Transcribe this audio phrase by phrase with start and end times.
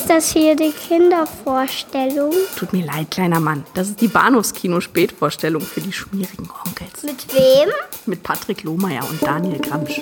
[0.00, 2.32] Ist das hier die Kindervorstellung?
[2.56, 3.66] Tut mir leid, kleiner Mann.
[3.74, 7.02] Das ist die Bahnhofskino-Spätvorstellung für die schmierigen Onkels.
[7.02, 7.68] Mit wem?
[8.06, 9.98] Mit Patrick Lohmeier und Daniel Gramsch.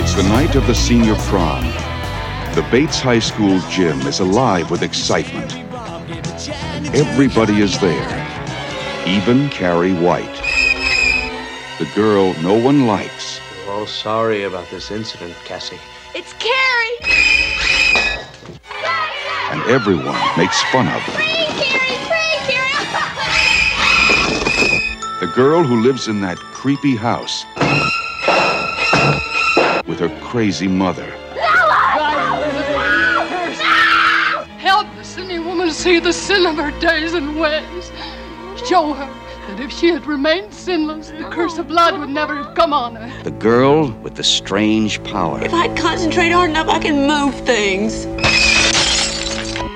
[0.00, 1.66] It's the night of the senior prom.
[2.54, 5.54] The Bates High School gym is alive with excitement.
[6.94, 8.26] Everybody is there,
[9.04, 10.45] even Carrie White.
[11.78, 13.38] The girl no one likes.
[13.66, 15.78] We're all sorry about this incident, Cassie.
[16.14, 16.96] It's Carrie!
[19.50, 21.18] and everyone makes fun of her.
[25.20, 27.44] The girl who lives in that creepy house
[29.86, 31.10] with her crazy mother.
[34.58, 37.92] Help the sinning woman see the sin of her days and ways.
[38.66, 39.15] Show her
[39.56, 42.94] that if she had remained sinless, the curse of blood would never have come on
[42.96, 43.22] her.
[43.22, 45.42] The girl with the strange power.
[45.42, 48.04] If I concentrate hard enough, I can move things.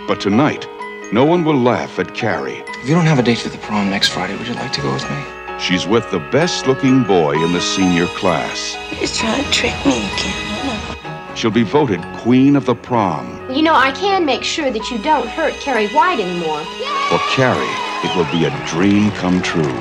[0.07, 0.67] But tonight,
[1.13, 2.63] no one will laugh at Carrie.
[2.83, 4.83] If you don't have a date for the prom next Friday, would you like to
[4.83, 5.25] go with me?
[5.59, 8.75] She's with the best looking boy in the senior class.
[8.91, 11.37] He's trying to trick me again.
[11.37, 13.51] She'll be voted queen of the prom.
[13.51, 16.63] You know, I can make sure that you don't hurt Carrie White anymore.
[17.09, 19.75] For Carrie, it will be a dream come true.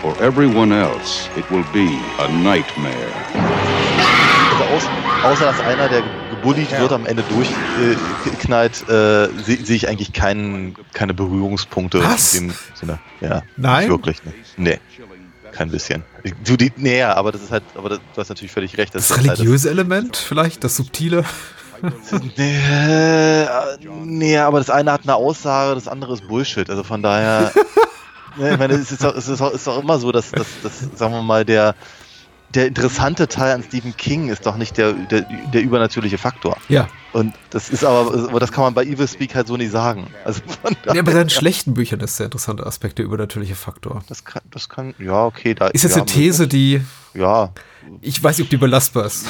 [0.00, 3.12] For everyone else, it will be a nightmare.
[4.50, 4.82] Also aus,
[5.22, 10.74] außer dass einer, der gebullied wird, am Ende durchknallt, äh, sehe seh ich eigentlich keinen,
[10.92, 12.34] keine Berührungspunkte Was?
[12.34, 12.98] in dem Sinne.
[13.20, 13.80] Ja, Nein?
[13.80, 14.24] Nicht wirklich.
[14.24, 14.32] Ne.
[14.56, 14.78] Nee.
[15.52, 16.02] Kein bisschen.
[16.44, 18.94] Du, die, nee, aber das ist halt, aber das, du hast natürlich völlig recht.
[18.94, 21.24] Das ist halt religiöse Element vielleicht, das subtile.
[22.36, 23.46] Nee, äh,
[24.04, 26.68] nee, aber das eine hat eine Aussage, das andere ist Bullshit.
[26.70, 27.52] Also von daher,
[28.36, 30.46] ne, ich meine, es ist doch, es ist doch, ist doch immer so, dass, dass,
[30.62, 31.74] dass, sagen wir mal, der,
[32.54, 36.56] der interessante Teil an Stephen King ist doch nicht der, der, der übernatürliche Faktor.
[36.68, 36.88] Ja.
[37.12, 40.08] Und das ist aber, aber das kann man bei Evil Speak halt so nicht sagen.
[40.24, 40.40] Also
[40.92, 44.02] Ja, bei seinen schlechten Büchern ist der interessante Aspekt der übernatürliche Faktor.
[44.08, 45.54] Das kann, das kann, ja, okay.
[45.54, 46.82] Da, Ist jetzt ja, eine These, die.
[47.14, 47.52] Ja.
[48.00, 49.26] Ich weiß nicht, ob die belastbar ist.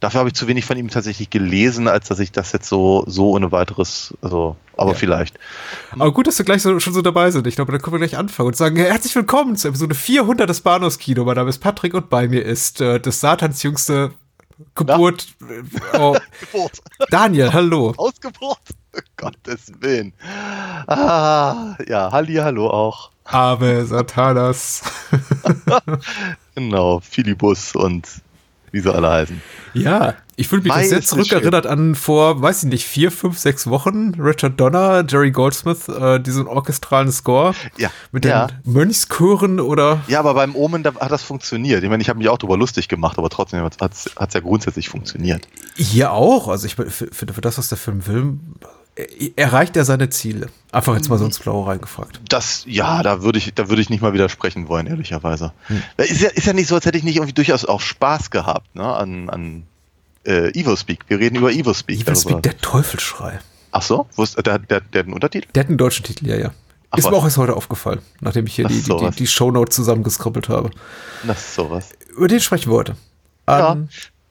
[0.00, 3.02] Dafür habe ich zu wenig von ihm tatsächlich gelesen, als dass ich das jetzt so,
[3.08, 5.36] so ohne weiteres, also, aber vielleicht.
[5.90, 7.48] Aber gut, dass wir gleich so, schon so dabei sind.
[7.48, 10.60] Ich glaube, dann können wir gleich anfangen und sagen, herzlich willkommen zu Episode 400 des
[10.60, 11.24] Bahnhofskino.
[11.24, 14.12] Mein Name ist Patrick und bei mir ist äh, des Satans jüngste
[14.76, 15.26] Geburt.
[15.42, 16.16] Äh, oh.
[16.40, 16.80] Geburt.
[17.10, 17.92] Daniel, hallo.
[17.96, 18.58] Ausgeburt.
[18.94, 20.12] Um Gottes Willen.
[20.86, 23.10] Ah, ja, Halli, hallo auch.
[23.24, 24.82] Ave Satanas.
[26.58, 28.08] Genau, Philibus und
[28.72, 29.40] wie sie alle heißen.
[29.74, 33.38] Ja, ich fühle mich Mai das es zurückerinnert an vor, weiß ich nicht, vier, fünf,
[33.38, 34.14] sechs Wochen.
[34.18, 37.90] Richard Donner, Jerry Goldsmith, äh, diesen orchestralen Score Ja.
[38.12, 38.46] mit den ja.
[38.64, 41.82] Mönchschören oder Ja, aber beim Omen da hat das funktioniert.
[41.82, 44.88] Ich meine, ich habe mich auch darüber lustig gemacht, aber trotzdem hat es ja grundsätzlich
[44.88, 45.48] funktioniert.
[45.76, 46.48] hier auch.
[46.48, 48.38] Also ich finde, für, für das, was der Film will,
[49.36, 50.48] erreicht er seine Ziele.
[50.72, 52.20] Einfach jetzt mal so ins Blaue reingefragt.
[52.28, 55.52] Das, ja, da würde ich, da würde ich nicht mal widersprechen wollen, ehrlicherweise.
[55.96, 58.74] Ist, ja, ist ja nicht so, als hätte ich nicht irgendwie durchaus auch Spaß gehabt,
[58.74, 59.62] ne, an, an
[60.24, 61.04] äh, Evil Speak.
[61.08, 62.00] Wir reden über Evil Speak.
[62.00, 62.42] Evil Speak, darüber.
[62.42, 63.40] der Teufelsschrei.
[63.70, 64.06] Ach so?
[64.16, 65.48] Ist, der, der, der hat einen Untertitel?
[65.54, 66.50] Der hat einen deutschen Titel, ja, ja.
[66.90, 67.18] Ach, ist mir was?
[67.18, 70.70] auch erst heute aufgefallen, nachdem ich hier die, die, die, die Shownote zusammengeskribbelt habe.
[71.26, 71.90] Das ist sowas.
[72.16, 72.96] Über den sprechen wir heute.
[73.44, 73.88] An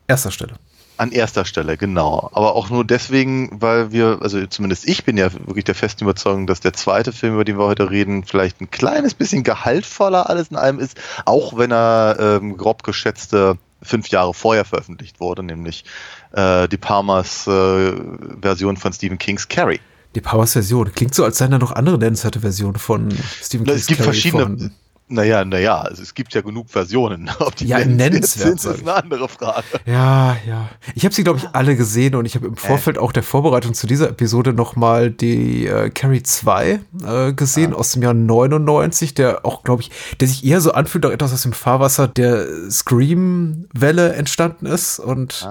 [0.08, 0.56] erster Stelle.
[0.98, 2.30] An erster Stelle, genau.
[2.34, 6.48] Aber auch nur deswegen, weil wir, also zumindest ich bin ja wirklich der festen Überzeugung,
[6.48, 10.48] dass der zweite Film, über den wir heute reden, vielleicht ein kleines bisschen gehaltvoller alles
[10.48, 15.86] in allem ist, auch wenn er ähm, grob geschätzte fünf Jahre vorher veröffentlicht wurde, nämlich
[16.32, 17.94] äh, die Palmers äh,
[18.42, 19.80] Version von Stephen Kings Carrie.
[20.16, 20.92] Die Powers Version.
[20.94, 24.00] Klingt so, als seien da noch andere nennenswerte Versionen von Stephen Na, King's es gibt
[24.00, 24.76] Carrie verschiedene, vorhanden.
[25.10, 27.30] Naja, naja, also es gibt ja genug Versionen.
[27.40, 29.64] Ob die Ja, nennenswert sind, ist eine andere Frage.
[29.86, 30.70] Ja, ja.
[30.96, 33.74] Ich habe sie, glaube ich, alle gesehen und ich habe im Vorfeld auch der Vorbereitung
[33.74, 39.46] zu dieser Episode nochmal die äh, Carrie 2 äh, gesehen aus dem Jahr 99, der
[39.46, 44.14] auch, glaube ich, der sich eher so anfühlt, auch etwas aus dem Fahrwasser der Scream-Welle
[44.14, 45.00] entstanden ist.
[45.00, 45.48] Und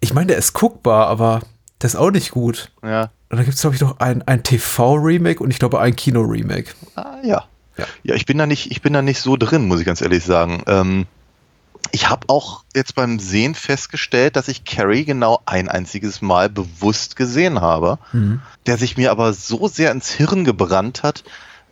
[0.00, 1.40] ich meine, der ist guckbar, aber
[1.80, 2.70] der ist auch nicht gut.
[2.82, 3.10] Ja.
[3.30, 6.72] Und dann gibt es, glaube ich, noch ein, ein TV-Remake und ich glaube ein Kino-Remake.
[6.96, 7.44] Ah, ja.
[8.02, 8.14] Ja.
[8.14, 10.62] ich bin da nicht, ich bin da nicht so drin, muss ich ganz ehrlich sagen.
[10.66, 11.06] Ähm,
[11.92, 17.16] ich habe auch jetzt beim Sehen festgestellt, dass ich Carrie genau ein einziges Mal bewusst
[17.16, 18.40] gesehen habe, Mhm.
[18.66, 21.24] der sich mir aber so sehr ins Hirn gebrannt hat,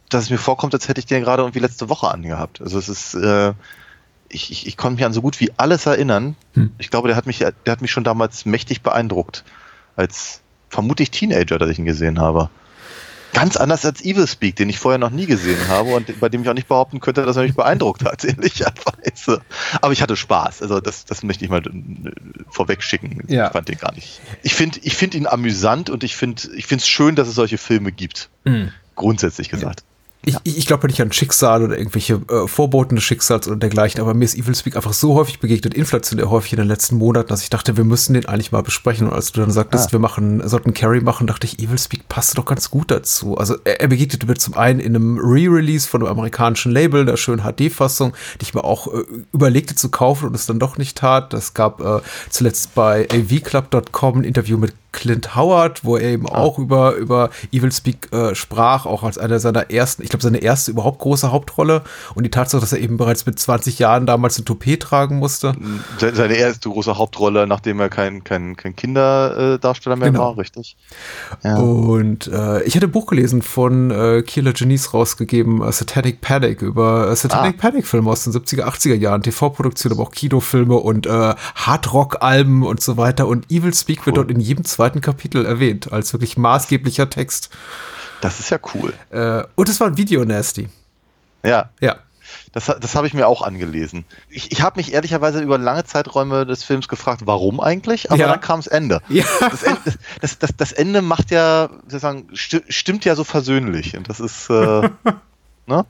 [0.09, 2.61] dass es mir vorkommt, als hätte ich den gerade irgendwie letzte Woche angehabt.
[2.61, 3.53] Also es ist, äh,
[4.31, 6.35] ich, ich, ich konnte mich an so gut wie alles erinnern.
[6.55, 6.73] Hm.
[6.79, 9.45] Ich glaube, der hat mich, der hat mich schon damals mächtig beeindruckt,
[9.97, 10.41] als
[10.71, 12.51] vermutlich Teenager, dass ich ihn gesehen habe.
[13.33, 16.43] Ganz anders als Evil Speak, den ich vorher noch nie gesehen habe und bei dem
[16.43, 19.43] ich auch nicht behaupten könnte, dass er mich beeindruckt hat, ehrlicherweise.
[19.81, 20.63] Aber ich hatte Spaß.
[20.63, 22.13] Also das, das möchte ich mal äh,
[22.51, 23.25] vorweg schicken.
[23.29, 23.47] Ja.
[23.47, 24.21] Ich fand den gar nicht.
[24.43, 27.59] Ich finde ich find ihn amüsant und ich finde ich es schön, dass es solche
[27.59, 28.31] Filme gibt.
[28.45, 28.73] Mhm.
[28.95, 29.85] Grundsätzlich gesagt.
[30.25, 30.41] Ich, ja.
[30.43, 34.15] ich, ich glaube nicht an Schicksal oder irgendwelche äh, Vorboten des Schicksals oder dergleichen, aber
[34.15, 37.43] mir ist Evil Speak einfach so häufig begegnet, inflationär häufig in den letzten Monaten, dass
[37.43, 39.07] ich dachte, wir müssen den eigentlich mal besprechen.
[39.07, 39.93] Und als du dann sagtest, ah.
[39.93, 43.39] wir machen, sollten Carrie machen, dachte ich, Evil Speak passt doch ganz gut dazu.
[43.39, 47.17] Also er, er begegnete mir zum einen in einem Re-Release von einem amerikanischen Label, der
[47.17, 50.99] schönen HD-Fassung, die ich mir auch äh, überlegte zu kaufen und es dann doch nicht
[50.99, 51.33] tat.
[51.33, 56.39] Es gab äh, zuletzt bei avclub.com ein Interview mit Clint Howard, wo er eben ah.
[56.39, 60.39] auch über, über Evil Speak äh, sprach, auch als einer seiner ersten, ich glaube, seine
[60.39, 61.83] erste überhaupt große Hauptrolle.
[62.15, 65.55] Und die Tatsache, dass er eben bereits mit 20 Jahren damals ein Toupet tragen musste.
[65.99, 70.21] Seine erste große Hauptrolle, nachdem er kein, kein, kein Kinderdarsteller mehr genau.
[70.21, 70.77] war, richtig.
[71.43, 71.57] Ja.
[71.57, 76.63] Und äh, ich hatte ein Buch gelesen von äh, Kieler Janice rausgegeben, uh, Satanic Panic,
[76.63, 77.61] über uh, Satanic ah.
[77.61, 82.97] Panic-Filme aus den 70er, 80er Jahren, TV-Produktion, aber auch Kinofilme und äh, Hardrock-Alben und so
[82.97, 83.29] weiter.
[83.29, 84.07] Und Evil Speak cool.
[84.07, 87.51] wird dort in jedem zweiten Kapitel erwähnt, als wirklich maßgeblicher Text.
[88.21, 88.95] Das ist ja cool.
[89.11, 90.69] Äh, und es war ein Video nasty.
[91.45, 91.71] Ja.
[91.81, 91.97] Ja.
[92.53, 94.05] Das, das habe ich mir auch angelesen.
[94.29, 98.29] Ich, ich habe mich ehrlicherweise über lange Zeiträume des Films gefragt, warum eigentlich, aber ja.
[98.29, 99.01] dann kam das Ende.
[99.09, 99.25] Ja.
[99.41, 99.81] Das, Ende
[100.21, 103.97] das, das, das, Ende macht ja, sozusagen, stimmt ja so versöhnlich.
[103.97, 104.89] Und das ist, äh,
[105.67, 105.87] ne?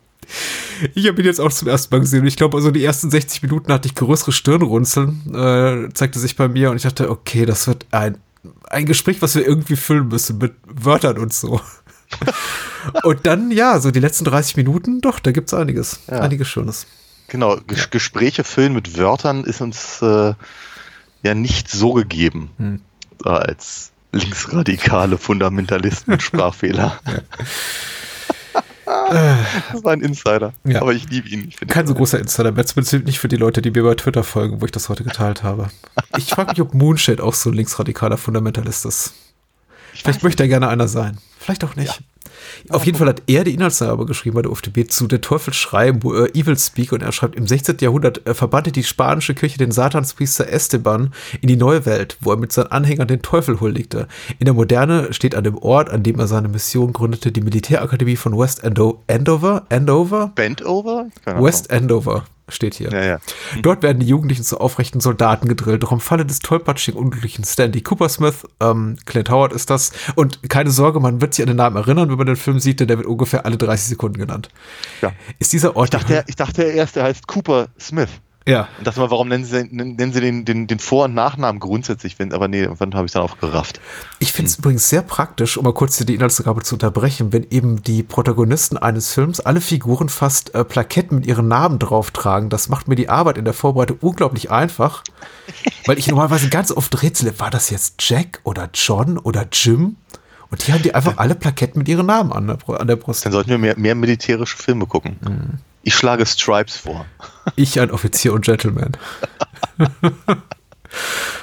[0.94, 3.42] Ich habe ihn jetzt auch zum ersten Mal gesehen ich glaube, also die ersten 60
[3.42, 7.66] Minuten hatte ich größere Stirnrunzeln, äh, zeigte sich bei mir und ich dachte, okay, das
[7.66, 8.18] wird ein
[8.70, 11.60] ein Gespräch, was wir irgendwie füllen müssen mit Wörtern und so.
[13.02, 16.00] und dann, ja, so die letzten 30 Minuten, doch, da gibt es einiges.
[16.08, 16.20] Ja.
[16.20, 16.86] Einiges Schönes.
[17.28, 17.86] Genau, Ges ja.
[17.90, 20.34] Gespräche füllen mit Wörtern ist uns äh,
[21.22, 22.80] ja nicht so gegeben hm.
[23.24, 26.98] als linksradikale Fundamentalisten mit Sprachfehler.
[27.06, 27.12] Ja.
[29.72, 30.52] das war ein Insider.
[30.64, 30.80] Ja.
[30.80, 31.48] Aber ich liebe ihn.
[31.48, 34.60] Ich Kein so großer Insider, zumindest nicht für die Leute, die mir bei Twitter folgen,
[34.60, 35.68] wo ich das heute geteilt habe.
[36.16, 39.14] Ich frage mich, ob Moonshade auch so ein linksradikaler Fundamentalist ist.
[39.94, 41.18] Vielleicht möchte er gerne einer sein.
[41.38, 41.96] Vielleicht auch nicht.
[41.96, 42.04] Ja.
[42.70, 46.02] Auf jeden Fall hat er die Inhaltsangabe geschrieben bei der UFDB zu Der Teufel schreiben,
[46.02, 47.76] wo er Evil Speak und er schreibt, im 16.
[47.80, 52.36] Jahrhundert äh, verbannte die spanische Kirche den Satanspriester Esteban in die neue Welt, wo er
[52.36, 54.08] mit seinen Anhängern den Teufel huldigte.
[54.38, 58.16] In der Moderne steht an dem Ort, an dem er seine Mission gründete, die Militärakademie
[58.16, 59.66] von West Endo Andover?
[59.68, 60.32] Andover?
[60.34, 61.08] Bendover?
[61.24, 62.90] West Andover steht hier.
[62.90, 63.18] Ja, ja.
[63.62, 65.82] Dort werden die Jugendlichen zu aufrechten Soldaten gedrillt.
[65.82, 69.92] Doch im Falle des tollpatschigen, unglücklichen Stanley Coopersmith, ähm, Clint Howard ist das.
[70.14, 72.80] Und keine Sorge, man wird sich an den Namen erinnern, wenn man den Film sieht,
[72.80, 74.48] denn der wird ungefähr alle 30 Sekunden genannt.
[75.02, 75.12] Ja.
[75.38, 75.94] Ist dieser Ort.
[75.94, 78.10] Ich dachte, ich dachte erst, er heißt Cooper Smith.
[78.48, 78.66] Ja.
[78.78, 82.18] Und dachte mal, warum nennen sie, nennen sie den, den, den Vor- und Nachnamen grundsätzlich?
[82.18, 83.78] Wenn, aber nee, irgendwann habe ich dann auch gerafft.
[84.20, 84.62] Ich finde es hm.
[84.62, 89.12] übrigens sehr praktisch, um mal kurz die Inhaltsangabe zu unterbrechen, wenn eben die Protagonisten eines
[89.12, 92.48] Films alle Figuren fast äh, Plaketten mit ihren Namen drauf tragen.
[92.48, 95.04] Das macht mir die Arbeit in der Vorbereitung unglaublich einfach,
[95.86, 99.96] weil ich normalerweise ganz oft rätsele, war das jetzt Jack oder John oder Jim?
[100.50, 103.26] Und die haben die einfach alle Plaketten mit ihren Namen an der, an der Brust.
[103.26, 105.18] Dann sollten wir mehr, mehr militärische Filme gucken.
[105.20, 105.58] Mhm.
[105.82, 107.06] Ich schlage Stripes vor.
[107.56, 108.92] Ich ein Offizier und Gentleman.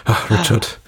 [0.06, 0.80] Ach, Richard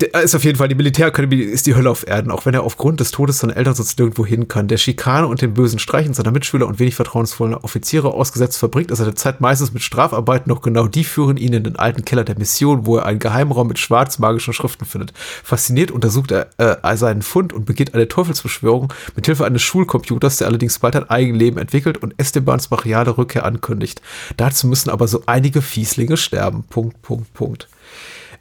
[0.00, 2.62] der ist auf jeden Fall, die Militärakademie ist die Hölle auf Erden, auch wenn er
[2.62, 4.68] aufgrund des Todes seiner Eltern sonst nirgendwo hin kann.
[4.68, 8.96] Der Schikane und den bösen Streichen seiner Mitschüler und wenig vertrauensvollen Offiziere ausgesetzt verbringt er
[8.96, 12.38] seine Zeit meistens mit Strafarbeiten, doch genau die führen ihn in den alten Keller der
[12.38, 15.12] Mission, wo er einen Geheimraum mit schwarzmagischen Schriften findet.
[15.44, 20.46] Fasziniert untersucht er äh, seinen Fund und beginnt eine Teufelsbeschwörung mit Hilfe eines Schulcomputers, der
[20.46, 24.00] allerdings bald ein Eigenleben entwickelt und Estebans brachiale Rückkehr ankündigt.
[24.36, 26.64] Dazu müssen aber so einige Fieslinge sterben.
[26.68, 27.68] Punkt, Punkt, Punkt.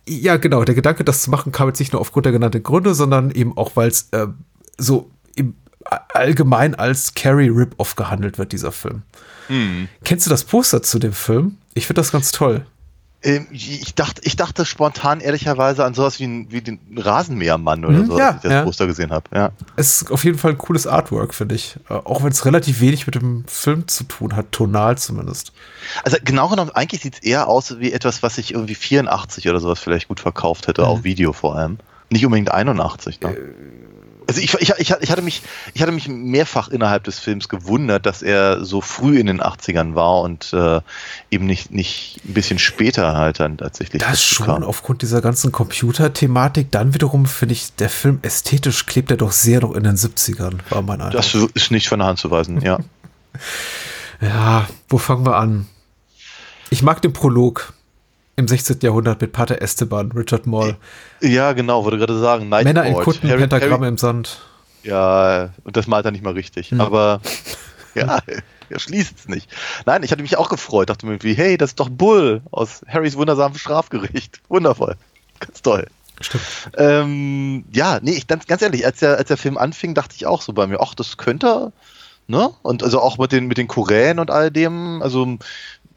[0.07, 0.63] Ja, genau.
[0.63, 3.57] Der Gedanke, das zu machen, kam jetzt nicht nur aufgrund der genannten Gründe, sondern eben
[3.57, 4.27] auch, weil es äh,
[4.77, 5.55] so im,
[6.13, 9.03] allgemein als Carrie Rip-Off gehandelt wird, dieser Film.
[9.47, 9.87] Hm.
[10.03, 11.57] Kennst du das Poster zu dem Film?
[11.73, 12.65] Ich finde das ganz toll.
[13.21, 17.97] Ähm, ich dachte, ich dachte spontan ehrlicherweise an sowas wie, ein, wie den Rasenmähermann oder
[17.97, 18.63] mhm, so, ja, als ich das ja.
[18.63, 19.25] Poster gesehen habe.
[19.33, 19.51] Ja.
[19.75, 21.75] Es ist auf jeden Fall ein cooles Artwork, finde ich.
[21.89, 25.51] Äh, auch wenn es relativ wenig mit dem Film zu tun hat, tonal zumindest.
[26.03, 29.59] Also genau genommen, eigentlich sieht es eher aus wie etwas, was sich irgendwie 84 oder
[29.59, 30.87] sowas vielleicht gut verkauft hätte, mhm.
[30.87, 31.79] auf Video vor allem.
[32.09, 33.19] Nicht unbedingt 81.
[33.19, 33.37] Ne?
[34.29, 35.41] Also ich, ich, ich, ich, hatte mich,
[35.73, 39.95] ich hatte mich mehrfach innerhalb des Films gewundert, dass er so früh in den 80ern
[39.95, 40.81] war und äh,
[41.31, 44.03] eben nicht, nicht ein bisschen später halt dann tatsächlich.
[44.03, 44.63] Das schon, kam.
[44.63, 46.71] aufgrund dieser ganzen Computerthematik.
[46.71, 50.59] Dann wiederum finde ich, der Film ästhetisch klebt er doch sehr noch in den 70ern,
[50.69, 51.13] war mein Eindruck.
[51.13, 52.77] Das ist nicht von der Hand zu weisen, ja.
[54.21, 55.65] ja, wo fangen wir an?
[56.69, 57.73] Ich mag den Prolog
[58.39, 58.79] im 16.
[58.81, 60.77] Jahrhundert mit Pater Esteban, Richard Moll.
[61.21, 62.49] Ja, genau, würde gerade sagen.
[62.49, 64.39] Night Männer in Kutten, Harry, Pentagramme im Sand.
[64.83, 66.71] Ja, und das malt er nicht mal richtig.
[66.71, 66.81] Hm.
[66.81, 67.21] Aber
[67.95, 68.19] ja,
[68.69, 69.49] er schließt es nicht.
[69.85, 72.81] Nein, ich hatte mich auch gefreut, dachte mir irgendwie, hey, das ist doch Bull aus
[72.87, 74.41] Harrys wundersamem Strafgericht.
[74.49, 74.95] Wundervoll.
[75.39, 75.87] Ganz toll.
[76.21, 76.43] Stimmt.
[76.77, 80.25] Ähm, ja, nee, ich ganz, ganz ehrlich, als der, als der Film anfing, dachte ich
[80.25, 81.71] auch so bei mir, ach, das könnte,
[82.27, 82.51] ne?
[82.61, 85.37] Und also auch mit den, mit den Koränen und all dem, also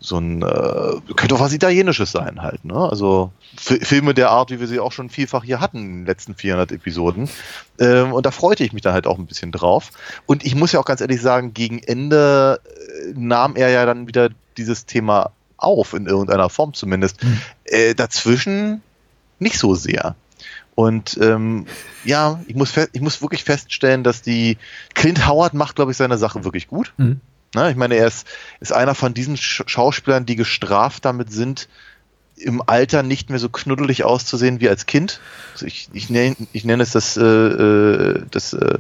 [0.02, 2.74] so ein, äh, könnte auch was Italienisches sein halt, ne?
[2.74, 6.34] Also Filme der Art, wie wir sie auch schon vielfach hier hatten in den letzten
[6.34, 7.28] 400 Episoden.
[7.78, 9.90] Ähm, und da freute ich mich dann halt auch ein bisschen drauf.
[10.26, 14.08] Und ich muss ja auch ganz ehrlich sagen, gegen Ende äh, nahm er ja dann
[14.08, 17.22] wieder dieses Thema auf, in irgendeiner Form zumindest.
[17.22, 17.40] Mhm.
[17.64, 18.82] Äh, dazwischen
[19.38, 20.16] nicht so sehr.
[20.74, 21.66] Und ähm,
[22.04, 24.56] ja, ich muss, ich muss wirklich feststellen, dass die
[24.94, 26.92] Clint Howard macht, glaube ich, seine Sache wirklich gut.
[26.96, 27.20] Mhm.
[27.54, 28.26] Na, ich meine, er ist,
[28.60, 31.68] ist einer von diesen Sch Schauspielern, die gestraft damit sind,
[32.36, 35.20] im Alter nicht mehr so knuddelig auszusehen wie als Kind.
[35.52, 38.78] Also ich, ich, nenne, ich nenne es das, äh, äh das äh,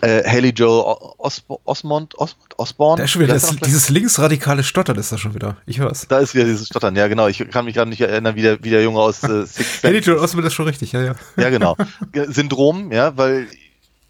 [0.00, 2.98] äh, Haley Joel Osbo Osmond, Osmond, Osborne.
[2.98, 5.56] Da ist schon wieder das, dieses linksradikale Stottern ist da schon wieder.
[5.66, 6.06] Ich hör's.
[6.08, 7.28] Da ist wieder dieses Stottern, ja genau.
[7.28, 10.00] Ich kann mich gerade nicht erinnern, wie der, wie der Junge aus äh, Six Haley
[10.00, 11.14] Joel Osmond ist schon richtig, ja, ja.
[11.36, 11.76] Ja, genau.
[12.28, 13.46] Syndrom, ja, weil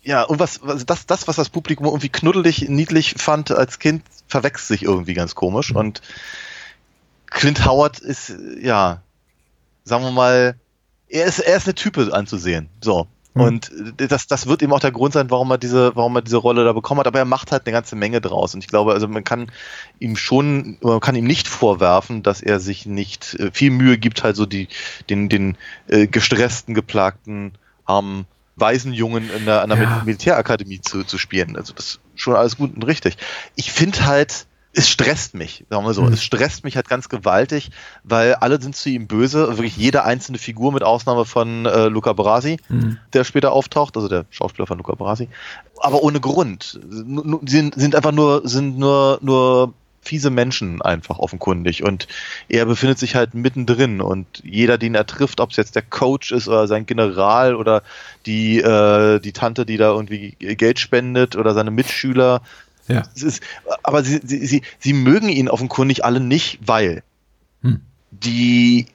[0.04, 4.02] ja, und was, was das, das, was das Publikum irgendwie knuddelig, niedlich fand als Kind,
[4.28, 5.73] verwechselt sich irgendwie ganz komisch.
[5.73, 5.76] Mhm.
[5.78, 6.02] Und
[7.26, 9.02] Clint Howard ist, ja,
[9.84, 10.56] sagen wir mal,
[11.08, 12.68] er ist, er ist eine Type anzusehen.
[12.82, 13.06] So.
[13.32, 13.42] Mhm.
[13.42, 16.37] Und das, das wird eben auch der Grund sein, warum er diese, warum er diese
[16.37, 17.06] Rolle da bekommen hat.
[17.06, 18.54] Aber er macht halt eine ganze Menge draus.
[18.54, 19.50] Und ich glaube, also man kann
[20.00, 24.23] ihm schon, man kann ihm nicht vorwerfen, dass er sich nicht äh, viel Mühe gibt,
[24.23, 24.68] halt so die,
[25.08, 25.56] den, den
[25.88, 27.52] äh, gestressten, geplagten,
[27.87, 30.02] armen Waisenjungen in der, an der Ja.
[30.04, 31.56] Militärakademie zu, zu spielen.
[31.56, 33.16] Also das ist schon alles gut und richtig.
[33.56, 34.46] Ich finde halt,
[34.76, 36.02] es stresst mich, sagen wir so.
[36.02, 36.12] Mhm.
[36.14, 37.70] Es stresst mich halt ganz gewaltig,
[38.02, 39.46] weil alle sind zu ihm böse.
[39.56, 42.99] Wirklich jede einzelne Figur, mit Ausnahme von äh, Luca Brasi, Mhm.
[43.12, 45.28] der später auftaucht, also der Schauspieler von Luca Brasi.
[45.78, 46.80] Aber ohne Grund.
[46.90, 52.06] Nu- Sind, sind einfach nur, sind nur, nur fiese Menschen einfach offenkundig und
[52.49, 56.30] er befindet sich halt mittendrin und jeder, den er trifft, ob es jetzt der Coach
[56.30, 57.82] ist oder sein General oder
[58.26, 62.42] die, äh, die Tante, die da irgendwie Geld spendet oder seine Mitschüler,
[62.87, 63.02] Ja.
[63.16, 63.42] es ist,
[63.82, 67.02] aber sie, sie, sie, sie mögen ihn offenkundig alle nicht, weil
[67.62, 67.80] Hm.
[68.11, 68.87] die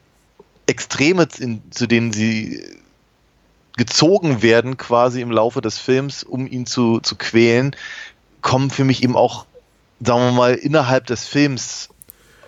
[0.67, 2.61] Extreme, in, zu denen sie
[3.77, 7.75] gezogen werden, quasi im Laufe des Films, um ihn zu, zu quälen,
[8.41, 9.45] kommen für mich eben auch,
[10.03, 11.89] sagen wir mal, innerhalb des Films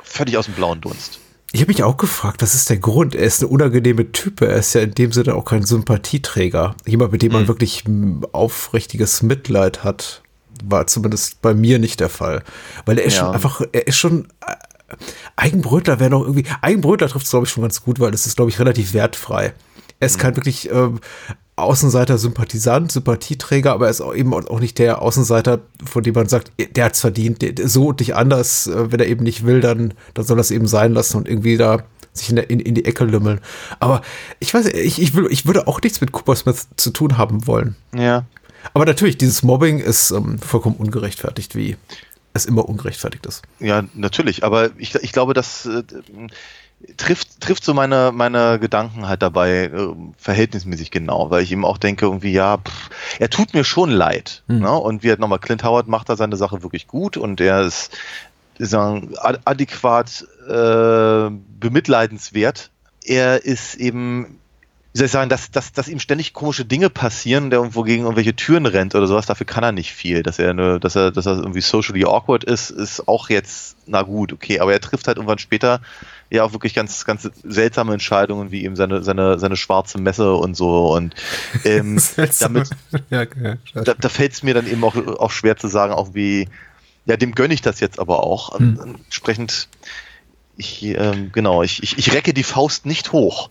[0.04, 1.20] völlig aus dem blauen Dunst.
[1.54, 3.14] Ich habe mich auch gefragt, was ist der Grund?
[3.14, 4.48] Er ist eine unangenehme Type.
[4.48, 6.76] Er ist ja in dem Sinne auch kein Sympathieträger.
[6.86, 7.48] Jemand, mit dem man Hm.
[7.50, 7.84] wirklich
[8.32, 10.22] aufrichtiges Mitleid hat,
[10.64, 12.44] war zumindest bei mir nicht der Fall.
[12.86, 13.26] Weil er ist Ja.
[13.26, 14.28] schon einfach, er ist schon.
[14.48, 14.56] Äh,
[15.36, 16.46] Eigenbrötler wäre noch irgendwie.
[16.62, 19.54] Eigenbrötler trifft es, glaube ich, schon ganz gut, weil das ist, glaube ich, relativ wertfrei.
[20.00, 21.00] Er ist kein wirklich ähm,
[21.56, 26.28] Außenseiter, Sympathisant, Sympathieträger, aber er ist auch eben auch nicht der Außenseiter, von dem man
[26.28, 28.68] sagt, der hat's verdient, der, so und nicht anders.
[28.68, 31.28] Äh, Wenn er eben nicht will, dann, dann soll er es eben sein lassen und
[31.28, 33.40] irgendwie da sich in, der, in, in die Ecke lümmeln.
[33.80, 34.02] Aber
[34.40, 37.48] ich weiß, ich, ich, will, ich würde auch nichts mit Cooper Smith zu tun haben
[37.48, 37.76] wollen.
[37.96, 38.26] Ja.
[38.74, 41.78] Aber natürlich, dieses Mobbing ist ähm, vollkommen ungerechtfertigt, wie
[42.34, 43.44] es immer ungerechtfertigt ist.
[43.60, 45.84] Ja, natürlich, aber ich, ich glaube, das äh,
[46.98, 51.78] trifft, trifft so meine, meine Gedanken halt dabei äh, verhältnismäßig genau, weil ich ihm auch
[51.78, 54.44] denke, irgendwie, ja, pff, er tut mir schon leid.
[54.48, 54.60] Hm.
[54.60, 54.72] Ne?
[54.72, 57.92] Und wie halt nochmal, Clint Howard macht da seine Sache wirklich gut und er ist
[58.60, 62.70] sagen, ad- adäquat äh, bemitleidenswert.
[63.04, 64.38] Er ist eben,
[64.94, 68.04] wie soll ich sagen, dass, dass, dass ihm ständig komische Dinge passieren, der irgendwo gegen
[68.04, 70.22] irgendwelche Türen rennt oder sowas, dafür kann er nicht viel.
[70.22, 74.04] Dass er, eine, dass er, dass er irgendwie socially awkward ist, ist auch jetzt, na
[74.04, 75.82] gut, okay, aber er trifft halt irgendwann später
[76.32, 80.56] ja auch wirklich ganz, ganz seltsame Entscheidungen, wie eben seine, seine, seine schwarze Messe und
[80.56, 81.14] so und
[81.66, 82.02] ähm,
[82.40, 82.70] damit,
[83.10, 86.14] ja, ja, da, da fällt es mir dann eben auch, auch schwer zu sagen, auch
[86.14, 86.48] wie,
[87.06, 88.58] ja, dem gönne ich das jetzt aber auch.
[88.58, 88.98] Hm.
[89.06, 89.68] Entsprechend,
[90.56, 93.50] ich, ähm, genau, ich, ich, ich recke die Faust nicht hoch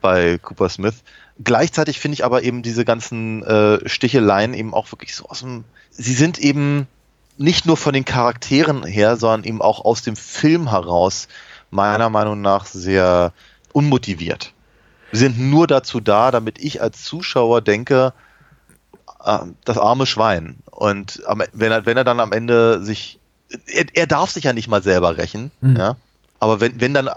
[0.00, 1.02] bei Cooper Smith.
[1.42, 5.64] Gleichzeitig finde ich aber eben diese ganzen äh, Sticheleien eben auch wirklich so aus dem,
[5.90, 6.86] sie sind eben
[7.36, 11.26] nicht nur von den Charakteren her, sondern eben auch aus dem Film heraus
[11.72, 13.32] meiner Meinung nach sehr
[13.72, 14.52] unmotiviert.
[15.10, 18.12] Sie sind nur dazu da, damit ich als Zuschauer denke,
[19.24, 20.56] äh, das arme Schwein.
[20.70, 23.18] Und wenn, er, wenn er dann am Ende sich,
[23.66, 25.76] er, er darf sich ja nicht mal selber rächen, Mhm.
[25.76, 25.96] ja.
[26.38, 27.08] Aber wenn, wenn dann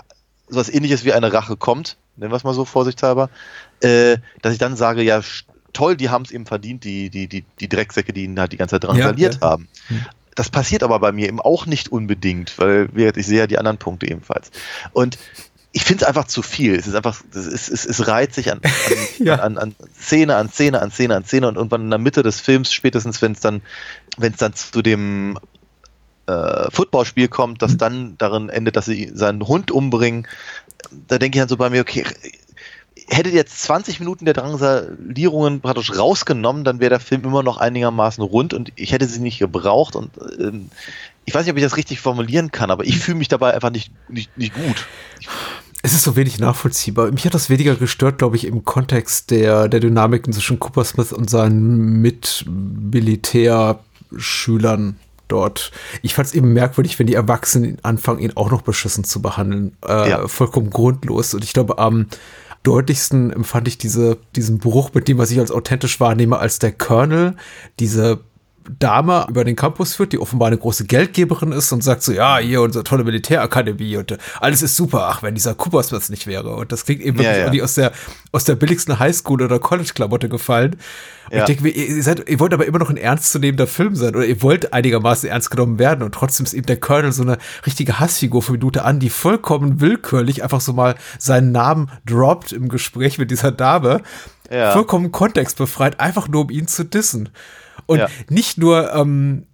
[0.49, 3.29] sowas ähnliches wie eine Rache kommt, nennen wir es mal so vorsichtshalber,
[3.81, 5.21] äh, dass ich dann sage, ja,
[5.73, 8.57] toll, die haben es eben verdient, die, die, die, die Drecksäcke, die ihn halt die
[8.57, 9.49] ganze Zeit dran Ja, verliert ja.
[9.49, 9.67] haben.
[9.89, 10.05] Mhm.
[10.35, 13.77] Das passiert aber bei mir eben auch nicht unbedingt, weil ich sehe ja die anderen
[13.77, 14.51] Punkte ebenfalls.
[14.91, 15.17] Und
[15.71, 16.75] ich finde es einfach zu viel.
[16.75, 19.35] Es ist einfach, es, es, es reiht sich an, an, ja.
[19.35, 22.39] an, an, Szene, an Szene, an Szene, an Szene und irgendwann in der Mitte des
[22.39, 23.61] Films, spätestens wenn es dann,
[24.17, 25.37] wenn es dann zu dem
[26.27, 30.27] äh, Footballspiel kommt, das dann darin endet, dass sie seinen Hund umbringen,
[31.07, 32.05] da denke ich dann so bei mir, okay,
[33.07, 38.23] hättet jetzt 20 Minuten der Drangsalierungen praktisch rausgenommen, dann wäre der Film immer noch einigermaßen
[38.23, 40.69] rund und ich hätte sie nicht gebraucht und ähm,
[41.25, 43.71] ich weiß nicht, ob ich das richtig formulieren kann, aber ich fühle mich dabei einfach
[43.71, 44.87] nicht, nicht, nicht gut.
[45.19, 45.27] Ich,
[45.81, 47.11] es ist so wenig nachvollziehbar.
[47.11, 51.13] Mich hat das weniger gestört, glaube ich, im Kontext der, der Dynamiken zwischen Cooper Smith
[51.13, 54.95] und seinen Mitmilitärschülern
[55.27, 55.71] dort.
[56.01, 59.77] Ich fand es eben merkwürdig, wenn die Erwachsenen anfangen, ihn auch noch beschissen zu behandeln.
[59.87, 60.27] Äh, ja.
[60.27, 61.35] Vollkommen grundlos.
[61.35, 62.07] Und ich glaube, am
[62.65, 66.71] deutlichsten empfand ich diese, diesen Bruch mit dem, was ich als authentisch wahrnehme, als der
[66.71, 67.35] Colonel
[67.79, 68.19] diese
[68.79, 72.37] Dame über den Campus führt, die offenbar eine große Geldgeberin ist und sagt so, ja,
[72.37, 76.55] hier unsere tolle Militärakademie und äh, alles ist super, ach, wenn dieser Coopersplatz nicht wäre.
[76.55, 77.63] Und das klingt eben ja, wirklich ja.
[77.63, 77.91] aus der,
[78.31, 80.77] aus der billigsten Highschool- oder College-Klamotte gefallen.
[81.29, 81.39] Und ja.
[81.39, 84.41] ich denke, ihr, seid, ihr wollt aber immer noch ein ernstzunehmender Film sein oder ihr
[84.41, 88.41] wollt einigermaßen ernst genommen werden und trotzdem ist eben der Colonel so eine richtige Hassfigur
[88.41, 93.31] von Minute an, die vollkommen willkürlich einfach so mal seinen Namen droppt im Gespräch mit
[93.31, 94.01] dieser Dame.
[94.51, 94.71] Ja.
[94.71, 97.29] Vollkommen kontextbefreit, einfach nur um ihn zu dissen.
[97.85, 98.09] Und ja.
[98.29, 99.45] nicht nur ähm,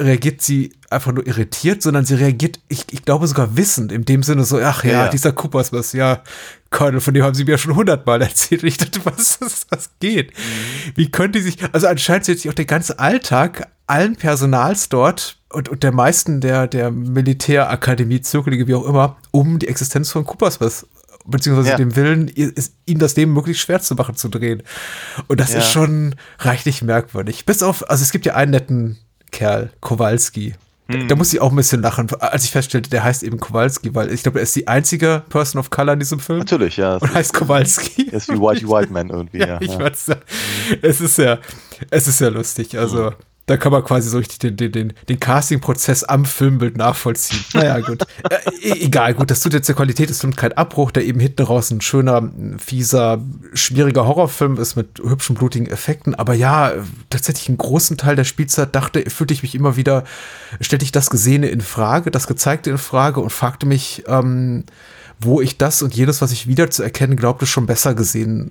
[0.00, 4.22] reagiert sie einfach nur irritiert, sondern sie reagiert, ich, ich glaube sogar wissend, in dem
[4.22, 6.22] Sinne so, ach ja, ja, dieser Coopers was, ja,
[6.70, 8.62] Colonel, von dem haben sie mir schon hundertmal erzählt.
[8.62, 10.30] Ich dachte, was ist das geht?
[10.30, 10.92] Mhm.
[10.94, 15.38] Wie könnte sie sich, also anscheinend sieht sich auch der ganze Alltag allen Personals dort
[15.50, 20.24] und, und der meisten der, der Militärakademie, Zirkelige, wie auch immer, um die Existenz von
[20.24, 20.86] Coopers was
[21.28, 21.76] beziehungsweise ja.
[21.76, 22.28] dem Willen,
[22.86, 24.62] ihm das Leben möglichst schwer zu machen, zu drehen.
[25.26, 25.60] Und das ja.
[25.60, 27.46] ist schon reichlich merkwürdig.
[27.46, 28.98] Bis auf, also es gibt ja einen netten
[29.30, 30.54] Kerl, Kowalski.
[30.90, 31.06] Hm.
[31.06, 34.10] Da muss ich auch ein bisschen lachen, als ich feststellte, der heißt eben Kowalski, weil
[34.10, 36.38] ich glaube, er ist die einzige Person of Color in diesem Film.
[36.38, 36.96] Natürlich, ja.
[36.96, 38.08] Und heißt Kowalski.
[38.10, 39.46] Er ist wie Whitey White Man irgendwie, ja.
[39.46, 40.12] ja ich weiß.
[40.80, 41.38] Es ist ja,
[41.90, 42.78] es ist ja lustig.
[42.78, 43.12] Also,
[43.48, 47.42] da kann man quasi so richtig den, den, den, den Casting-Prozess am Filmbild nachvollziehen.
[47.54, 48.02] Naja, gut.
[48.30, 51.18] äh, e-, egal, gut, das tut jetzt der Qualität des Films keinen Abbruch, der eben
[51.18, 53.22] hinten raus ein schöner, fieser,
[53.54, 56.14] schwieriger Horrorfilm ist mit hübschen, blutigen Effekten.
[56.14, 56.72] Aber ja,
[57.08, 60.04] tatsächlich einen großen Teil der Spielzeit dachte, fühlte ich mich immer wieder,
[60.60, 64.64] stellte ich das Gesehene in Frage, das Gezeigte in Frage und fragte mich, ähm,
[65.18, 68.50] wo ich das und jedes, was ich wieder zu erkennen glaubte, schon besser gesehen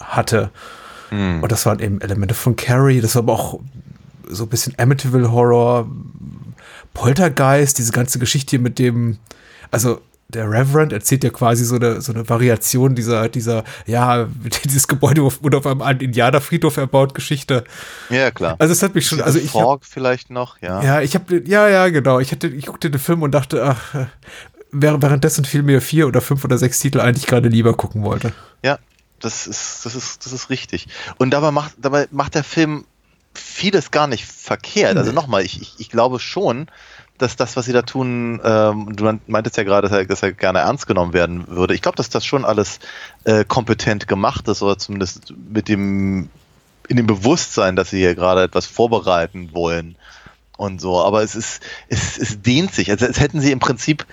[0.00, 0.50] hatte.
[1.10, 1.42] Hm.
[1.42, 3.60] Und das waren eben Elemente von Carrie, das war aber auch
[4.30, 5.88] so ein bisschen Amityville Horror,
[6.94, 9.18] Poltergeist, diese ganze Geschichte hier mit dem,
[9.70, 14.28] also der Reverend erzählt ja quasi so eine, so eine Variation dieser, dieser, ja,
[14.64, 17.64] dieses Gebäude wurde auf einem Indianerfriedhof erbaut, Geschichte.
[18.08, 18.56] Ja, klar.
[18.58, 19.50] Also es hat mich schon, also ich.
[19.50, 20.82] Fork vielleicht noch, ja.
[20.82, 22.20] Ja, ich habe, ja, ja, genau.
[22.20, 24.06] Ich hatte, ich guckte den Film und dachte, ach,
[24.72, 28.32] währenddessen fiel mir vier oder fünf oder sechs Titel eigentlich gerade lieber gucken wollte.
[28.62, 28.78] Ja,
[29.20, 30.88] das ist, das ist, das ist richtig.
[31.18, 32.84] Und dabei macht, dabei macht der Film
[33.40, 34.96] vieles gar nicht verkehrt.
[34.96, 36.68] Also nochmal, ich, ich, ich glaube schon,
[37.18, 40.32] dass das, was sie da tun, ähm, du meintest ja gerade, dass er, dass er
[40.32, 41.74] gerne ernst genommen werden würde.
[41.74, 42.78] Ich glaube, dass das schon alles
[43.24, 46.30] äh, kompetent gemacht ist oder zumindest mit dem
[46.88, 49.94] in dem Bewusstsein, dass sie hier gerade etwas vorbereiten wollen
[50.56, 51.00] und so.
[51.00, 52.90] Aber es ist, es, es dehnt sich.
[52.90, 54.06] Also als hätten sie im Prinzip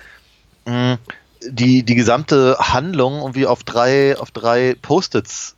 [0.64, 0.98] mh,
[1.42, 5.56] die, die gesamte Handlung irgendwie auf drei, auf drei Post-its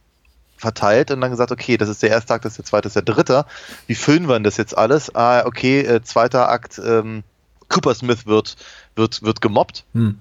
[0.60, 2.96] verteilt und dann gesagt, okay, das ist der erste Akt, das ist der zweite, das
[2.96, 3.46] ist der dritte.
[3.86, 5.14] Wie füllen wir denn das jetzt alles?
[5.14, 7.22] Ah, okay, äh, zweiter Akt, ähm,
[7.68, 8.56] Cooper Smith wird,
[8.94, 9.84] wird, wird gemobbt.
[9.94, 10.18] Hm.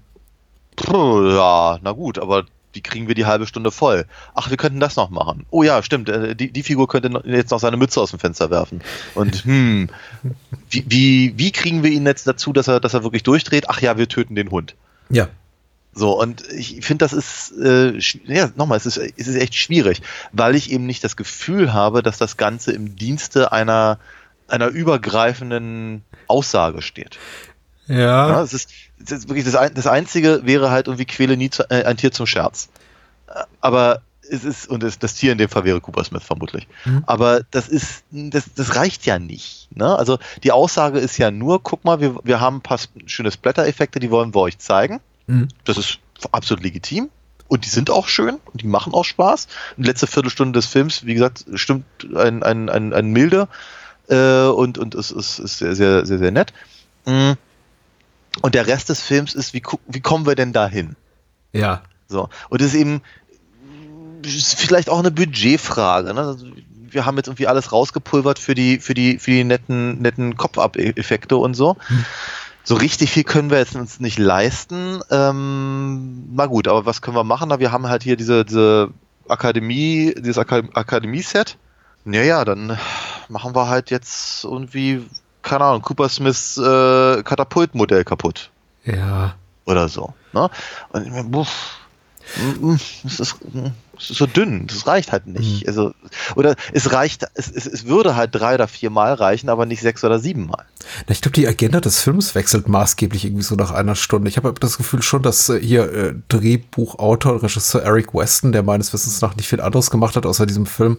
[0.75, 4.06] Puh, ja, na gut, aber wie kriegen wir die halbe Stunde voll?
[4.36, 5.45] Ach, wir könnten das noch machen.
[5.49, 8.49] Oh ja, stimmt, äh, die, die Figur könnte jetzt noch seine Mütze aus dem Fenster
[8.49, 8.82] werfen.
[9.15, 9.89] Und hm,
[10.69, 13.69] wie, wie, wie kriegen wir ihn jetzt dazu, dass er, dass er wirklich durchdreht?
[13.69, 14.75] Ach ja, wir töten den Hund.
[15.10, 15.28] Ja.
[16.00, 20.02] So, und ich finde, das ist, äh, ja, nochmal, es ist, es ist echt schwierig,
[20.32, 24.00] weil ich eben nicht das Gefühl habe, dass das Ganze im Dienste einer,
[24.48, 27.20] einer übergreifenden Aussage steht.
[27.88, 28.30] Ja.
[28.30, 28.72] ja es, ist,
[29.04, 32.14] es ist wirklich das, das Einzige wäre halt irgendwie quäle nie zu, äh, ein Tier
[32.14, 32.70] zum Scherz.
[33.60, 36.70] Aber es ist, und es, das Tier in dem Fall wäre Cooper Smith vermutlich.
[36.86, 37.04] Mhm.
[37.08, 39.68] Aber das ist, das, das reicht ja nicht.
[39.76, 39.98] Ne?
[39.98, 44.00] Also die Aussage ist ja nur, guck mal, wir, wir haben ein paar schöne Splatter-Effekte,
[44.00, 45.02] die wollen wir euch zeigen.
[45.30, 45.48] Mhm.
[45.63, 46.00] Das ist
[46.32, 47.10] absolut legitim.
[47.48, 49.48] Und die sind auch schön und die machen auch Spaß.
[49.78, 53.48] Die letzte Viertelstunde des Films, wie gesagt, stimmt ein, ein, ein, ein milde
[54.08, 56.54] äh, und, und es ist, ist sehr, sehr, sehr, sehr nett.
[57.06, 57.38] Mhm.
[58.42, 60.96] Und der Rest des Films ist, wie, wie kommen wir denn dahin?
[61.52, 61.82] Ja.
[62.08, 62.30] So.
[62.50, 63.02] Und es ist eben
[64.24, 66.13] ist vielleicht auch eine Budgetfrage.
[66.13, 66.22] Ne?
[66.22, 66.46] Also,
[66.92, 71.38] wir haben jetzt irgendwie alles rausgepulvert für die, für die, für die netten, netten Kopf-Up-Effekte
[71.38, 71.78] und so.
[71.88, 72.06] Hm
[72.70, 75.02] so richtig viel können wir jetzt uns nicht leisten.
[75.10, 77.50] Ähm, na gut, aber was können wir machen?
[77.50, 78.92] Na, wir haben halt hier diese, diese
[79.28, 81.58] Akademie, dieses Akademie-Set.
[82.06, 82.78] Naja, dann
[83.28, 85.04] machen wir halt jetzt irgendwie,
[85.42, 88.52] keine Ahnung, Cooper Smiths äh, Katapultmodell kaputt.
[88.84, 89.34] Ja.
[89.66, 90.14] Oder so.
[90.34, 90.52] Ne?
[90.90, 91.50] Und, uff,
[92.36, 93.36] es ist, es ist
[94.00, 95.64] so dünn, das reicht halt nicht.
[95.64, 95.68] Mhm.
[95.68, 95.94] Also,
[96.36, 99.82] oder es reicht, es, es, es würde halt drei oder vier Mal reichen, aber nicht
[99.82, 100.66] sechs oder sieben Mal.
[101.08, 104.30] Ich glaube, die Agenda des Films wechselt maßgeblich irgendwie so nach einer Stunde.
[104.30, 108.64] Ich habe das Gefühl schon, dass äh, hier äh, Drehbuchautor und Regisseur Eric Weston, der
[108.64, 110.98] meines Wissens nach nicht viel anderes gemacht hat außer diesem Film,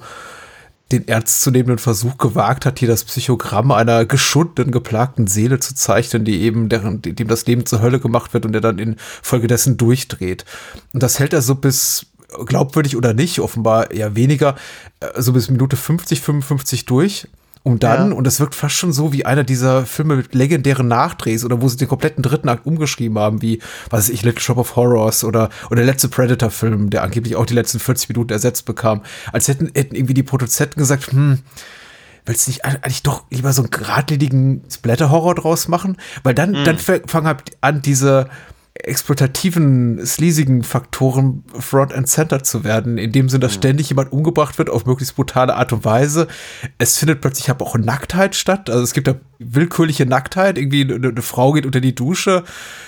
[0.92, 6.40] den ernstzunehmenden Versuch gewagt hat, hier das Psychogramm einer geschundenen, geplagten Seele zu zeichnen, die
[6.40, 10.44] eben, deren, dem das Leben zur Hölle gemacht wird und der dann infolgedessen durchdreht.
[10.92, 12.06] Und das hält er so bis,
[12.44, 14.56] glaubwürdig oder nicht, offenbar eher weniger,
[15.00, 17.28] äh, so bis Minute 50, 55 durch.
[17.62, 18.16] Um dann, ja.
[18.16, 21.68] und das wirkt fast schon so wie einer dieser Filme mit legendären Nachdrehs oder wo
[21.68, 25.24] sie den kompletten dritten Akt umgeschrieben haben, wie, was weiß ich, Little Shop of Horrors
[25.24, 29.02] oder, oder der letzte Predator-Film, der angeblich auch die letzten 40 Minuten ersetzt bekam.
[29.30, 31.40] Als hätten, hätten irgendwie die Produzenten gesagt, hm,
[32.24, 35.98] willst du nicht eigentlich doch lieber so einen geradlinigen Splatter-Horror draus machen?
[36.22, 36.64] Weil dann, mhm.
[36.64, 38.30] dann fangen halt an, diese,
[38.84, 43.58] exploitativen, sleasigen Faktoren Front and Center zu werden, in dem Sinne, dass mhm.
[43.58, 46.28] ständig jemand umgebracht wird auf möglichst brutale Art und Weise.
[46.78, 48.70] Es findet plötzlich aber auch Nacktheit statt.
[48.70, 50.58] Also es gibt da willkürliche Nacktheit.
[50.58, 52.44] Irgendwie eine, eine Frau geht unter die Dusche,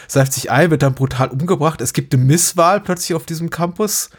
[0.09, 1.81] seift sich ein, wird dann brutal umgebracht.
[1.81, 4.11] Es gibt eine Misswahl plötzlich auf diesem Campus.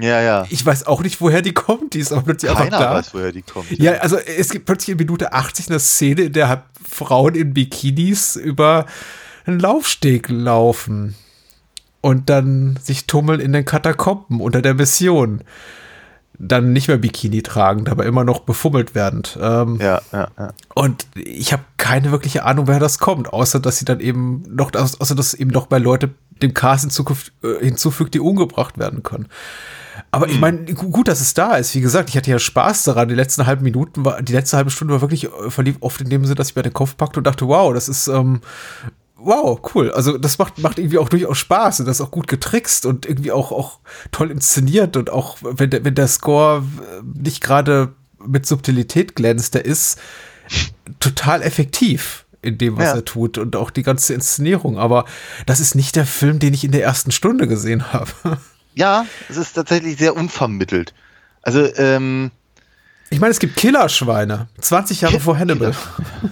[0.00, 0.46] Ja, ja.
[0.50, 1.94] Ich weiß auch nicht, woher die kommt.
[1.94, 2.94] Die ist aber plötzlich Keiner einfach da.
[2.94, 3.70] weiß, woher die kommt.
[3.70, 3.92] Ja.
[3.92, 8.36] ja, also es gibt plötzlich in Minute 80 eine Szene, in der Frauen in Bikinis
[8.36, 8.86] über
[9.48, 11.14] einen Laufsteg laufen
[12.00, 15.42] und dann sich tummeln in den Katakomben unter der Mission.
[16.40, 19.36] Dann nicht mehr Bikini tragend, aber immer noch befummelt werdend.
[19.42, 20.52] Ähm, ja, ja, ja.
[20.72, 24.72] Und ich habe keine wirkliche Ahnung, woher das kommt, außer dass sie dann eben noch,
[24.72, 29.02] außer dass eben noch bei Leute dem Cast in Zukunft äh, hinzufügt, die umgebracht werden
[29.02, 29.26] können.
[30.10, 30.40] Aber ich hm.
[30.40, 31.74] meine, gut, dass es da ist.
[31.74, 33.08] Wie gesagt, ich hatte ja Spaß daran.
[33.08, 36.08] Die letzten halben Minuten war, die letzte halbe Stunde war wirklich äh, verlief oft in
[36.08, 38.40] dem Sinne, dass ich mir den Kopf packte und dachte, wow, das ist ähm,
[39.18, 39.90] wow, cool.
[39.90, 43.04] Also das macht, macht irgendwie auch durchaus Spaß und das ist auch gut getrickst und
[43.04, 46.64] irgendwie auch, auch toll inszeniert und auch wenn der, wenn der Score
[47.02, 47.92] nicht gerade
[48.24, 50.00] mit Subtilität glänzt, der ist
[51.00, 52.94] total effektiv in dem, was ja.
[52.94, 54.78] er tut und auch die ganze Inszenierung.
[54.78, 55.04] Aber
[55.46, 58.10] das ist nicht der Film, den ich in der ersten Stunde gesehen habe.
[58.74, 60.94] Ja, es ist tatsächlich sehr unvermittelt.
[61.42, 62.30] Also, ähm,
[63.10, 64.46] ich meine, es gibt Killerschweine.
[64.60, 65.72] 20 Jahre Ki vor Hannibal.
[65.72, 66.30] Ja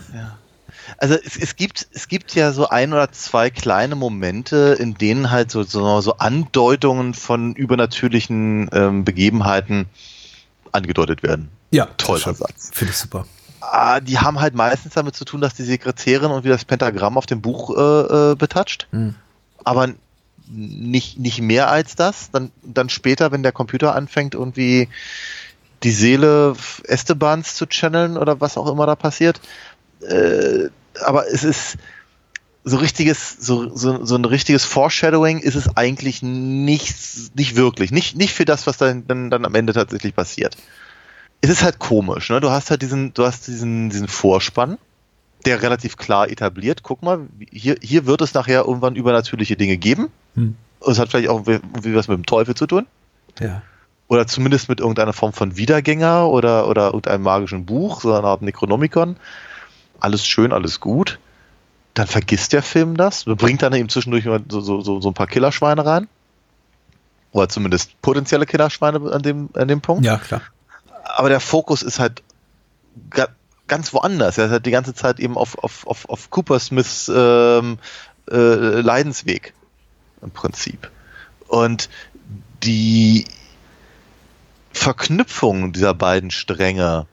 [0.98, 5.30] also es, es, gibt, es gibt ja so ein oder zwei kleine Momente, in denen
[5.30, 9.86] halt so, so, so Andeutungen von übernatürlichen ähm, Begebenheiten
[10.72, 11.48] angedeutet werden.
[11.70, 12.70] Ja, toller Satz.
[12.72, 13.26] Finde ich super.
[13.60, 17.18] Ah, die haben halt meistens damit zu tun, dass die Sekretärin und wie das Pentagramm
[17.18, 18.86] auf dem Buch äh, äh, betatscht.
[18.92, 19.16] Mhm.
[19.64, 19.88] Aber
[20.48, 22.30] nicht, nicht mehr als das.
[22.30, 24.88] Dann, dann später, wenn der Computer anfängt, irgendwie
[25.82, 26.54] die Seele
[26.84, 29.40] Estebans zu channeln oder was auch immer da passiert,
[30.00, 30.68] äh,
[31.04, 31.78] aber es ist
[32.68, 36.96] so richtiges, so, so, so ein richtiges Foreshadowing ist es eigentlich nicht,
[37.36, 37.92] nicht wirklich.
[37.92, 40.56] Nicht, nicht für das, was dann, dann, dann am Ende tatsächlich passiert.
[41.40, 42.40] Es ist halt komisch, ne?
[42.40, 44.78] Du hast halt diesen, du hast diesen, diesen Vorspann,
[45.44, 46.82] der relativ klar etabliert.
[46.82, 47.20] Guck mal,
[47.52, 50.08] hier, hier wird es nachher irgendwann übernatürliche Dinge geben.
[50.34, 50.56] Hm.
[50.84, 52.86] Es hat vielleicht auch irgendwie was mit dem Teufel zu tun.
[53.38, 53.62] Ja.
[54.08, 58.42] Oder zumindest mit irgendeiner Form von Wiedergänger oder, oder irgendeinem magischen Buch, so eine Art
[58.42, 59.16] Necronomicon
[60.00, 61.18] alles schön, alles gut.
[61.94, 65.26] Dann vergisst der Film das, bringt dann eben zwischendurch so, so, so, so ein paar
[65.26, 66.08] Killerschweine rein.
[67.32, 70.04] Oder zumindest potenzielle Killerschweine an dem, an dem Punkt.
[70.04, 70.42] Ja, klar.
[71.04, 72.22] Aber der Fokus ist halt
[73.66, 74.38] ganz woanders.
[74.38, 77.78] Er ist halt die ganze Zeit eben auf, auf, auf, auf Cooper Smiths ähm,
[78.30, 79.54] äh, Leidensweg
[80.22, 80.90] im Prinzip.
[81.48, 81.88] Und
[82.62, 83.26] die
[84.72, 87.06] Verknüpfung dieser beiden Stränge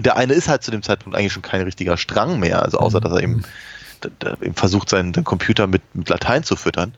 [0.00, 2.78] und der eine ist halt zu dem Zeitpunkt eigentlich schon kein richtiger Strang mehr, also
[2.78, 3.44] außer dass er eben,
[4.40, 6.94] eben versucht, seinen, seinen Computer mit, mit Latein zu füttern.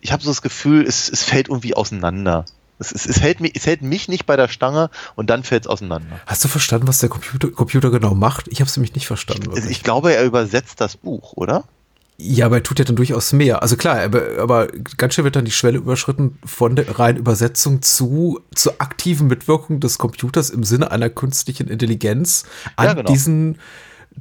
[0.00, 2.46] Ich habe so das Gefühl, es, es fällt irgendwie auseinander.
[2.78, 5.64] Es, es, es, hält mich, es hält mich nicht bei der Stange und dann fällt
[5.64, 6.20] es auseinander.
[6.24, 8.48] Hast du verstanden, was der Computer, Computer genau macht?
[8.48, 9.52] Ich habe es nämlich nicht verstanden.
[9.54, 11.64] Ich, ich, glaube, er übersetzt das Buch, oder?
[12.20, 13.62] Ja, aber er tut ja dann durchaus mehr.
[13.62, 17.80] Also klar, aber, aber ganz schön wird dann die Schwelle überschritten von der reinen Übersetzung
[17.80, 23.10] zu zur aktiven Mitwirkung des Computers im Sinne einer künstlichen Intelligenz an ja, genau.
[23.10, 23.58] diesen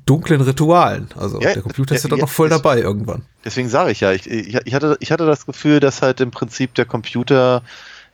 [0.05, 1.09] dunklen Ritualen.
[1.15, 3.23] Also ja, der Computer ist ja dann noch voll dabei irgendwann.
[3.43, 6.75] Deswegen sage ich ja, ich, ich, hatte, ich hatte das Gefühl, dass halt im Prinzip
[6.75, 7.63] der Computer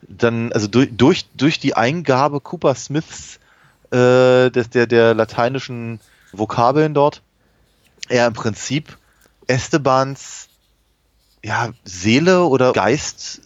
[0.08, 3.40] dann, also durch, durch, durch die Eingabe Cooper Smiths
[3.92, 6.00] äh, des, der, der lateinischen
[6.32, 7.22] Vokabeln dort,
[8.08, 8.98] er im Prinzip
[9.48, 10.50] Estebans
[11.44, 13.42] ja, Seele oder Geist,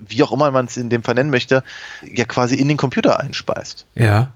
[0.00, 1.64] wie auch immer man es in dem Fall nennen möchte,
[2.02, 3.86] ja quasi in den Computer einspeist.
[3.94, 4.32] Ja.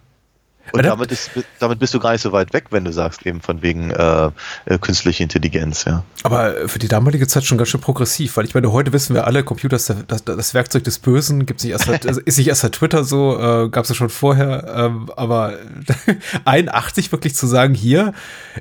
[0.73, 3.41] Und damit, ist, damit bist du gar nicht so weit weg, wenn du sagst, eben
[3.41, 4.31] von wegen äh,
[4.67, 6.05] äh, künstliche Intelligenz, ja.
[6.23, 9.27] Aber für die damalige Zeit schon ganz schön progressiv, weil ich meine, heute wissen wir
[9.27, 12.47] alle, Computer ist das, das Werkzeug des Bösen, gibt's nicht erst seit, also ist nicht
[12.47, 15.59] erst seit Twitter so, äh, gab es ja schon vorher, ähm, aber
[16.45, 18.13] 81 wirklich zu sagen, hier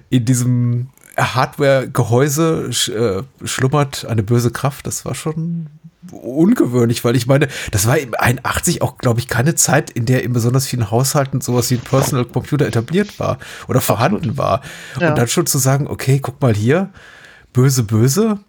[0.09, 5.67] in diesem Hardware-Gehäuse sch, äh, schlummert eine böse Kraft, das war schon
[6.11, 10.23] ungewöhnlich, weil ich meine, das war im 81 auch, glaube ich, keine Zeit, in der
[10.23, 14.61] in besonders vielen Haushalten sowas wie ein Personal Computer etabliert war oder vorhanden war.
[14.99, 15.09] Ja.
[15.09, 16.89] Und dann schon zu sagen, okay, guck mal hier,
[17.53, 18.39] böse, böse.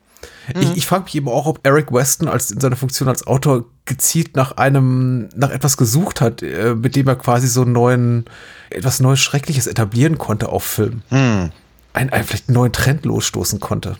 [0.55, 0.63] Mhm.
[0.63, 3.65] Ich, ich frage mich eben auch, ob Eric Weston als in seiner Funktion als Autor
[3.85, 8.25] gezielt nach einem, nach etwas gesucht hat, äh, mit dem er quasi so einen neuen,
[8.71, 11.03] etwas Neues Schreckliches etablieren konnte auf Film.
[11.11, 11.51] Mhm.
[11.93, 13.97] Ein, ein, vielleicht einen neuen Trend losstoßen konnte.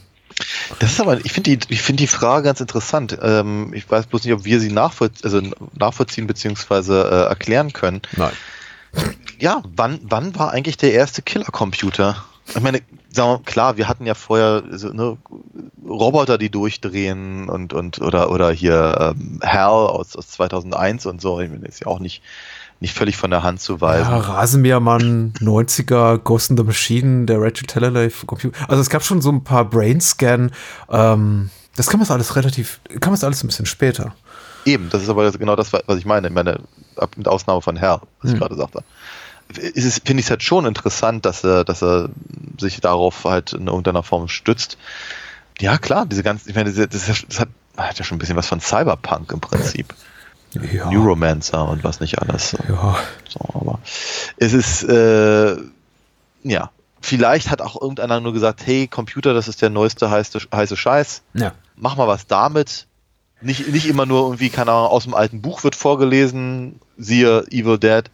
[0.79, 3.19] Das ist aber, ich finde die, ich finde die Frage ganz interessant.
[3.21, 5.43] Ähm, ich weiß bloß nicht, ob wir sie nachvollziehen, also
[5.75, 6.93] nachvollziehen bzw.
[6.93, 8.01] Äh, erklären können.
[8.17, 8.33] Nein.
[9.39, 12.25] Ja, wann, wann war eigentlich der erste Killercomputer?
[12.49, 15.17] Ich meine, sagen wir, klar, wir hatten ja vorher so, ne,
[15.87, 21.41] Roboter, die durchdrehen und, und oder, oder hier ähm, Hal aus, aus 2001 und so.
[21.41, 22.23] Ich meine, ist ja auch nicht
[22.81, 24.11] nicht völlig von der Hand zu weisen.
[24.11, 28.57] Ja, Rasenmähermann, 90er, Ghost in the Machine, der Rachel Taylor Computer.
[28.69, 30.51] Also es gab schon so ein paar Brainscan.
[30.89, 34.15] Ähm, das kann man alles relativ, kann man alles ein bisschen später.
[34.65, 36.29] Eben, das ist aber genau das, was ich meine.
[36.29, 36.61] Ich meine,
[37.17, 38.35] mit Ausnahme von Herr, was hm.
[38.35, 38.83] ich gerade sagte.
[39.57, 42.09] Ist finde ich es halt schon interessant, dass er, dass er
[42.59, 44.79] sich darauf halt in irgendeiner Form stützt.
[45.61, 48.47] Ja, klar, diese ganzen, ich meine, das, das hat, hat ja schon ein bisschen was
[48.47, 49.95] von Cyberpunk im Prinzip ja.
[50.55, 52.57] Neuromancer und was nicht alles.
[52.69, 52.97] Ja.
[53.29, 53.81] So, aber
[54.37, 55.57] es ist, äh,
[56.43, 60.77] ja, vielleicht hat auch irgendeiner nur gesagt, hey, Computer, das ist der neueste heiße, heiße
[60.77, 61.23] Scheiß.
[61.35, 61.53] Ja.
[61.77, 62.87] Mach mal was damit.
[63.43, 67.79] Nicht, nicht immer nur irgendwie, keine Ahnung, aus dem alten Buch wird vorgelesen, siehe Evil
[67.79, 68.05] Dead,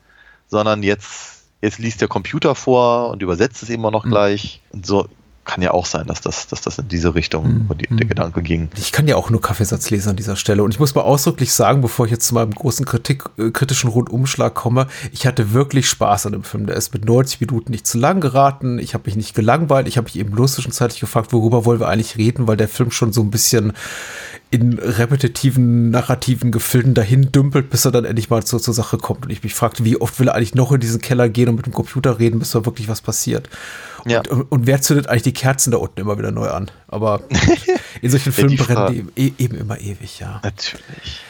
[0.46, 4.11] sondern jetzt, jetzt liest der Computer vor und übersetzt es immer noch mhm.
[4.11, 4.61] gleich.
[4.70, 5.09] Und so,
[5.47, 7.79] kann ja auch sein, dass das, dass das in diese Richtung mhm.
[7.79, 8.69] die, der Gedanke ging.
[8.77, 10.63] Ich kann ja auch nur Kaffeesatz lesen an dieser Stelle.
[10.63, 13.89] Und ich muss mal ausdrücklich sagen, bevor ich jetzt zu meinem großen Kritik, äh, kritischen
[13.89, 16.67] Rundumschlag komme, ich hatte wirklich Spaß an dem Film.
[16.67, 18.79] Der ist mit 90 Minuten nicht zu lang geraten.
[18.79, 19.87] Ich habe mich nicht gelangweilt.
[19.89, 22.91] Ich habe mich eben bloß zwischenzeitlich gefragt, worüber wollen wir eigentlich reden, weil der Film
[22.91, 23.73] schon so ein bisschen
[24.51, 29.25] in repetitiven, narrativen Gefilden dahin dümpelt, bis er dann endlich mal zur, zur Sache kommt.
[29.25, 31.57] Und ich mich fragte, wie oft will er eigentlich noch in diesen Keller gehen und
[31.57, 33.49] mit dem Computer reden, bis da wirklich was passiert.
[34.07, 34.23] Ja.
[34.29, 36.71] Und, und, wer zündet eigentlich die Kerzen da unten immer wieder neu an?
[36.88, 37.23] Aber
[38.03, 40.40] in solchen Filmen brennen die eben immer ewig, ja.
[40.42, 41.21] Natürlich.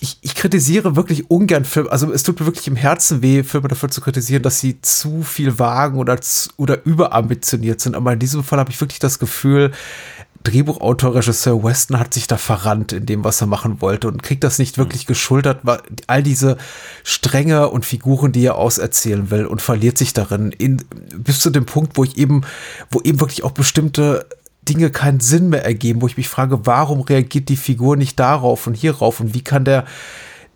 [0.00, 3.68] Ich, ich, kritisiere wirklich ungern Filme, also es tut mir wirklich im Herzen weh, Filme
[3.68, 7.96] dafür zu kritisieren, dass sie zu viel wagen oder, zu, oder überambitioniert sind.
[7.96, 9.72] Aber in diesem Fall habe ich wirklich das Gefühl,
[10.46, 14.44] Drehbuchautor, Regisseur Weston hat sich da verrannt in dem, was er machen wollte und kriegt
[14.44, 16.56] das nicht wirklich geschultert, weil all diese
[17.02, 20.84] Stränge und Figuren, die er auserzählen will und verliert sich darin in,
[21.16, 22.42] bis zu dem Punkt, wo ich eben,
[22.90, 24.26] wo eben wirklich auch bestimmte
[24.68, 28.66] Dinge keinen Sinn mehr ergeben, wo ich mich frage, warum reagiert die Figur nicht darauf
[28.66, 29.84] und hierauf und wie kann der,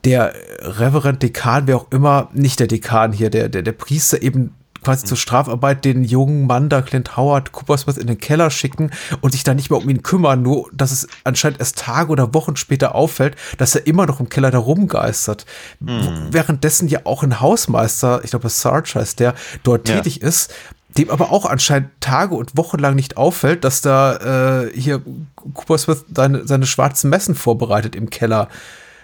[0.05, 4.55] der Reverend Dekan, wer auch immer, nicht der Dekan hier, der, der, der Priester eben
[4.83, 8.91] quasi zur Strafarbeit den jungen Mann da, Clint Howard, Cooper Smith in den Keller schicken
[9.21, 12.35] und sich da nicht mehr um ihn kümmern, nur dass es anscheinend erst Tage oder
[12.35, 15.47] Wochen später auffällt, dass er immer noch im Keller da rumgeistert.
[15.81, 16.29] Mhm.
[16.31, 19.97] Währenddessen ja auch ein Hausmeister, ich glaube Sarge heißt der, dort ja.
[19.97, 20.53] tätig ist,
[20.97, 25.03] dem aber auch anscheinend Tage und Wochen lang nicht auffällt, dass da äh, hier
[25.37, 28.49] Cooper Smith seine, seine schwarzen Messen vorbereitet im Keller.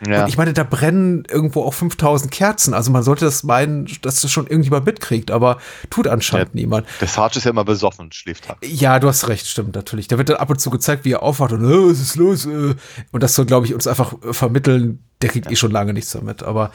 [0.06, 0.22] Ja.
[0.22, 2.74] Und ich meine, da brennen irgendwo auch 5000 Kerzen.
[2.74, 5.58] Also man sollte das meinen, dass das schon irgendjemand mitkriegt, aber
[5.90, 6.86] tut anscheinend ja, niemand.
[7.00, 8.58] Der Sarge ist ja immer besoffen schläft halt.
[8.62, 10.08] Ja, du hast recht, stimmt natürlich.
[10.08, 12.46] Da wird dann ab und zu gezeigt, wie er aufwacht und, äh, was ist los?
[12.46, 12.74] Äh.
[13.12, 15.02] Und das soll, glaube ich, uns einfach vermitteln.
[15.22, 15.52] Der kriegt ja.
[15.52, 16.42] eh schon lange nichts damit.
[16.42, 16.70] Aber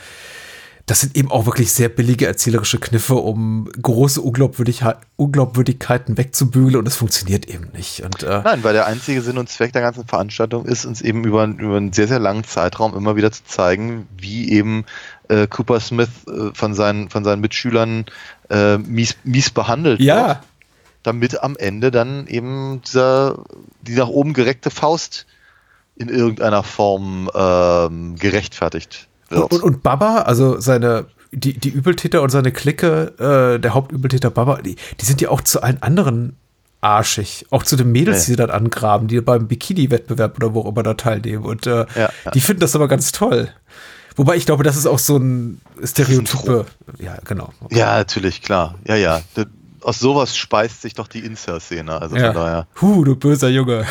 [0.91, 6.85] das sind eben auch wirklich sehr billige erzählerische Kniffe, um große Unglaubwürdigkeit, Unglaubwürdigkeiten wegzubügeln und
[6.85, 8.03] es funktioniert eben nicht.
[8.03, 11.23] Und, äh Nein, weil der einzige Sinn und Zweck der ganzen Veranstaltung ist, uns eben
[11.23, 14.83] über, über einen sehr, sehr langen Zeitraum immer wieder zu zeigen, wie eben
[15.29, 18.03] äh, Cooper Smith äh, von, seinen, von seinen Mitschülern
[18.49, 20.27] äh, mies, mies behandelt ja.
[20.27, 20.39] wird.
[21.03, 23.45] Damit am Ende dann eben dieser,
[23.81, 25.25] die nach oben gereckte Faust
[25.95, 32.29] in irgendeiner Form ähm, gerechtfertigt und, und, und Baba, also seine, die, die Übeltäter und
[32.29, 36.35] seine Clique, äh, der Hauptübeltäter Baba, die, die sind ja auch zu allen anderen
[36.81, 37.45] arschig.
[37.51, 38.25] Auch zu den Mädels, nee.
[38.25, 41.45] die sie dann angraben, die beim Bikini-Wettbewerb oder wo auch immer da teilnehmen.
[41.45, 42.31] Und äh, ja, ja.
[42.33, 43.49] die finden das aber ganz toll.
[44.15, 46.65] Wobei ich glaube, das ist auch so ein Stereotype.
[46.99, 47.53] ja, genau.
[47.61, 47.77] Okay.
[47.77, 48.75] Ja, natürlich, klar.
[48.85, 49.21] Ja, ja.
[49.81, 52.01] aus sowas speist sich doch die Incel-Szene.
[52.01, 52.27] Also ja.
[52.27, 52.67] von daher.
[52.81, 53.85] Huh, du böser Junge.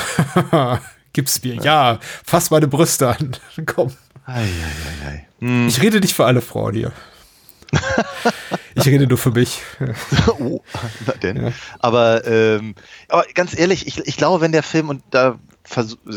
[1.13, 1.55] Gib's mir.
[1.55, 3.37] Ja, fass meine Brüste an.
[3.67, 3.93] Komm.
[4.33, 5.67] Ei, ei, ei, hm.
[5.67, 6.93] Ich rede nicht für alle Frauen hier.
[8.77, 9.61] ich rede nur für mich.
[10.39, 10.63] oh,
[11.05, 11.47] na denn.
[11.47, 11.53] Ja.
[11.81, 12.77] Aber, ähm,
[13.09, 15.39] aber ganz ehrlich, ich, ich glaube, wenn der Film, und da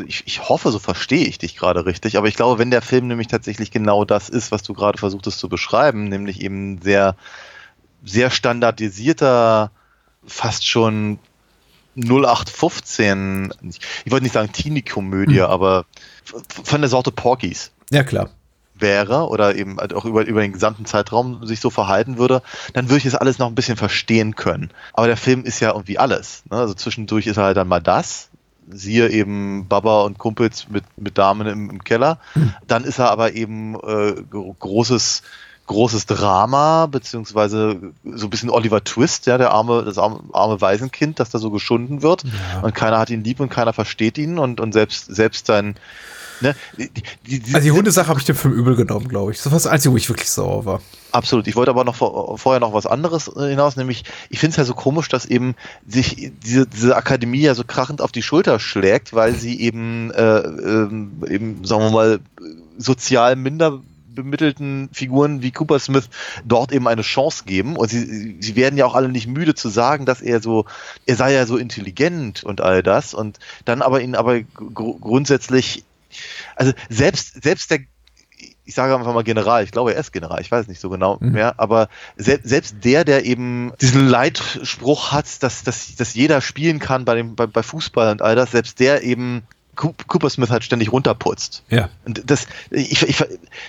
[0.06, 3.08] ich, ich hoffe, so verstehe ich dich gerade richtig, aber ich glaube, wenn der Film
[3.08, 7.16] nämlich tatsächlich genau das ist, was du gerade versuchtest zu beschreiben, nämlich eben sehr,
[8.04, 9.72] sehr standardisierter,
[10.26, 11.20] fast schon
[11.96, 13.54] 0815,
[14.06, 15.46] ich wollte nicht sagen Teenie-Komödie, hm.
[15.46, 15.86] aber
[16.64, 17.72] von der Sorte Porkies.
[17.94, 18.30] Ja, klar
[18.76, 22.42] wäre oder eben halt auch über, über den gesamten Zeitraum sich so verhalten würde,
[22.74, 24.72] dann würde ich das alles noch ein bisschen verstehen können.
[24.94, 26.44] Aber der Film ist ja irgendwie alles.
[26.50, 26.58] Ne?
[26.58, 28.30] Also zwischendurch ist er halt dann mal das,
[28.70, 32.20] siehe eben Baba und Kumpels mit, mit Damen im, im Keller.
[32.34, 32.54] Hm.
[32.68, 34.16] Dann ist er aber eben äh,
[34.60, 35.24] großes
[35.66, 41.22] großes Drama, beziehungsweise so ein bisschen Oliver Twist, ja, der arme, das arme, arme Waisenkind,
[41.22, 42.24] das da so geschunden wird.
[42.24, 42.60] Ja.
[42.62, 45.76] Und keiner hat ihn lieb und keiner versteht ihn und, und selbst, selbst sein,
[46.44, 46.90] ne, die,
[47.28, 49.38] die, die, also die Hundesache habe ich dem Film übel genommen, glaube ich.
[49.38, 50.82] Das war das Einzige, wo ich wirklich sauer war.
[51.12, 51.48] Absolut.
[51.48, 54.58] Ich wollte aber noch vor, vorher noch was anderes äh, hinaus, nämlich ich finde es
[54.58, 55.56] ja so komisch, dass eben
[55.88, 60.40] sich diese, diese Akademie ja so krachend auf die Schulter schlägt, weil sie eben, äh,
[60.40, 62.20] ähm, eben sagen wir mal,
[62.78, 63.80] sozial minder
[64.14, 66.10] bemittelten Figuren wie Cooper Smith
[66.46, 67.76] dort eben eine Chance geben.
[67.76, 70.66] Und sie, sie werden ja auch alle nicht müde zu sagen, dass er so,
[71.06, 73.14] er sei ja so intelligent und all das.
[73.14, 75.84] Und dann aber ihn aber gr grundsätzlich,
[76.56, 77.80] also selbst, selbst der
[78.66, 81.18] ich sage einfach mal General, ich glaube, er ist General, ich weiß nicht so genau
[81.20, 81.34] mhm.
[81.34, 86.80] mehr, aber se selbst der, der eben diesen Leitspruch hat, dass, dass, dass jeder spielen
[86.80, 89.44] kann bei, dem, bei, bei Fußball und all das, selbst der eben
[89.76, 91.64] Cooper Smith halt ständig runterputzt.
[91.70, 91.90] Ja.
[92.06, 93.18] Und das, ich, ich,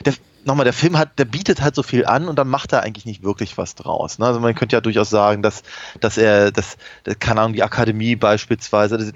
[0.04, 2.83] der, nochmal, der Film hat, der bietet halt so viel an und dann macht er
[2.83, 4.18] eigentlich nicht wirklich was draus.
[4.18, 4.26] Ne?
[4.26, 5.62] Also man könnte ja durchaus sagen, dass,
[6.00, 6.76] dass er, dass,
[7.20, 9.12] keine Ahnung, die Akademie beispielsweise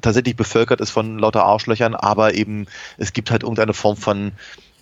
[0.00, 2.66] tatsächlich bevölkert ist von lauter Arschlöchern, aber eben
[2.96, 4.32] es gibt halt irgendeine Form von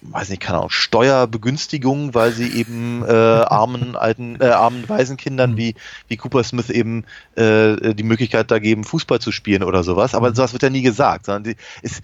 [0.02, 5.56] weiß nicht, keine Ahnung, Steuerbegünstigung, weil sie eben äh, armen alten, äh, armen Waisenkindern mhm.
[5.56, 5.74] wie,
[6.08, 10.14] wie Cooper Smith eben äh, die Möglichkeit da geben, Fußball zu spielen oder sowas.
[10.14, 10.34] Aber mhm.
[10.34, 12.02] sowas wird ja nie gesagt, sondern die, es,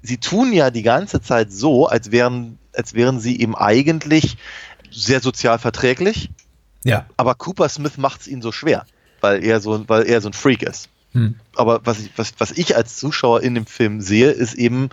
[0.00, 4.36] sie tun ja die ganze Zeit so, als wären als wären sie eben eigentlich
[4.90, 6.30] sehr sozial verträglich.
[6.84, 7.06] Ja.
[7.16, 8.86] Aber Cooper Smith macht es ihnen so schwer,
[9.20, 10.88] weil er so, weil er so ein Freak ist.
[11.18, 11.34] Hm.
[11.56, 14.90] Aber was ich, was, was ich als Zuschauer in dem Film sehe, ist eben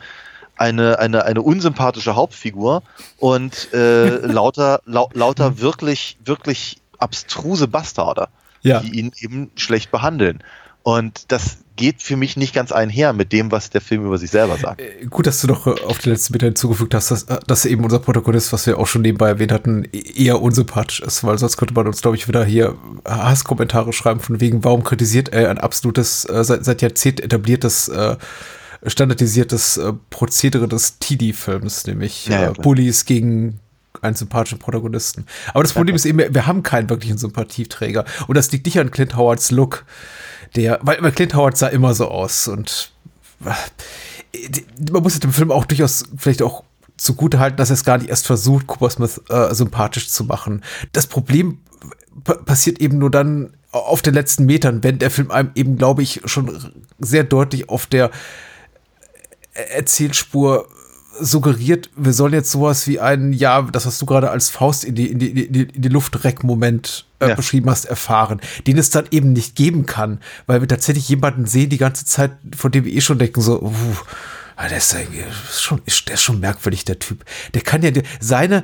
[0.57, 2.83] eine, eine, eine unsympathische Hauptfigur
[3.17, 8.29] und äh, lauter, lau, lauter wirklich, wirklich abstruse Bastarde,
[8.61, 8.79] ja.
[8.79, 10.43] die ihn eben schlecht behandeln.
[10.83, 14.31] Und das geht für mich nicht ganz einher mit dem, was der Film über sich
[14.31, 14.81] selber sagt.
[14.81, 17.65] Äh, gut, dass du noch äh, auf den letzten Meter hinzugefügt hast, dass, äh, dass
[17.65, 21.37] eben unser Protagonist, was wir auch schon nebenbei erwähnt hatten, e-, eher unsympathisch ist, weil
[21.37, 25.49] sonst könnte man uns, glaube ich, wieder hier Hasskommentare schreiben von wegen, warum kritisiert er
[25.49, 27.91] ein absolutes, seit, seit Jahrzehnten etabliertes
[28.85, 33.59] standardisiertes Prozedere des TD-Films, nämlich ja, ja, Bullies gegen
[34.01, 35.25] einen sympathischen Protagonisten.
[35.53, 38.05] Aber das Problem ist eben, wir haben keinen wirklichen Sympathieträger.
[38.27, 39.85] Und das liegt nicht an Clint Howards Look
[40.55, 42.91] der, weil, weil Clint Howard sah immer so aus und
[43.43, 46.63] äh, man muss dem Film auch durchaus vielleicht auch
[46.97, 50.63] zugute halten, dass er es gar nicht erst versucht, Cooper Smith äh, sympathisch zu machen.
[50.93, 51.59] Das Problem
[52.23, 56.21] passiert eben nur dann auf den letzten Metern, wenn der Film einem eben, glaube ich,
[56.25, 58.09] schon sehr deutlich auf der
[59.53, 60.67] Erzählspur
[61.19, 64.95] suggeriert, wir sollen jetzt sowas wie einen, ja, das was du gerade als Faust in
[64.95, 67.35] die, in die, in die, in die Luftreck-Moment äh, ja.
[67.35, 71.69] beschrieben hast, erfahren, den es dann eben nicht geben kann, weil wir tatsächlich jemanden sehen
[71.69, 73.71] die ganze Zeit, von dem wir eh schon denken, so, uh,
[74.57, 74.95] der ist,
[75.61, 77.25] schon, der ist schon merkwürdig, der Typ.
[77.53, 78.63] Der kann ja, seine,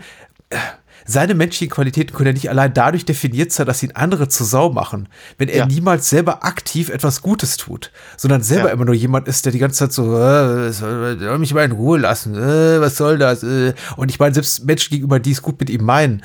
[0.50, 0.58] äh,
[1.06, 4.72] seine menschlichen Qualitäten können ja nicht allein dadurch definiert sein, dass ihn andere zur Sau
[4.72, 5.66] machen, wenn er ja.
[5.66, 8.74] niemals selber aktiv etwas Gutes tut, sondern selber ja.
[8.74, 12.00] immer nur jemand ist, der die ganze Zeit so, äh, soll, mich mal in Ruhe
[12.00, 13.44] lassen, äh, was soll das?
[13.44, 13.74] Äh.
[13.98, 16.24] Und ich meine, selbst Menschen gegenüber, die es gut mit ihm meinen,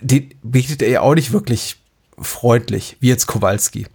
[0.00, 1.76] den begegnet er ja auch nicht wirklich
[2.18, 3.86] freundlich, wie jetzt Kowalski.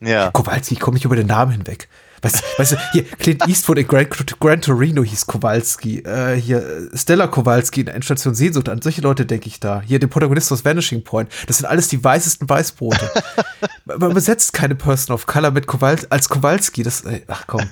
[0.00, 0.30] Ja.
[0.30, 1.88] Kowalski, ich komme nicht über den Namen hinweg.
[2.22, 4.06] Weißt, weißt du, hier, Clint Eastwood in Gran,
[4.40, 5.98] Gran Torino hieß Kowalski.
[6.00, 8.68] Äh, hier, Stella Kowalski in Endstation Sehnsucht.
[8.68, 9.82] An solche Leute denke ich da.
[9.84, 11.30] Hier, den Protagonist aus Vanishing Point.
[11.46, 13.10] Das sind alles die weißesten Weißbrote.
[13.84, 16.82] Man besetzt keine Person of Color mit Kowal als Kowalski.
[16.82, 17.62] Das, ach komm.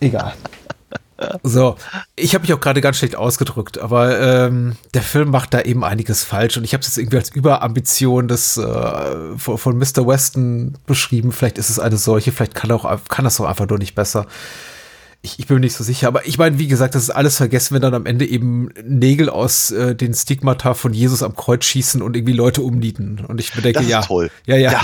[0.00, 0.34] Egal.
[1.42, 1.76] So,
[2.16, 5.84] ich habe mich auch gerade ganz schlecht ausgedrückt, aber ähm, der Film macht da eben
[5.84, 10.06] einiges falsch und ich habe es jetzt irgendwie als Überambition des äh, von, von, Mr.
[10.06, 11.32] Weston beschrieben.
[11.32, 14.26] Vielleicht ist es eine solche, vielleicht kann, auch, kann das auch einfach nur nicht besser.
[15.22, 17.36] Ich, ich bin mir nicht so sicher, aber ich meine, wie gesagt, das ist alles
[17.36, 21.66] vergessen, wenn dann am Ende eben Nägel aus äh, den Stigmata von Jesus am Kreuz
[21.66, 23.24] schießen und irgendwie Leute umnieten.
[23.28, 24.00] Und ich bedenke, das ist ja.
[24.00, 24.30] toll.
[24.46, 24.72] Ja, ja.
[24.72, 24.82] ja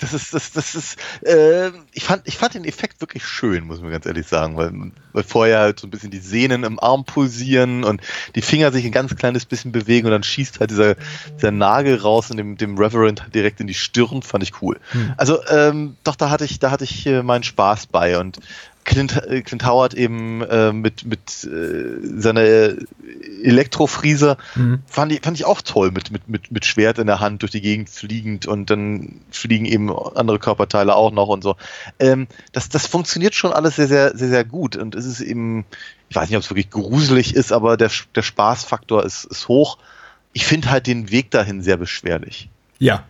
[0.00, 3.80] das ist, das, das ist, äh, ich fand, ich fand den Effekt wirklich schön, muss
[3.80, 7.04] man ganz ehrlich sagen, weil, weil vorher halt so ein bisschen die Sehnen im Arm
[7.04, 8.00] pulsieren und
[8.34, 10.96] die Finger sich ein ganz kleines bisschen bewegen und dann schießt halt dieser,
[11.36, 14.78] dieser Nagel raus und dem, dem Reverend direkt in die Stirn, fand ich cool.
[14.90, 15.14] Hm.
[15.16, 18.40] Also, ähm, doch, da hatte ich, da hatte ich äh, meinen Spaß bei und
[18.84, 22.42] Clint, äh, Clint Howard eben äh, mit, mit äh, seiner
[23.42, 24.82] Elektrofriese mhm.
[24.86, 27.52] fand, ich, fand ich auch toll, mit, mit, mit, mit Schwert in der Hand durch
[27.52, 31.56] die Gegend fliegend und dann fliegen eben andere Körperteile auch noch und so.
[31.98, 35.64] Ähm, das, das funktioniert schon alles sehr, sehr, sehr, sehr gut und es ist eben,
[36.08, 39.78] ich weiß nicht, ob es wirklich gruselig ist, aber der, der Spaßfaktor ist, ist hoch.
[40.32, 42.48] Ich finde halt den Weg dahin sehr beschwerlich.
[42.78, 43.04] Ja,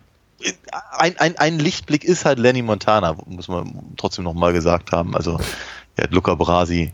[0.91, 5.15] ein, ein, ein Lichtblick ist halt Lenny Montana, muss man trotzdem nochmal gesagt haben.
[5.15, 5.39] Also
[5.97, 6.93] ja, Luca Brasi,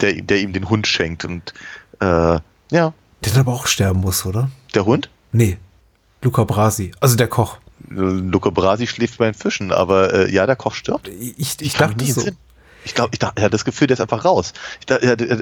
[0.00, 1.54] der, der ihm den Hund schenkt und
[2.00, 2.38] äh,
[2.70, 2.92] ja.
[3.24, 4.50] Der dann aber auch sterben muss, oder?
[4.74, 5.10] Der Hund?
[5.32, 5.58] Nee.
[6.22, 7.58] Luca Brasi, also der Koch.
[7.88, 11.08] Luca Brasi schläft bei den Fischen, aber äh, ja, der Koch stirbt.
[11.08, 12.20] Ich, ich, ich dachte so.
[12.20, 12.36] Sinn.
[12.84, 14.52] Ich glaube, ich, hatte das Gefühl, der ist einfach raus.
[14.80, 14.94] Ich,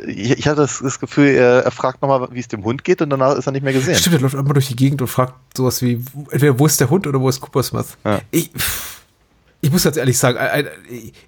[0.09, 3.03] ich, ich hatte das, das, Gefühl, er, er fragt nochmal, wie es dem Hund geht
[3.03, 3.95] und danach ist er nicht mehr gesehen.
[3.95, 6.91] Stimmt, er läuft einfach durch die Gegend und fragt sowas wie, entweder wo ist der
[6.91, 7.97] Hund oder wo ist Cooper Smith?
[8.05, 8.20] Ja.
[8.30, 8.51] Ich,
[9.61, 10.66] ich muss ganz ehrlich sagen, ein,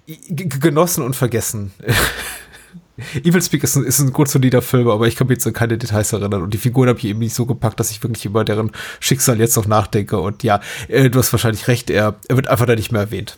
[0.07, 1.71] ein, genossen und vergessen.
[3.23, 5.53] Evil Speak ist ein, ist ein gut solider Film, aber ich kann mich jetzt an
[5.53, 6.41] keine Details erinnern.
[6.43, 9.39] Und die Figuren habe ich eben nicht so gepackt, dass ich wirklich über deren Schicksal
[9.39, 10.19] jetzt noch nachdenke.
[10.19, 13.37] Und ja, äh, du hast wahrscheinlich recht, er, er wird einfach da nicht mehr erwähnt.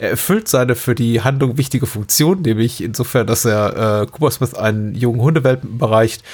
[0.00, 4.54] Er erfüllt seine für die Handlung wichtige Funktion, nämlich insofern, dass er äh, Cooper Smith
[4.54, 6.24] einen jungen Hundewelpen bereicht,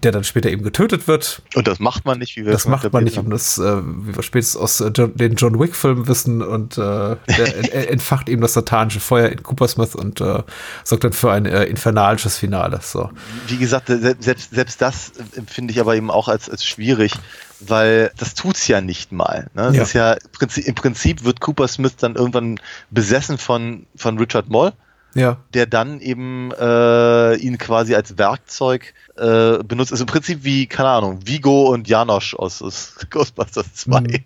[0.00, 1.42] der dann später eben getötet wird.
[1.54, 4.16] Und das macht man nicht, wie wir Das macht man nicht, um das, äh, wie
[4.16, 6.42] wir spätestens aus äh, John, den John Wick-Filmen wissen.
[6.42, 10.42] Und äh, der entfacht eben das satanische Feuer in Cooper Smith und äh,
[10.84, 12.80] sorgt dann für ein äh, infernalisches Finale.
[12.82, 13.10] So.
[13.48, 17.12] Wie gesagt, selbst, selbst das empfinde ich aber eben auch als, als schwierig,
[17.60, 19.48] weil das tut's ja nicht mal.
[19.54, 19.70] Ne?
[19.74, 19.82] Ja.
[19.82, 24.48] ist ja im Prinzip, im Prinzip wird Cooper Smith dann irgendwann besessen von, von Richard
[24.48, 24.72] Moll.
[25.16, 25.38] Ja.
[25.54, 29.90] Der dann eben äh, ihn quasi als Werkzeug äh, benutzt.
[29.90, 34.00] Ist im Prinzip wie, keine Ahnung, Vigo und Janosch aus, aus Ghostbusters 2.
[34.00, 34.24] Mhm.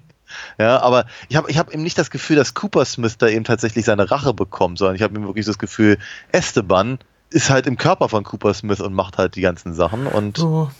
[0.58, 3.44] Ja, aber ich habe ich hab eben nicht das Gefühl, dass Cooper Smith da eben
[3.44, 5.98] tatsächlich seine Rache bekommt, sondern ich habe eben wirklich das Gefühl,
[6.32, 6.98] Esteban
[7.30, 10.70] ist halt im Körper von Cooper Smith und macht halt die ganzen Sachen und oh.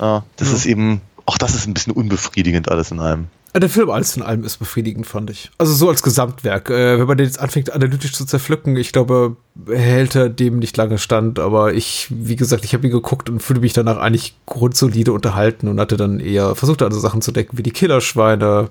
[0.00, 0.54] ja, das ja.
[0.54, 3.28] ist eben auch das ist ein bisschen unbefriedigend alles in allem.
[3.56, 5.52] Der Film alles in allem ist befriedigend, fand ich.
[5.58, 6.70] Also so als Gesamtwerk.
[6.70, 9.36] Äh, wenn man den jetzt anfängt, analytisch zu zerpflücken, ich glaube,
[9.68, 11.38] hält er dem nicht lange stand.
[11.38, 15.68] Aber ich, wie gesagt, ich habe ihn geguckt und fühle mich danach eigentlich grundsolide unterhalten
[15.68, 18.70] und hatte dann eher versucht, also Sachen zu decken wie die Killerschweine,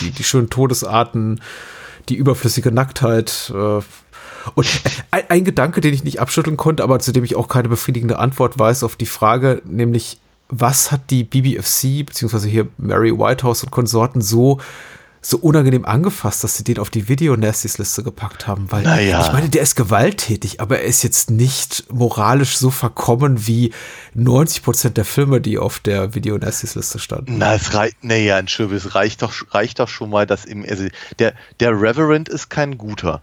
[0.00, 1.40] die, die, schönen Todesarten,
[2.08, 3.52] die überflüssige Nacktheit.
[3.52, 3.80] Äh,
[4.54, 4.66] und
[5.10, 8.20] ein, ein Gedanke, den ich nicht abschütteln konnte, aber zu dem ich auch keine befriedigende
[8.20, 10.20] Antwort weiß auf die Frage, nämlich
[10.52, 14.60] was hat die BBFC, beziehungsweise hier Mary Whitehouse und Konsorten so
[15.24, 19.24] so unangenehm angefasst, dass sie den auf die Video-Nasties-Liste gepackt haben, weil naja.
[19.24, 23.72] ich meine, der ist gewalttätig, aber er ist jetzt nicht moralisch so verkommen wie
[24.14, 27.38] 90 Prozent der Filme, die auf der Video-Nasties-Liste standen.
[27.38, 30.88] Na, es reicht, naja, Entschuldigung, es reicht doch, reicht doch schon mal, dass im, also
[31.20, 33.22] der, der Reverend ist kein guter.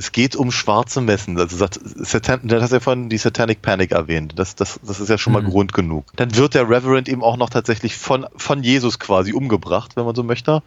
[0.00, 1.38] Es geht um schwarze Messen.
[1.38, 4.32] Also sagt, Satan, das hast ja vorhin die Satanic Panic erwähnt.
[4.36, 5.50] Das, das, das ist ja schon mal mhm.
[5.50, 6.06] Grund genug.
[6.16, 10.14] Dann wird der Reverend eben auch noch tatsächlich von, von Jesus quasi umgebracht, wenn man
[10.14, 10.62] so möchte.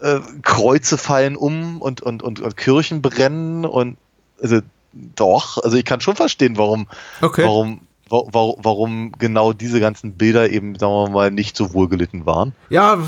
[0.00, 3.98] Äh, Kreuze fallen um und, und, und, und Kirchen brennen und
[4.42, 4.58] also
[4.92, 6.88] doch, also ich kann schon verstehen, warum,
[7.20, 7.44] okay.
[7.44, 12.52] warum, warum, warum genau diese ganzen Bilder eben, sagen wir mal, nicht so wohlgelitten waren.
[12.68, 12.98] Ja,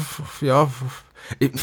[0.41, 0.71] ja,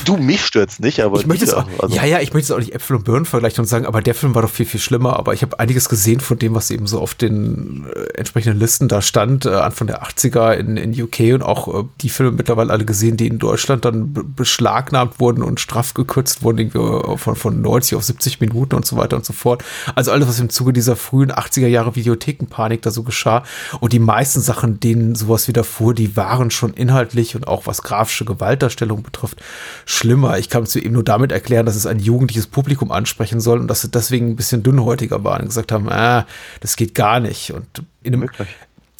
[0.06, 1.20] Du, mich stört's nicht, aber.
[1.20, 1.96] Ich möchte es auch, also.
[1.96, 4.16] Ja, ja, ich möchte es auch nicht Äpfel und Birnen vergleichen und sagen, aber der
[4.16, 5.18] Film war doch viel, viel schlimmer.
[5.18, 8.88] Aber ich habe einiges gesehen von dem, was eben so auf den äh, entsprechenden Listen
[8.88, 12.72] da stand, äh, Anfang der 80er in, in UK und auch äh, die Filme mittlerweile
[12.72, 17.62] alle gesehen, die in Deutschland dann beschlagnahmt wurden und straff gekürzt wurden, irgendwie von, von
[17.62, 19.64] 90 auf 70 Minuten und so weiter und so fort.
[19.96, 23.44] Also alles, was im Zuge dieser frühen 80er Jahre Videothekenpanik da so geschah.
[23.80, 28.26] Und die meisten Sachen, denen sowas widerfuhr, die waren schon inhaltlich und auch was grafische
[28.26, 29.42] Gewaltdarstellung betrifft,
[29.86, 30.38] schlimmer.
[30.38, 33.68] Ich kann es eben nur damit erklären, dass es ein jugendliches Publikum ansprechen soll und
[33.68, 36.26] dass sie deswegen ein bisschen dünnhäutiger waren und gesagt haben, ah,
[36.60, 37.52] das geht gar nicht.
[37.52, 37.66] Und
[38.04, 38.48] in einem Möglich.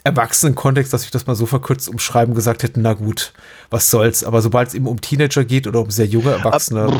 [0.04, 3.34] erwachsenen Kontext, dass ich das mal so verkürzt umschreiben, gesagt hätten, na gut,
[3.70, 4.24] was soll's.
[4.24, 6.92] Aber sobald es eben um Teenager geht oder um sehr junge Erwachsene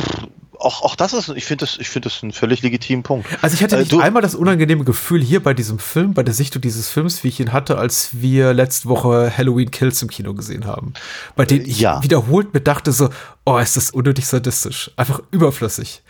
[0.62, 3.28] auch, auch das ist, ich finde das, ich finde das einen völlig legitimen Punkt.
[3.42, 6.34] Also ich hatte nicht äh, einmal das unangenehme Gefühl hier bei diesem Film, bei der
[6.34, 10.34] Sichtung dieses Films, wie ich ihn hatte, als wir letzte Woche Halloween Kills im Kino
[10.34, 10.94] gesehen haben.
[11.36, 12.04] Bei denen ich ja.
[12.04, 13.10] wiederholt mir dachte so,
[13.46, 14.92] oh, ist das unnötig sadistisch.
[14.96, 16.04] Einfach überflüssig.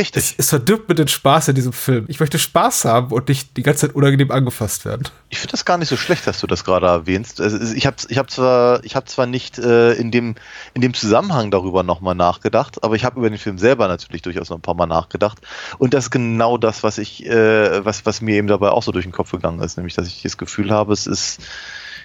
[0.00, 0.22] Richtig.
[0.22, 2.06] Es, es verdirbt mir den Spaß in diesem Film.
[2.08, 5.06] Ich möchte Spaß haben und nicht die ganze Zeit unangenehm angefasst werden.
[5.28, 7.38] Ich finde das gar nicht so schlecht, dass du das gerade erwähnst.
[7.38, 10.36] Also ich habe ich hab zwar, ich hab zwar nicht äh, in, dem,
[10.72, 14.48] in dem Zusammenhang darüber nochmal nachgedacht, aber ich habe über den Film selber natürlich durchaus
[14.48, 15.38] noch ein paar Mal nachgedacht.
[15.76, 18.92] Und das ist genau das, was ich, äh, was, was mir eben dabei auch so
[18.92, 21.40] durch den Kopf gegangen ist, nämlich dass ich das Gefühl habe, es ist,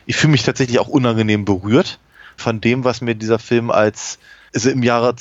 [0.06, 2.00] ich fühle mich tatsächlich auch unangenehm berührt
[2.36, 4.20] von dem, was mir dieser Film als
[4.56, 5.16] also im Jahre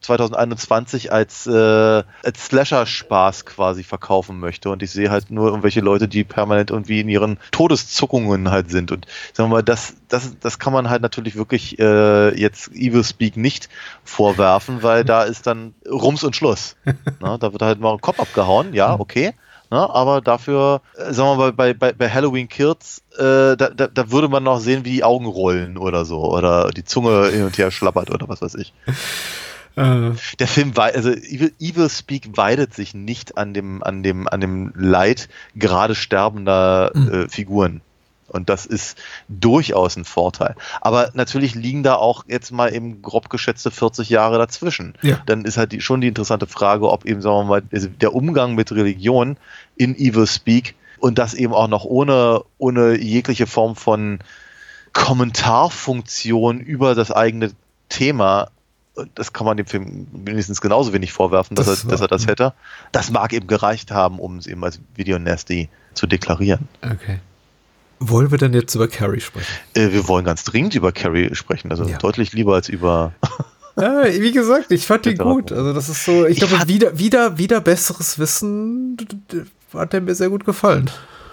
[0.00, 4.70] 2021 als, äh, als Slasher-Spaß quasi verkaufen möchte.
[4.70, 8.92] Und ich sehe halt nur irgendwelche Leute, die permanent irgendwie in ihren Todeszuckungen halt sind.
[8.92, 13.04] Und sagen wir mal, das, das, das kann man halt natürlich wirklich äh, jetzt Evil
[13.04, 13.68] Speak nicht
[14.04, 16.76] vorwerfen, weil da ist dann Rums und Schluss.
[17.20, 19.34] Na, da wird halt mal ein Kopf abgehauen, ja, okay.
[19.70, 23.86] Na, aber dafür, äh, sagen wir mal, bei, bei, bei Halloween Kills, äh, da, da,
[23.86, 26.20] da würde man noch sehen, wie die Augen rollen oder so.
[26.20, 28.72] Oder die Zunge hin und her schlappert oder was weiß ich.
[29.78, 30.12] Äh.
[30.38, 34.72] Der Film, also Evil, Evil Speak weidet sich nicht an dem, an dem, an dem
[34.74, 37.08] Leid gerade sterbender mhm.
[37.12, 37.80] äh, Figuren.
[38.26, 38.98] Und das ist
[39.28, 40.54] durchaus ein Vorteil.
[40.82, 44.94] Aber natürlich liegen da auch jetzt mal eben grob geschätzte 40 Jahre dazwischen.
[45.00, 45.20] Ja.
[45.24, 48.14] Dann ist halt die, schon die interessante Frage, ob eben, sagen wir mal, also der
[48.14, 49.38] Umgang mit Religion
[49.76, 54.18] in Evil Speak und das eben auch noch ohne, ohne jegliche Form von
[54.92, 57.52] Kommentarfunktion über das eigene
[57.88, 58.50] Thema
[59.14, 62.26] das kann man dem Film mindestens genauso wenig vorwerfen, dass, das er, dass er das
[62.26, 62.54] hätte.
[62.92, 66.68] Das mag eben gereicht haben, um es eben als Video Nasty zu deklarieren.
[66.82, 67.20] Okay.
[68.00, 69.52] Wollen wir denn jetzt über Carrie sprechen?
[69.74, 71.98] Äh, wir wollen ganz dringend über Carrie sprechen, also ja.
[71.98, 73.12] deutlich lieber als über.
[73.76, 75.50] ja, wie gesagt, ich fand ihn gut.
[75.50, 78.96] Also das ist so, ich, ich glaube, wieder, wieder, wieder besseres Wissen
[79.74, 80.90] hat er mir sehr gut gefallen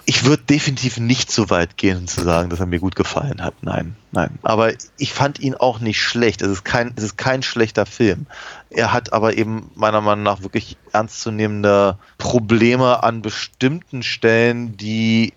[0.08, 3.54] ich würde definitiv nicht so weit gehen zu sagen, dass er mir gut gefallen hat.
[3.62, 4.38] Nein, nein.
[4.42, 6.42] Aber ich fand ihn auch nicht schlecht.
[6.42, 8.26] Es ist kein, es ist kein schlechter Film.
[8.70, 15.32] Er hat aber eben meiner Meinung nach wirklich ernstzunehmende Probleme an bestimmten Stellen, die,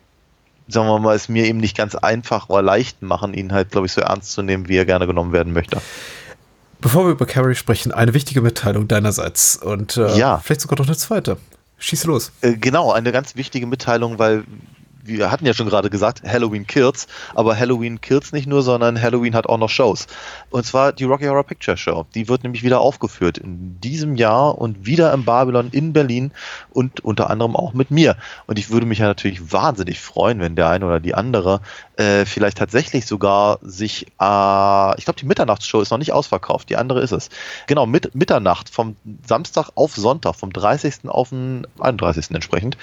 [0.68, 3.88] sagen wir mal, es mir eben nicht ganz einfach oder leicht machen, ihn halt, glaube
[3.88, 5.82] ich, so ernst zu nehmen, wie er gerne genommen werden möchte.
[6.80, 10.38] Bevor wir über Carrie sprechen, eine wichtige Mitteilung deinerseits und äh, ja.
[10.38, 11.38] vielleicht sogar noch eine zweite.
[11.80, 12.32] Schieß los.
[12.42, 14.44] Äh, genau, eine ganz wichtige Mitteilung, weil
[15.04, 19.36] wir hatten ja schon gerade gesagt, Halloween Kills, aber Halloween Kills nicht nur, sondern Halloween
[19.36, 20.08] hat auch noch Shows.
[20.50, 22.06] Und zwar die Rocky Horror Picture Show.
[22.16, 26.32] Die wird nämlich wieder aufgeführt in diesem Jahr und wieder im Babylon in Berlin
[26.72, 28.18] und unter anderem auch mit mir.
[28.48, 31.62] Und ich würde mich ja natürlich wahnsinnig freuen, wenn der eine oder die andere
[31.98, 36.78] äh, vielleicht tatsächlich sogar sich, äh, ich glaube, die Mitternachtsshow ist noch nicht ausverkauft, die
[36.78, 37.30] andere ist es.
[37.68, 38.96] Genau, mit Mitternacht vom
[39.28, 41.10] Samstag auf Sonntag, vom 30.
[41.10, 42.32] auf den 31.
[42.32, 42.78] entsprechend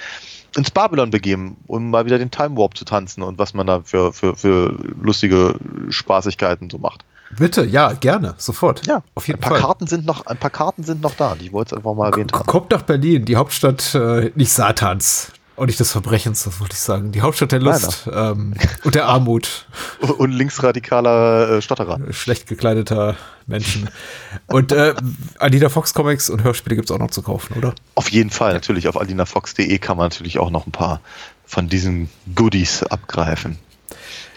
[0.57, 3.81] ins Babylon begeben, um mal wieder den Time Warp zu tanzen und was man da
[3.81, 5.55] für, für, für lustige
[5.89, 7.05] Spaßigkeiten so macht.
[7.37, 8.87] Bitte, ja, gerne, sofort.
[8.87, 9.61] Ja, auf jeden ein paar Fall.
[9.61, 11.35] Karten sind noch, ein paar Karten sind noch da.
[11.35, 12.45] Die wollte ich einfach mal erwähnt haben.
[12.45, 16.79] Kommt nach Berlin, die Hauptstadt äh, nicht Satans, und nicht des Verbrechens, das wollte ich
[16.79, 17.11] sagen.
[17.11, 18.53] Die Hauptstadt der Lust ähm,
[18.83, 19.65] und der Armut.
[20.17, 21.99] Und linksradikaler äh, Stotterer.
[22.11, 23.15] Schlecht gekleideter
[23.47, 23.89] Menschen.
[24.47, 24.93] und äh,
[25.39, 27.73] Alina Fox Comics und Hörspiele gibt es auch noch zu kaufen, oder?
[27.95, 28.87] Auf jeden Fall, natürlich.
[28.87, 31.01] Auf alinafox.de kann man natürlich auch noch ein paar
[31.45, 33.57] von diesen Goodies abgreifen.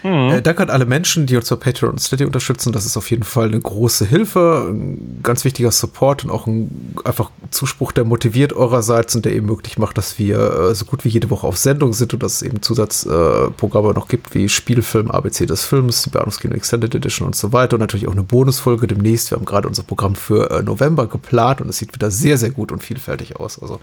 [0.03, 0.29] Mhm.
[0.31, 2.71] Äh, danke an alle Menschen, die uns bei Patreon und Steady unterstützen.
[2.71, 6.95] Das ist auf jeden Fall eine große Hilfe, ein ganz wichtiger Support und auch ein
[7.03, 11.05] einfach Zuspruch, der motiviert eurerseits und der eben möglich macht, dass wir äh, so gut
[11.05, 14.49] wie jede Woche auf Sendung sind und dass es eben Zusatzprogramme äh, noch gibt, wie
[14.49, 18.23] Spielfilm, ABC des Films, die Beatmungskino Extended Edition und so weiter und natürlich auch eine
[18.23, 19.31] Bonusfolge demnächst.
[19.31, 22.51] Wir haben gerade unser Programm für äh, November geplant und es sieht wieder sehr, sehr
[22.51, 23.61] gut und vielfältig aus.
[23.61, 23.79] Also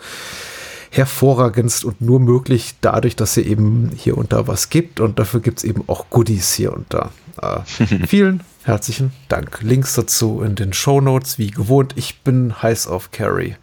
[0.90, 5.40] hervorragendst und nur möglich dadurch, dass ihr eben hier und da was gibt und dafür
[5.40, 7.10] gibt es eben auch Goodies hier und da.
[7.40, 7.60] Äh,
[8.06, 9.60] vielen herzlichen Dank.
[9.62, 11.94] Links dazu in den Show Notes, wie gewohnt.
[11.96, 13.56] Ich bin heiß auf Carrie.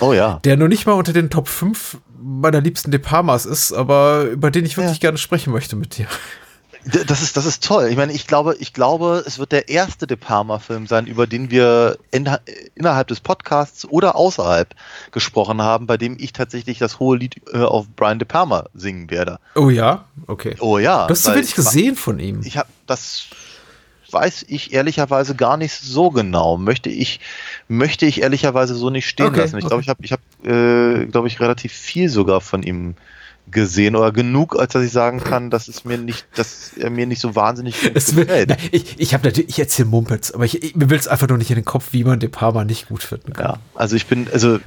[0.00, 0.40] Oh ja.
[0.44, 4.50] Der nur nicht mal unter den Top 5 meiner liebsten De Palmas ist, aber über
[4.50, 5.00] den ich wirklich ja.
[5.00, 6.06] gerne sprechen möchte mit dir.
[6.86, 7.88] Das ist, das ist toll.
[7.90, 11.50] Ich meine, ich glaube, ich glaube, es wird der erste De Palma-Film sein, über den
[11.50, 12.30] wir in,
[12.76, 14.72] innerhalb des Podcasts oder außerhalb
[15.10, 19.10] gesprochen haben, bei dem ich tatsächlich das hohe Lied äh, auf Brian De Palma singen
[19.10, 19.40] werde.
[19.56, 20.04] Oh ja?
[20.28, 20.54] Okay.
[20.60, 21.08] Oh ja.
[21.08, 22.42] Du hast so wenig gesehen von ihm.
[22.44, 23.26] Ich habe das
[24.10, 26.56] weiß ich ehrlicherweise gar nicht so genau.
[26.56, 27.20] Möchte ich,
[27.68, 29.58] möchte ich ehrlicherweise so nicht stehen okay, lassen.
[29.58, 29.68] Ich okay.
[29.68, 32.94] glaube, ich habe, ich habe, äh, glaube ich, relativ viel sogar von ihm
[33.50, 37.06] gesehen oder genug, als dass ich sagen kann, dass es mir nicht, dass er mir
[37.06, 38.56] nicht so wahnsinnig es will, gefällt.
[38.72, 41.38] ich ich habe natürlich, ich erzähle Mumpels, aber ich, ich, mir will es einfach nur
[41.38, 43.46] nicht in den Kopf, wie man De Palma nicht gut finden kann.
[43.46, 44.58] Ja, also ich bin, also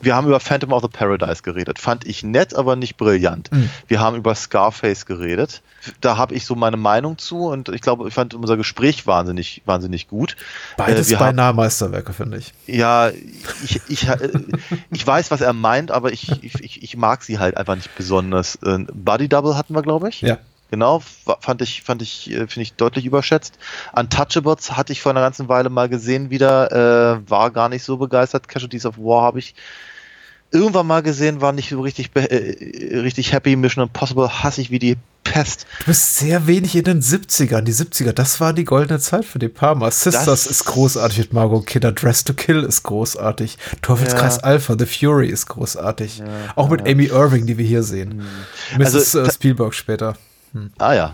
[0.00, 1.78] wir haben über Phantom of the Paradise geredet.
[1.78, 3.50] Fand ich nett, aber nicht brillant.
[3.52, 3.70] Mhm.
[3.88, 5.62] Wir haben über Scarface geredet.
[6.00, 9.62] Da habe ich so meine Meinung zu und ich glaube, ich fand unser Gespräch wahnsinnig,
[9.64, 10.36] wahnsinnig gut.
[10.76, 12.52] Beides äh, beinahe Meisterwerke, finde ich.
[12.66, 13.10] Ja,
[13.64, 14.28] ich, ich, äh,
[14.90, 18.56] ich weiß, was er meint, aber ich, ich, ich mag sie halt einfach nicht besonders.
[18.56, 20.20] Äh, Body Double hatten wir, glaube ich.
[20.20, 20.38] Ja.
[20.70, 21.02] Genau,
[21.40, 23.58] fand ich, fand ich, äh, finde ich deutlich überschätzt.
[23.92, 27.96] Untouchables hatte ich vor einer ganzen Weile mal gesehen wieder, äh, war gar nicht so
[27.96, 28.46] begeistert.
[28.46, 29.54] Casualties of War habe ich
[30.50, 33.56] irgendwann mal gesehen, war nicht so richtig, äh, richtig happy.
[33.56, 35.66] Mission Impossible hasse ich wie die Pest.
[35.80, 37.62] Du bist sehr wenig in den 70ern.
[37.62, 39.90] Die 70er, das war die goldene Zeit für die Parma.
[39.90, 41.92] Sisters das ist großartig mit Margot Kidder.
[41.92, 43.58] Dress to Kill ist großartig.
[43.82, 44.42] Teufelskreis ja.
[44.42, 46.18] Alpha, The Fury ist großartig.
[46.18, 46.26] Ja,
[46.56, 46.92] Auch mit ja.
[46.92, 48.16] Amy Irving, die wir hier sehen.
[48.16, 48.82] Mhm.
[48.82, 48.94] Mrs.
[48.94, 50.16] Also, äh, Spielberg später.
[50.52, 50.70] Hm.
[50.78, 51.06] Ah ja.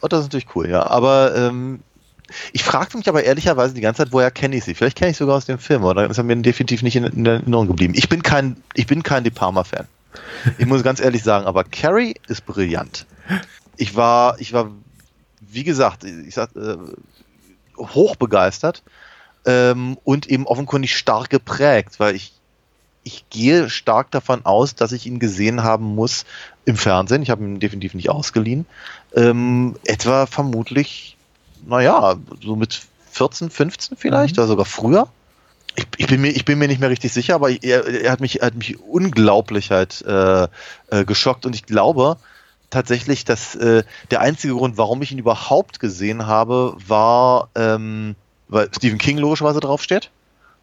[0.00, 0.86] Und oh, das ist natürlich cool, ja.
[0.86, 1.80] Aber ähm,
[2.52, 4.74] ich fragte mich aber ehrlicherweise die ganze Zeit, woher kenne ich sie?
[4.74, 7.66] Vielleicht kenne ich sogar aus dem Film, oder ist mir definitiv nicht in, in Erinnerung
[7.66, 7.94] geblieben.
[7.96, 9.86] Ich bin kein, ich bin kein De Palma-Fan.
[10.58, 13.06] Ich muss ganz ehrlich sagen, aber Carrie ist brillant.
[13.76, 14.70] Ich war, ich war,
[15.40, 16.76] wie gesagt, ich sag, äh,
[17.78, 18.82] hoch begeistert
[19.46, 22.32] ähm, und eben offenkundig stark geprägt, weil ich
[23.02, 26.24] ich gehe stark davon aus, dass ich ihn gesehen haben muss
[26.64, 27.22] im Fernsehen.
[27.22, 28.66] Ich habe ihn definitiv nicht ausgeliehen.
[29.14, 31.16] Ähm, etwa vermutlich,
[31.66, 32.80] naja, so mit
[33.10, 34.42] 14, 15 vielleicht, mhm.
[34.42, 35.08] oder sogar früher.
[35.76, 38.20] Ich, ich, bin mir, ich bin mir nicht mehr richtig sicher, aber er, er, hat
[38.20, 40.48] mich, er hat mich unglaublich halt äh,
[40.90, 42.16] äh, geschockt und ich glaube
[42.70, 48.14] tatsächlich, dass äh, der einzige Grund, warum ich ihn überhaupt gesehen habe, war, ähm,
[48.48, 50.10] weil Stephen King logischerweise draufsteht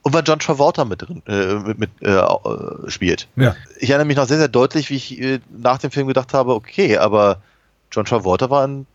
[0.04, 3.28] und weil John Travolta mit drin äh, mit, mit äh, äh, spielt.
[3.36, 3.56] Ja.
[3.80, 6.54] Ich erinnere mich noch sehr, sehr deutlich, wie ich äh, nach dem Film gedacht habe,
[6.54, 7.42] okay, aber
[7.92, 8.86] John Travolta war in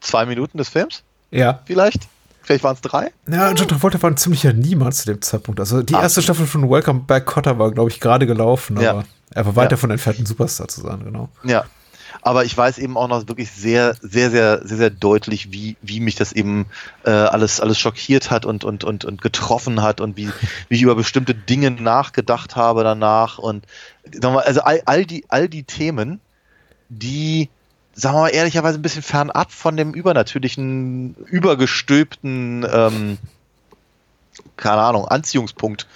[0.00, 1.02] zwei Minuten des Films?
[1.30, 1.60] Ja.
[1.64, 2.08] Vielleicht?
[2.42, 3.12] Vielleicht waren es drei?
[3.30, 5.60] Ja, John Travolta war ein ziemlicher Niemand zu dem Zeitpunkt.
[5.60, 6.02] Also die Ach.
[6.02, 9.04] erste Staffel von Welcome Back Cotter war, glaube ich, gerade gelaufen, aber ja.
[9.34, 9.70] er war weit ja.
[9.70, 11.28] davon entfernt, ein Superstar zu sein, genau.
[11.44, 11.66] Ja,
[12.22, 16.00] aber ich weiß eben auch noch wirklich sehr, sehr, sehr, sehr, sehr deutlich, wie, wie
[16.00, 16.66] mich das eben
[17.04, 20.30] äh, alles, alles schockiert hat und, und, und, und getroffen hat und wie,
[20.68, 23.66] wie ich über bestimmte Dinge nachgedacht habe danach und
[24.22, 26.20] also all, all die, all die Themen,
[26.88, 27.50] die,
[27.98, 33.18] sagen wir mal ehrlicherweise ein bisschen fernab von dem übernatürlichen, übergestülpten, ähm,
[34.56, 35.88] keine Ahnung, Anziehungspunkt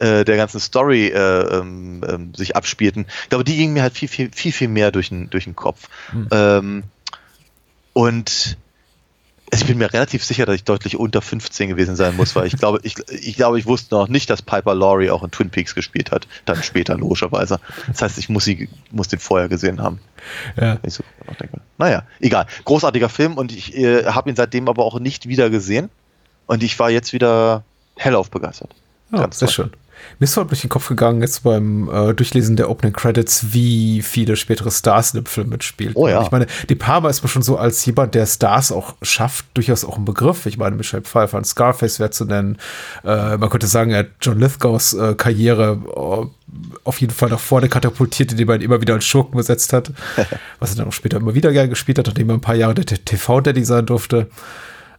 [0.00, 3.06] äh, der ganzen Story äh, ähm, ähm, sich abspielten.
[3.22, 5.54] Ich glaube, die gingen mir halt viel, viel, viel, viel mehr durch den, durch den
[5.54, 5.88] Kopf.
[6.12, 6.28] Mhm.
[6.32, 6.82] Ähm,
[7.92, 8.58] und
[9.52, 12.56] ich bin mir relativ sicher, dass ich deutlich unter 15 gewesen sein muss, weil ich
[12.56, 15.74] glaube, ich, ich glaube, ich wusste noch nicht, dass Piper Laurie auch in Twin Peaks
[15.74, 16.26] gespielt hat.
[16.44, 17.60] Dann später, logischerweise.
[17.86, 20.00] Das heißt, ich muss sie, muss den vorher gesehen haben.
[20.56, 20.78] Ja.
[20.86, 21.04] So
[21.78, 22.46] naja, egal.
[22.64, 25.90] Großartiger Film und ich äh, habe ihn seitdem aber auch nicht wieder gesehen.
[26.46, 27.64] Und ich war jetzt wieder
[27.96, 28.70] hellauf begeistert.
[29.12, 29.66] Oh, Ganz sehr toll.
[29.66, 29.83] schön.
[30.18, 34.02] Mir ist halt durch den Kopf gegangen, jetzt beim äh, Durchlesen der Opening Credits, wie
[34.02, 35.94] viele spätere Stars in dem Film mitspielen.
[35.94, 36.22] Oh ja.
[36.22, 39.84] Ich meine, De Palma ist mir schon so als jemand, der Stars auch schafft, durchaus
[39.84, 40.46] auch ein Begriff.
[40.46, 42.58] Ich meine, Michelle Pfeiffer und Scarface wäre zu nennen.
[43.04, 46.26] Äh, man könnte sagen, er hat John Lithgows äh, Karriere äh,
[46.84, 49.92] auf jeden Fall nach vorne katapultiert, indem er ihn immer wieder als Schurken besetzt hat.
[50.58, 52.74] was er dann auch später immer wieder gern gespielt hat, nachdem er ein paar Jahre
[52.74, 54.28] der TV-Daddy sein durfte.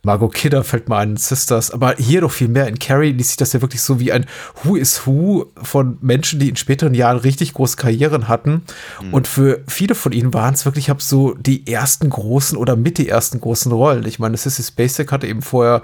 [0.06, 2.68] Margot Kidder fällt mal ein, Sisters, aber hier doch viel mehr.
[2.68, 4.28] In Carrie ließ sich das ja wirklich so wie ein
[4.64, 8.62] Who is Who von Menschen, die in späteren Jahren richtig große Karrieren hatten.
[9.02, 9.14] Mhm.
[9.14, 13.00] Und für viele von ihnen waren es wirklich hab so die ersten großen oder mit
[13.00, 14.06] die ersten großen Rollen.
[14.06, 15.82] Ich meine, Sissy Spacek hatte eben vorher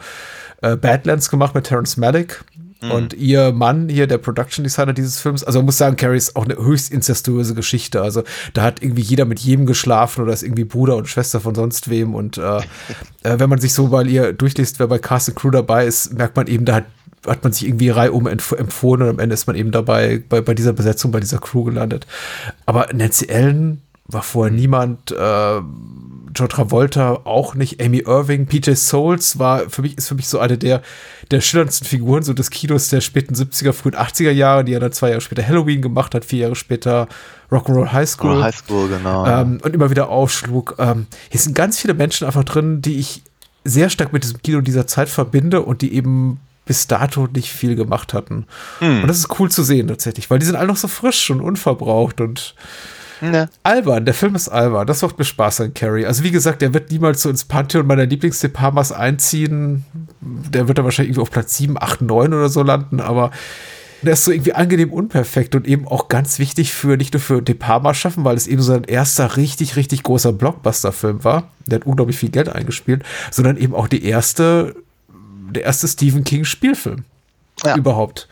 [0.61, 2.43] äh, Badlands gemacht mit Terrence Malick.
[2.81, 2.91] Mhm.
[2.91, 6.35] Und ihr Mann hier, der Production Designer dieses Films, also man muss sagen, Carrie ist
[6.35, 8.01] auch eine höchst incestuöse Geschichte.
[8.01, 8.23] Also
[8.53, 11.89] da hat irgendwie jeder mit jedem geschlafen oder ist irgendwie Bruder und Schwester von sonst
[11.89, 12.15] wem.
[12.15, 12.57] Und äh,
[13.23, 16.13] äh, wenn man sich so bei ihr durchliest, wer bei Cast and Crew dabei ist,
[16.13, 16.85] merkt man eben, da hat
[17.27, 20.55] hat man sich irgendwie reihum empfohlen und am Ende ist man eben dabei bei, bei
[20.55, 22.07] dieser Besetzung, bei dieser Crew gelandet.
[22.65, 25.61] Aber Nancy Ellen war vorher niemand, äh,
[26.35, 30.39] John Travolta auch nicht, Amy Irving, PJ Souls war für mich, ist für mich so
[30.39, 30.81] eine der,
[31.29, 34.91] der schillerndsten Figuren so des Kinos der späten 70er, frühen 80er Jahre, die er dann
[34.91, 37.07] zwei Jahre später Halloween gemacht hat, vier Jahre später
[37.51, 38.41] Rock'n'Roll High School.
[38.41, 39.25] High School, genau.
[39.25, 40.75] Ähm, und immer wieder aufschlug.
[40.79, 43.23] Ähm, hier sind ganz viele Menschen einfach drin, die ich
[43.63, 47.75] sehr stark mit diesem Kino dieser Zeit verbinde und die eben bis dato nicht viel
[47.75, 48.45] gemacht hatten.
[48.79, 49.01] Hm.
[49.01, 51.41] Und das ist cool zu sehen tatsächlich, weil die sind alle noch so frisch und
[51.41, 52.55] unverbraucht und
[53.21, 53.49] Ne.
[53.63, 54.87] Albern, der Film ist albern.
[54.87, 56.05] Das macht mir Spaß an Carrie.
[56.05, 59.85] Also, wie gesagt, der wird niemals so ins Pantheon meiner Lieblingsdeparmas einziehen.
[60.21, 63.31] Der wird da wahrscheinlich irgendwie auf Platz 7, 8, 9 oder so landen, aber
[64.01, 67.41] der ist so irgendwie angenehm unperfekt und eben auch ganz wichtig für nicht nur für
[67.41, 71.51] De Palma schaffen, weil es eben sein erster richtig, richtig großer Blockbuster-Film war.
[71.67, 74.75] Der hat unglaublich viel Geld eingespielt, sondern eben auch die erste,
[75.51, 77.05] der erste Stephen King-Spielfilm.
[77.63, 77.75] Ja.
[77.75, 78.27] Überhaupt.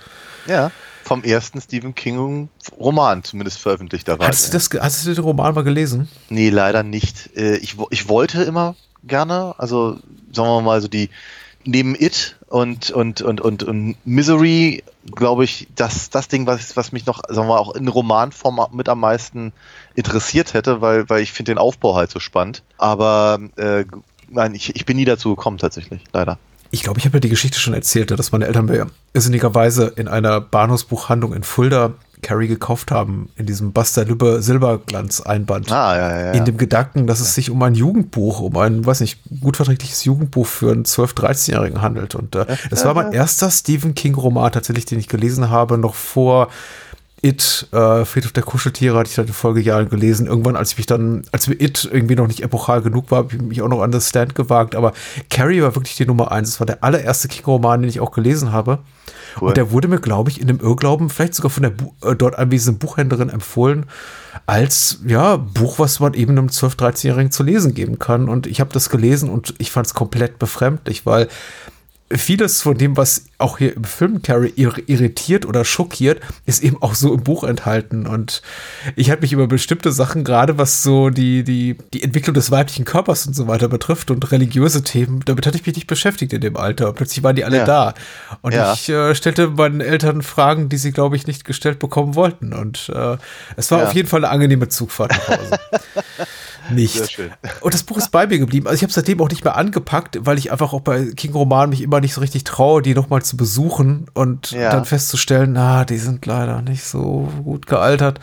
[0.47, 0.71] Ja.
[1.03, 4.27] Vom ersten Stephen King Roman, zumindest veröffentlichterweise.
[4.27, 6.07] Hast du, das, hast du den Roman mal gelesen?
[6.29, 7.35] Nee, leider nicht.
[7.35, 9.99] Äh, ich, ich wollte immer gerne, also
[10.31, 11.09] sagen wir mal so die,
[11.65, 16.91] neben It und, und, und, und, und Misery, glaube ich, das, das Ding, was, was
[16.91, 19.53] mich noch, sagen wir mal, auch in Romanform mit am meisten
[19.95, 22.63] interessiert hätte, weil, weil ich finde den Aufbau halt so spannend.
[22.77, 23.85] Aber äh,
[24.29, 26.37] nein, ich, ich bin nie dazu gekommen tatsächlich, leider.
[26.71, 30.07] Ich glaube, ich habe ja die Geschichte schon erzählt, dass meine Eltern mir irrsinnigerweise in
[30.07, 35.71] einer Bahnhofsbuchhandlung in Fulda Carrie gekauft haben, in diesem Buster Lübbe Silberglanz-Einband.
[35.71, 36.31] Ah, ja, ja, ja.
[36.33, 40.03] In dem Gedanken, dass es sich um ein Jugendbuch, um ein, weiß nicht, gut verträgliches
[40.03, 42.15] Jugendbuch für einen 12-, 13-Jährigen handelt.
[42.15, 46.49] Und äh, das war mein erster Stephen King-Roman tatsächlich, den ich gelesen habe, noch vor
[47.21, 50.27] It, äh, Friedhof der Kuscheltiere, hatte ich seit den Folgejahren gelesen.
[50.27, 53.35] Irgendwann, als ich mich dann, als mir It irgendwie noch nicht epochal genug war, habe
[53.35, 54.75] ich mich auch noch an das Stand gewagt.
[54.75, 54.93] Aber
[55.29, 56.49] Carrie war wirklich die Nummer eins.
[56.49, 58.79] Es war der allererste King-Roman, den ich auch gelesen habe.
[59.39, 59.49] Cool.
[59.49, 62.15] Und der wurde mir, glaube ich, in dem Irrglauben, vielleicht sogar von der Bu äh,
[62.15, 63.85] dort anwesenden Buchhändlerin empfohlen,
[64.45, 68.29] als ja, Buch, was man eben einem 12-, 13-Jährigen zu lesen geben kann.
[68.29, 71.27] Und ich habe das gelesen und ich fand es komplett befremdlich, weil
[72.11, 76.95] vieles von dem, was auch hier im Film Carrie irritiert oder schockiert, ist eben auch
[76.95, 78.07] so im Buch enthalten.
[78.07, 78.41] Und
[78.95, 82.85] ich habe mich über bestimmte Sachen, gerade was so die, die, die Entwicklung des weiblichen
[82.85, 86.41] Körpers und so weiter betrifft und religiöse Themen, damit hatte ich mich nicht beschäftigt in
[86.41, 86.89] dem Alter.
[86.89, 87.65] Und plötzlich waren die alle ja.
[87.65, 87.93] da.
[88.41, 88.73] Und ja.
[88.73, 92.53] ich äh, stellte meinen Eltern Fragen, die sie, glaube ich, nicht gestellt bekommen wollten.
[92.53, 93.17] Und äh,
[93.55, 93.87] es war ja.
[93.87, 95.59] auf jeden Fall eine angenehme Zugfahrt nach Hause.
[96.71, 97.19] nicht.
[97.61, 98.67] Und das Buch ist bei mir geblieben.
[98.67, 101.69] Also ich habe seitdem auch nicht mehr angepackt, weil ich einfach auch bei King Roman
[101.69, 104.71] mich immer nicht so richtig traue, die nochmal zu besuchen und ja.
[104.71, 108.19] dann festzustellen, na, die sind leider nicht so gut gealtert.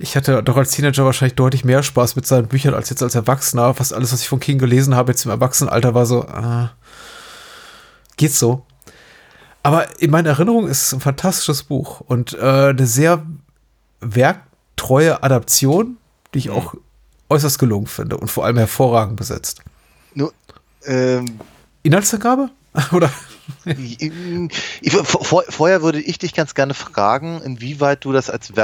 [0.00, 3.16] Ich hatte doch als Teenager wahrscheinlich deutlich mehr Spaß mit seinen Büchern als jetzt als
[3.16, 3.74] Erwachsener.
[3.74, 6.68] Fast alles, was ich von King gelesen habe, jetzt im Erwachsenenalter, war so, äh,
[8.16, 8.64] geht's so.
[9.62, 13.26] Aber in meiner Erinnerung ist es ein fantastisches Buch und äh, eine sehr
[14.00, 15.96] werktreue Adaption,
[16.32, 16.52] die ich mhm.
[16.52, 16.74] auch
[17.28, 19.62] äußerst gelungen finde und vor allem hervorragend besetzt.
[20.14, 20.32] Nur,
[20.84, 21.38] ähm,
[21.82, 22.50] Inhaltsangabe?
[22.92, 23.10] Oder?
[25.04, 28.56] Vor, vorher würde ich dich ganz gerne fragen, inwieweit du das als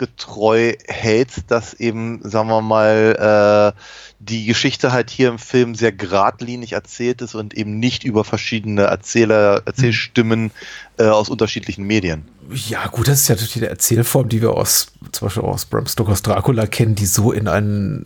[0.00, 3.80] werkgetreu hältst, dass eben, sagen wir mal, äh,
[4.18, 8.82] die Geschichte halt hier im Film sehr geradlinig erzählt ist und eben nicht über verschiedene
[8.82, 10.50] Erzähler, Erzählstimmen
[10.98, 12.28] äh, aus unterschiedlichen Medien.
[12.50, 15.86] Ja, gut, das ist ja natürlich die Erzählform, die wir aus, zum Beispiel aus Bram
[15.86, 18.04] Stokers Dracula kennen, die so in ein,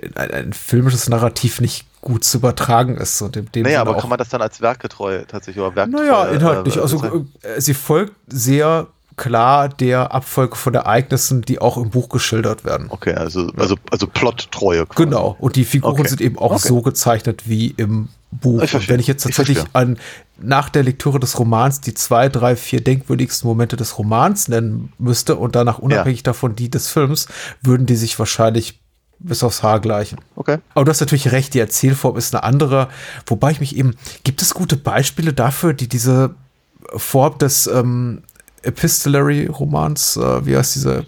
[0.00, 3.20] in ein, ein filmisches Narrativ nicht gut zu übertragen ist.
[3.22, 6.02] Und in dem naja, Sinne aber kann man das dann als werkgetreu tatsächlich oder werkgetreu?
[6.02, 6.76] Naja, inhaltlich.
[6.76, 12.08] Äh, also äh, sie folgt sehr klar der Abfolge von Ereignissen, die auch im Buch
[12.08, 12.86] geschildert werden.
[12.90, 14.86] Okay, also, also, also Plottreue.
[14.86, 15.04] Quasi.
[15.04, 16.08] Genau, und die Figuren okay.
[16.08, 16.68] sind eben auch okay.
[16.68, 18.60] so gezeichnet wie im Buch.
[18.60, 19.98] Und wenn ich jetzt tatsächlich ich an
[20.38, 25.36] nach der Lektüre des Romans die zwei, drei, vier denkwürdigsten Momente des Romans nennen müsste
[25.36, 26.24] und danach unabhängig ja.
[26.24, 27.26] davon die des Films,
[27.62, 28.80] würden die sich wahrscheinlich
[29.18, 30.18] bis aufs Haar gleichen.
[30.34, 30.58] Okay.
[30.74, 32.88] Aber du hast natürlich recht, die Erzählform ist eine andere.
[33.24, 36.34] Wobei ich mich eben, gibt es gute Beispiele dafür, die diese
[36.94, 38.22] Form des ähm,
[38.66, 41.06] Epistolary-Romans, äh, wie heißt diese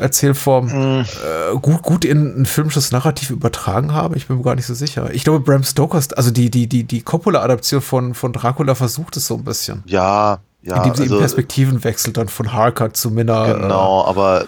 [0.00, 1.00] Erzählform, mm.
[1.00, 4.16] äh, gut, gut in ein filmisches Narrativ übertragen haben?
[4.16, 5.10] Ich bin mir gar nicht so sicher.
[5.12, 9.26] Ich glaube, Bram Stokers, also die, die, die, die Coppola-Adaption von, von Dracula versucht es
[9.26, 9.82] so ein bisschen.
[9.86, 10.76] Ja, ja.
[10.78, 13.52] Indem sie also, eben Perspektiven wechselt, dann von Harker zu Minna.
[13.52, 14.44] Genau, äh, aber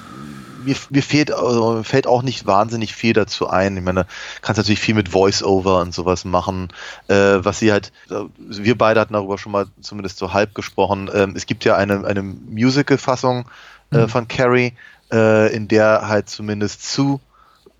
[0.68, 3.76] mir, mir fehlt, also, fällt auch nicht wahnsinnig viel dazu ein.
[3.76, 4.06] Ich meine,
[4.42, 6.68] kannst natürlich viel mit Voice-Over und sowas machen,
[7.08, 11.10] äh, was sie halt, äh, wir beide hatten darüber schon mal zumindest so halb gesprochen.
[11.12, 13.48] Ähm, es gibt ja eine, eine Musical-Fassung
[13.92, 14.08] äh, mhm.
[14.08, 14.74] von Carrie,
[15.10, 17.20] äh, in der halt zumindest zu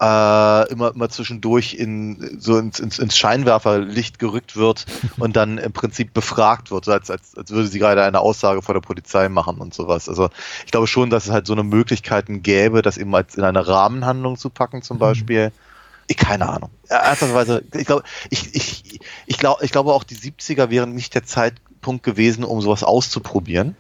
[0.00, 4.86] äh, immer, immer zwischendurch in, so ins, ins, ins Scheinwerferlicht gerückt wird
[5.18, 8.74] und dann im Prinzip befragt wird, als, als, als würde sie gerade eine Aussage vor
[8.74, 10.08] der Polizei machen und sowas.
[10.08, 10.30] Also
[10.64, 13.66] ich glaube schon, dass es halt so eine Möglichkeiten gäbe, das eben als in eine
[13.66, 15.00] Rahmenhandlung zu packen zum mhm.
[15.00, 15.52] Beispiel.
[16.06, 16.70] Ich, keine Ahnung.
[16.88, 21.24] Ernsthaft, ich glaube, ich, ich, ich, glaube, ich glaube auch die 70er wären nicht der
[21.24, 23.76] Zeitpunkt gewesen, um sowas auszuprobieren.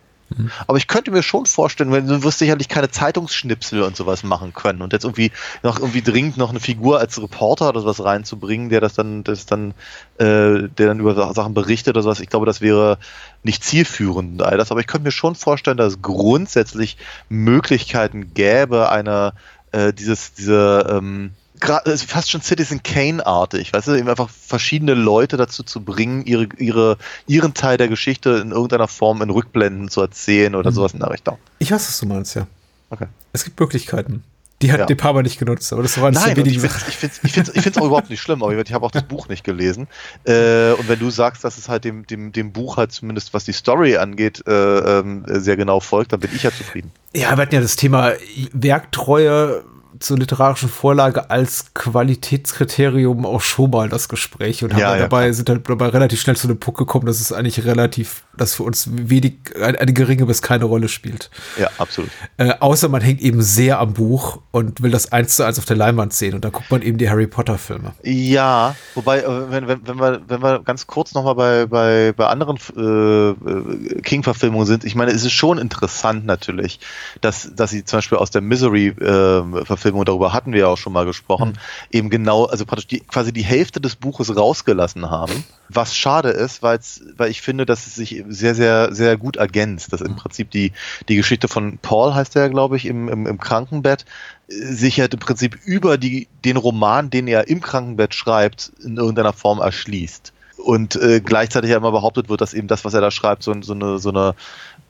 [0.66, 4.52] Aber ich könnte mir schon vorstellen, wenn du wirst sicherlich keine Zeitungsschnipsel und sowas machen
[4.52, 8.68] können und jetzt irgendwie noch irgendwie dringend noch eine Figur als Reporter oder sowas reinzubringen,
[8.68, 9.72] der das dann, das dann,
[10.18, 12.20] äh, der dann über Sachen berichtet oder sowas.
[12.20, 12.98] Ich glaube, das wäre
[13.42, 14.70] nicht zielführend all das.
[14.70, 16.98] Aber ich könnte mir schon vorstellen, dass es grundsätzlich
[17.28, 19.32] Möglichkeiten gäbe, eine
[19.72, 25.62] äh, dieses diese ähm, fast schon Citizen Kane-artig, weißt du, eben einfach verschiedene Leute dazu
[25.62, 26.96] zu bringen, ihre, ihre,
[27.26, 30.74] ihren Teil der Geschichte in irgendeiner Form in Rückblenden zu erzählen oder mhm.
[30.74, 31.38] sowas in der Richtung.
[31.58, 32.46] Ich weiß, was du meinst, ja.
[32.90, 33.06] Okay.
[33.32, 34.24] Es gibt Möglichkeiten.
[34.60, 34.86] Die hat Ja.
[34.86, 37.76] De Palma nicht genutzt, aber das war eines Nein, der und ich wenigen finde es
[37.76, 39.86] auch überhaupt nicht schlimm, aber ich habe auch das Buch nicht gelesen.
[40.24, 43.44] Äh, und wenn du sagst, dass es halt dem, dem, dem Buch halt zumindest, was
[43.44, 46.90] die Story angeht, äh, ähm, sehr genau folgt, dann bin ich ja zufrieden.
[47.14, 48.14] Ja, wir hatten ja das Thema
[48.52, 49.62] Werktreue
[50.00, 55.48] zur literarischen Vorlage als Qualitätskriterium auch schon mal das Gespräch und haben Ja, dabei, sind
[55.48, 58.88] dann dabei relativ schnell zu dem Punkt gekommen, dass es eigentlich relativ, dass für uns
[58.90, 61.30] wenig, eine, geringe bis keine Rolle spielt.
[61.58, 62.10] Ja, absolut.
[62.36, 65.64] Äh, außer man hängt eben sehr am Buch und will das eins zu eins auf
[65.64, 67.92] der Leinwand sehen und dann guckt man eben die Harry Potter Filme.
[68.02, 72.26] Ja, wobei, äh, wenn, wenn, wenn, wir, wenn wir ganz kurz nochmal bei, bei, bei
[72.26, 76.80] anderen äh, äh, King-Verfilmungen sind, ich meine, es ist schon interessant natürlich,
[77.20, 81.04] dass, dass sie zum Beispiel aus der Misery-Verfilmung, darüber hatten wir ja auch schon mal
[81.04, 81.58] gesprochen,
[81.90, 85.44] eben genau, also praktisch die, quasi die Hälfte des Buches rausgelassen haben.
[85.68, 86.80] Was schade ist, weil
[87.28, 90.72] ich finde, dass es sich sehr, sehr, sehr gut ergänzt, dass im Prinzip die,
[91.08, 94.04] die Geschichte von Paul, heißt der, glaube ich, im, im, im Krankenbett,
[94.48, 99.32] sich halt im Prinzip über die, den Roman, den er im Krankenbett schreibt, in irgendeiner
[99.32, 100.32] Form erschließt.
[100.56, 103.54] Und äh, gleichzeitig ja immer behauptet wird, dass eben das, was er da schreibt, so,
[103.62, 104.34] so, eine, so eine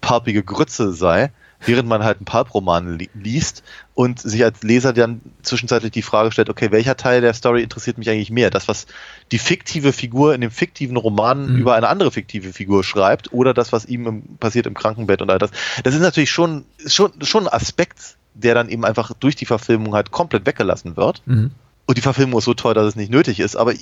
[0.01, 1.31] palpige Grütze sei,
[1.65, 3.63] während man halt einen Pulp-Roman li liest
[3.95, 7.99] und sich als Leser dann zwischenzeitlich die Frage stellt, okay, welcher Teil der Story interessiert
[7.99, 8.51] mich eigentlich mehr?
[8.51, 8.87] Das, was
[9.33, 11.57] die fiktive Figur in dem fiktiven Roman Mhm.
[11.59, 15.31] über eine andere fiktive Figur schreibt oder das, was ihm im, passiert im Krankenbett und
[15.31, 15.51] all das.
[15.83, 19.95] Das ist natürlich schon, schon, schon ein Aspekt, der dann eben einfach durch die Verfilmung
[19.95, 21.23] halt komplett weggelassen wird.
[21.27, 21.51] Mhm.
[21.87, 23.73] Und die Verfilmung ist so toll, dass es nicht nötig ist, aber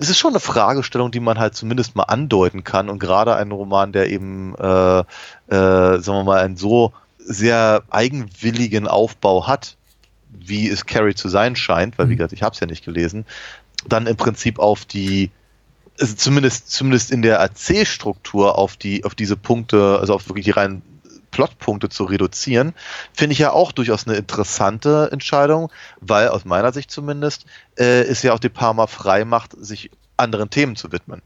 [0.00, 2.88] es ist schon eine Fragestellung, die man halt zumindest mal andeuten kann.
[2.88, 5.04] Und gerade ein Roman, der eben, äh, äh,
[5.48, 9.76] sagen wir mal, einen so sehr eigenwilligen Aufbau hat,
[10.30, 13.26] wie es Carrie zu sein scheint, weil wie gesagt, ich habe es ja nicht gelesen,
[13.86, 15.30] dann im Prinzip auf die,
[16.00, 20.52] also zumindest, zumindest in der Erzählstruktur auf die, auf diese Punkte, also auf wirklich die
[20.52, 20.80] reinen
[21.30, 22.74] Plotpunkte zu reduzieren,
[23.12, 25.70] finde ich ja auch durchaus eine interessante Entscheidung,
[26.00, 30.50] weil aus meiner Sicht zumindest äh, es ja auch De Palma frei macht, sich anderen
[30.50, 31.22] Themen zu widmen.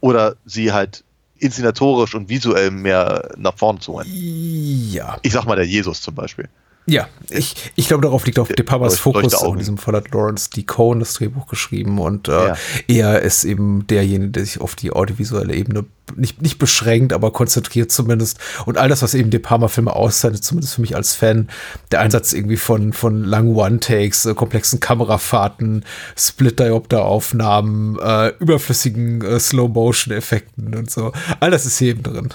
[0.00, 1.04] Oder sie halt
[1.38, 4.06] inszenatorisch und visuell mehr nach vorne zu holen.
[4.10, 5.18] Ja.
[5.22, 6.48] Ich sag mal der Jesus zum Beispiel.
[6.86, 9.42] Ja, ich, ich glaube, darauf liegt auch De Palmas Leucht- Fokus.
[9.42, 10.64] In diesem Fall hat Lawrence D.
[10.64, 12.56] Cohen das Drehbuch geschrieben und äh, Ja.
[12.88, 17.90] er ist eben derjenige, der sich auf die audiovisuelle Ebene nicht, nicht beschränkt, aber konzentriert
[17.90, 18.38] zumindest.
[18.66, 21.48] Und all das, was eben De Palma-Filme auszeichnet, zumindest für mich als Fan,
[21.90, 25.86] der Einsatz irgendwie von, von langen One-Takes, äh, komplexen Kamerafahrten,
[26.18, 31.12] Split-Diopter-Aufnahmen, äh, überflüssigen äh, Slow-Motion-Effekten und so.
[31.40, 32.28] All das ist hier eben drin.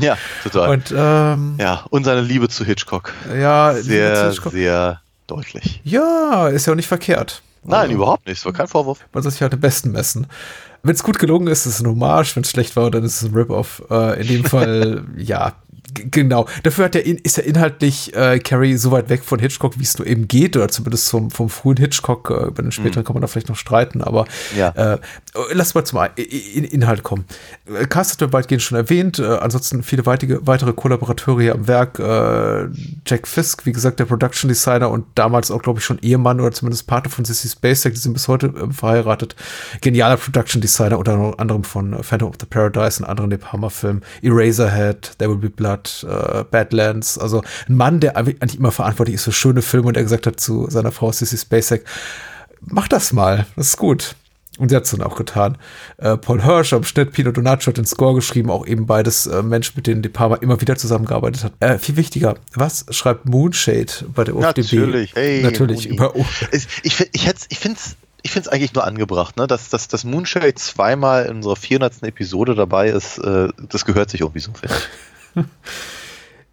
[0.00, 0.70] Ja, total.
[0.70, 3.12] Und ähm, ja, und seine Liebe zu Hitchcock.
[3.38, 5.80] ja, Sehr, Hitchcock- sehr deutlich.
[5.84, 7.42] Ja, ist ja auch nicht verkehrt.
[7.64, 8.38] Nein, Also, überhaupt nicht.
[8.38, 8.98] Es war kein Vorwurf.
[9.12, 10.26] Man soll sich halt am besten messen.
[10.82, 12.34] Wenn es gut gelungen ist, ist es ein Hommage.
[12.34, 13.82] Wenn es schlecht war, dann ist es ein Rip-Off.
[13.90, 15.52] Äh, in dem Fall, ja,
[15.94, 16.46] genau.
[16.62, 19.82] Dafür hat der, in- ist er inhaltlich äh, Carrie so weit weg von Hitchcock, wie
[19.84, 22.30] es nur eben geht, oder zumindest vom, vom frühen Hitchcock.
[22.30, 24.26] Äh, über den späteren kann man da vielleicht noch streiten, aber
[24.56, 24.68] Ja.
[24.94, 24.98] äh,
[25.52, 27.24] lass mal zum In Inhalt kommen.
[27.66, 29.18] Äh, Cast hat wir weitgehend schon erwähnt.
[29.18, 31.98] Äh, ansonsten viele weitere, weitere Kollaborateure hier am Werk.
[31.98, 32.68] Äh,
[33.06, 36.52] Jack Fisk, wie gesagt, der Production Designer und damals auch, glaube ich, schon Ehemann oder
[36.52, 37.94] zumindest Partner von Sissy Spacek.
[37.94, 39.36] Die sind bis heute ähm, verheiratet.
[39.80, 44.02] Genialer Production Designer, unter anderem von äh, Phantom of the Paradise und anderen De Palma-Filmen.
[44.22, 47.18] Eraserhead, There Will Be Blood, äh, Badlands.
[47.18, 50.40] Also ein Mann, der eigentlich immer verantwortlich ist für schöne Filme und der gesagt hat
[50.40, 51.84] zu seiner Frau Sissy Spacek,
[52.60, 54.14] mach das mal, das ist gut.
[54.58, 55.56] Und sie hat es dann auch getan.
[55.96, 59.42] Äh, Paul Hirsch am Schnitt, Pino Donaggio hat den Score geschrieben, auch eben beides äh,
[59.42, 61.52] Menschen, mit denen De Palma immer wieder zusammengearbeitet hat.
[61.60, 64.58] Äh, viel wichtiger, was schreibt Moonshade bei der OFDB?
[64.76, 66.12] Natürlich, hey, Natürlich, über,
[66.50, 69.46] Es- Ich, ich, ich finde es ich find's eigentlich nur angebracht, ne?
[69.48, 72.04] dass, dass, dass Moonshade zweimal in unserer 400.
[72.04, 73.18] Episode dabei ist.
[73.18, 74.82] Äh, das gehört sich irgendwie so, finde ich.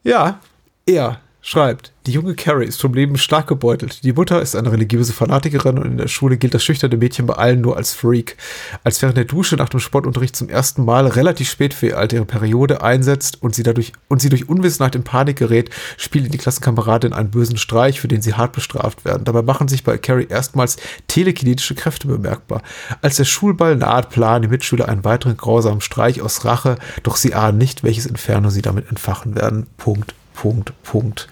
[0.04, 0.40] Ja,
[0.88, 4.04] er schreibt, die junge Carrie ist vom Leben stark gebeutelt.
[4.04, 7.36] Die Mutter ist eine religiöse Fanatikerin und in der Schule gilt das schüchterne Mädchen bei
[7.36, 8.36] allen nur als Freak.
[8.84, 12.18] Als während der Dusche nach dem Sportunterricht zum ersten Mal relativ spät für ihr Alter
[12.18, 16.38] ihre Periode einsetzt und sie dadurch und sie durch Unwissenheit in Panik gerät, spielen die
[16.38, 19.24] Klassenkameradin einen bösen Streich, für den sie hart bestraft werden.
[19.24, 20.78] Dabei machen sich bei Carrie erstmals
[21.08, 22.64] telekinetische Kräfte bemerkbar.
[23.02, 27.36] Als der Schulball naht, planen die Mitschüler einen weiteren grausamen Streich aus Rache, doch sie
[27.36, 29.68] ahnen nicht, welches Inferno sie damit entfachen werden.
[29.78, 31.28] Punkt, Punkt, Punkt.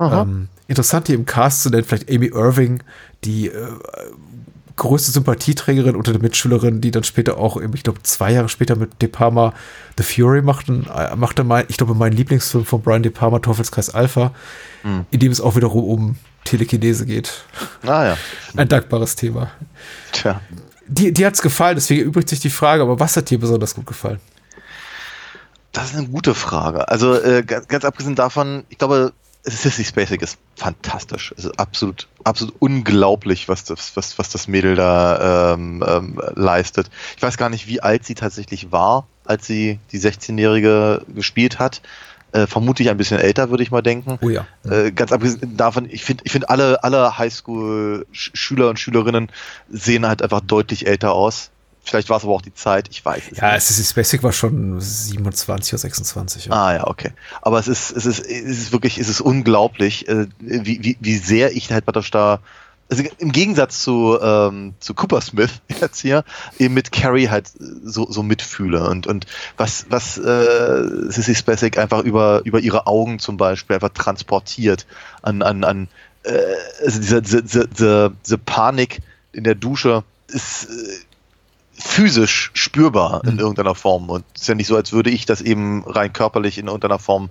[0.00, 2.82] Ähm, interessant hier im Cast zu nennen, vielleicht Amy Irving,
[3.22, 3.68] die äh,
[4.76, 8.74] größte Sympathieträgerin unter den Mitschülerinnen, die dann später auch, eben, ich glaube, zwei Jahre später
[8.76, 9.52] mit De Palma
[9.98, 13.90] The Fury machten, äh, machte mein, ich glaube, mein Lieblingsfilm von Brian De Palma, Teufelskreis
[13.90, 14.32] Alpha,
[15.10, 17.44] in dem es auch wiederum um Telekinese geht.
[17.82, 18.16] Ah ja.
[18.56, 19.50] Ein dankbares Thema.
[20.12, 20.40] Tja.
[20.86, 23.74] Die, die hat es gefallen, deswegen übrigt sich die Frage, aber was hat dir besonders
[23.74, 24.20] gut gefallen?
[25.76, 26.88] Das ist eine gute Frage.
[26.88, 29.12] Also äh, ganz, ganz abgesehen davon, ich glaube,
[29.44, 31.34] Sissy Spacek ist fantastisch.
[31.36, 36.90] Es ist absolut, absolut unglaublich, was das, was, was das Mädel da ähm, ähm, leistet.
[37.18, 41.82] Ich weiß gar nicht, wie alt sie tatsächlich war, als sie die 16-Jährige gespielt hat.
[42.32, 44.18] Äh, vermutlich ein bisschen älter, würde ich mal denken.
[44.22, 44.46] Oh ja.
[44.68, 49.30] Äh, ganz abgesehen davon, ich finde, ich finde alle, alle Highschool-Schüler und Schülerinnen
[49.68, 51.50] sehen halt einfach deutlich älter aus.
[51.86, 53.70] Vielleicht war es aber auch die Zeit, ich weiß es ja, nicht.
[53.70, 56.46] Ja, Basic war schon 27 oder 26.
[56.46, 56.52] Ja.
[56.52, 57.12] Ah ja, okay.
[57.42, 61.16] Aber es ist, es ist, es ist wirklich, es ist unglaublich, äh, wie, wie, wie
[61.16, 62.40] sehr ich halt praktisch da,
[62.90, 66.24] also im Gegensatz zu, ähm, zu Cooper Smith jetzt hier,
[66.58, 67.52] eben mit Carrie halt
[67.84, 69.26] so, so mitfühle und, und
[69.56, 74.86] was, was äh, Sissy Spacek einfach über, über ihre Augen zum Beispiel einfach transportiert
[75.22, 75.88] an, an, an
[76.24, 76.36] äh,
[76.84, 81.05] also diese, diese, diese, diese Panik in der Dusche ist äh,
[81.78, 83.40] physisch spürbar in mhm.
[83.40, 84.08] irgendeiner Form.
[84.10, 86.98] Und es ist ja nicht so, als würde ich das eben rein körperlich in irgendeiner
[86.98, 87.30] Form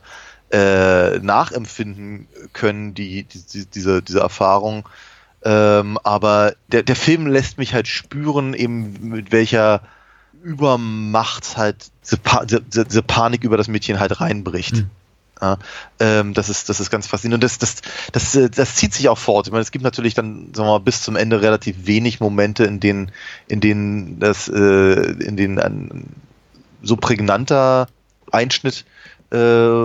[0.52, 4.88] äh, nachempfinden können, die, die, diese, diese Erfahrung.
[5.44, 9.82] Ähm, aber der, der Film lässt mich halt spüren, eben mit welcher
[10.44, 14.76] Übermacht halt diese, pa diese, diese Panik über das Mädchen halt reinbricht.
[14.76, 14.90] Mhm.
[15.42, 15.58] Ja,
[16.00, 17.82] ähm, das ist das ist ganz faszinierend und das das
[18.14, 19.48] das äh, das zieht sich auch fort.
[19.48, 22.64] Ich meine, es gibt natürlich dann sagen wir mal bis zum Ende relativ wenig Momente,
[22.64, 23.12] in denen
[23.48, 26.06] in denen das äh, in denen ein
[26.82, 27.88] so prägnanter
[28.32, 28.86] Einschnitt
[29.32, 29.84] äh,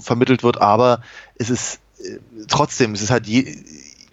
[0.00, 1.02] vermittelt wird, aber
[1.36, 2.18] es ist äh,
[2.48, 3.54] trotzdem es ist halt je,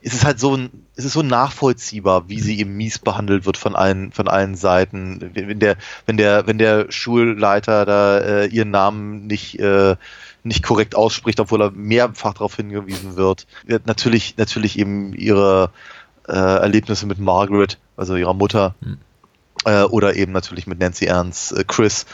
[0.01, 0.57] es ist halt so
[0.97, 5.32] es ist so nachvollziehbar, wie sie eben mies behandelt wird von allen, von allen Seiten.
[5.34, 9.95] Wenn der, wenn der, wenn der Schulleiter da äh, ihren Namen nicht äh,
[10.47, 13.47] nicht korrekt ausspricht, obwohl er mehrfach darauf hingewiesen wird.
[13.85, 15.71] natürlich, natürlich eben ihre
[16.27, 18.97] äh, Erlebnisse mit Margaret, also ihrer Mutter, hm.
[19.65, 22.05] äh, oder eben natürlich mit Nancy Ernst, äh, Chris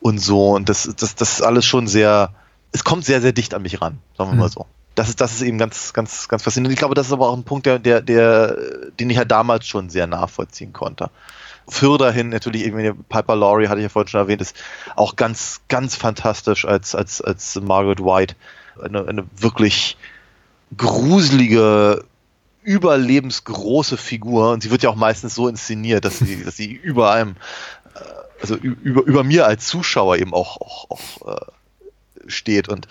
[0.00, 0.52] und so.
[0.52, 2.32] Und das, das, das ist alles schon sehr,
[2.72, 4.38] es kommt sehr, sehr dicht an mich ran, sagen wir hm.
[4.38, 4.66] mal so.
[4.96, 6.74] Das ist, das ist eben ganz, ganz, ganz faszinierend.
[6.74, 8.56] Ich glaube, das ist aber auch ein Punkt, der, der, der,
[8.98, 11.10] den ich halt damals schon sehr nachvollziehen konnte.
[11.70, 14.56] Für dahin natürlich irgendwie Piper Laurie, hatte ich ja vorhin schon erwähnt, ist
[14.96, 18.34] auch ganz, ganz fantastisch als, als, als Margaret White.
[18.82, 19.96] Eine, eine wirklich
[20.76, 22.04] gruselige,
[22.62, 24.50] überlebensgroße Figur.
[24.50, 27.36] Und sie wird ja auch meistens so inszeniert, dass sie, dass sie über einem,
[27.94, 28.00] äh,
[28.40, 31.46] also über, über mir als Zuschauer eben auch, auch, auch äh,
[32.26, 32.68] steht.
[32.68, 32.88] Und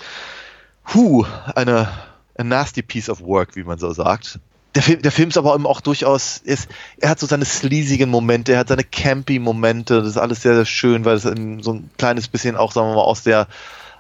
[0.93, 1.89] hu, eine
[2.37, 4.39] a nasty piece of work, wie man so sagt
[4.75, 8.09] der Film, der Film ist aber eben auch durchaus, ist, er hat so seine sleasigen
[8.09, 11.73] Momente, er hat seine campy Momente, das ist alles sehr, sehr schön, weil es so
[11.73, 13.47] ein kleines bisschen auch, sagen wir mal, aus der,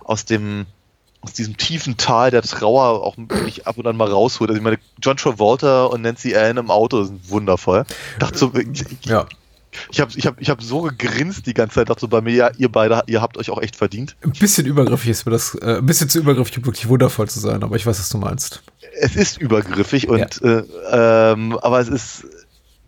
[0.03, 0.67] aus dem,
[1.21, 4.49] aus diesem tiefen Tal der Trauer auch mich ab und an mal rausholt.
[4.49, 7.85] Also ich meine, John Travolta und Nancy Ann im Auto sind wundervoll.
[8.19, 9.25] Dachte so, ich, ja.
[9.91, 12.33] Ich habe ich hab, ich hab so gegrinst die ganze Zeit, dachte so bei mir,
[12.33, 14.15] ja, ihr beide, ihr habt euch auch echt verdient.
[14.23, 17.39] Ein bisschen übergriffig ist mir das, äh, ein bisschen zu übergriffig, um wirklich wundervoll zu
[17.39, 18.63] sein, aber ich weiß, was du meinst.
[18.93, 20.59] Es ist übergriffig und, ja.
[20.59, 22.25] äh, ähm, aber es ist,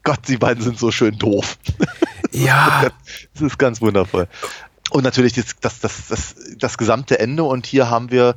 [0.03, 1.57] Gott, die beiden sind so schön doof.
[2.33, 2.87] Ja.
[3.35, 4.27] Es ist ganz wundervoll.
[4.89, 8.35] Und natürlich das, das, das, das, das gesamte Ende und hier haben wir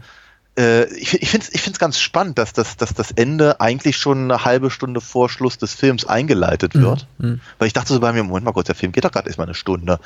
[0.57, 3.97] äh, ich, ich finde es ich find's ganz spannend, dass das, dass das Ende eigentlich
[3.97, 7.07] schon eine halbe Stunde vor Schluss des Films eingeleitet mhm, wird.
[7.19, 7.41] Mhm.
[7.59, 9.47] Weil ich dachte so bei mir, Moment mal kurz, der Film geht doch gerade erstmal
[9.47, 9.99] eine Stunde.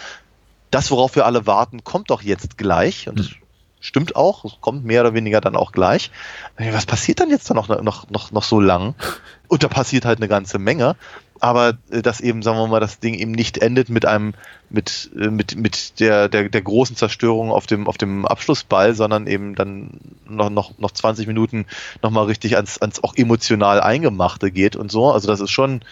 [0.70, 3.08] Das, worauf wir alle warten, kommt doch jetzt gleich.
[3.08, 3.47] Und mhm.
[3.80, 6.10] Stimmt auch, es kommt mehr oder weniger dann auch gleich.
[6.56, 8.94] Was passiert dann jetzt da noch, noch, noch, noch so lang?
[9.48, 10.96] Und da passiert halt eine ganze Menge
[11.40, 14.34] aber äh, dass eben, sagen wir mal, das Ding eben nicht endet mit einem,
[14.70, 19.26] mit, äh, mit, mit der, der, der großen Zerstörung auf dem, auf dem Abschlussball, sondern
[19.26, 21.66] eben dann noch, noch, noch 20 Minuten
[22.02, 25.10] nochmal richtig ans, ans auch emotional Eingemachte geht und so.
[25.10, 25.82] Also das ist schon,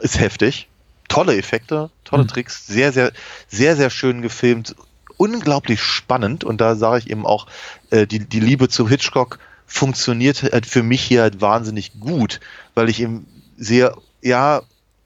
[0.00, 0.68] ist heftig.
[1.08, 2.28] Tolle Effekte, tolle mhm.
[2.28, 3.12] Tricks, sehr, sehr,
[3.48, 4.76] sehr, sehr schön gefilmt,
[5.18, 7.46] unglaublich spannend und da sage ich eben auch,
[7.90, 12.40] äh, die, die Liebe zu Hitchcock funktioniert halt für mich hier halt wahnsinnig gut,
[12.74, 13.26] weil ich eben
[13.58, 14.58] sehr ja,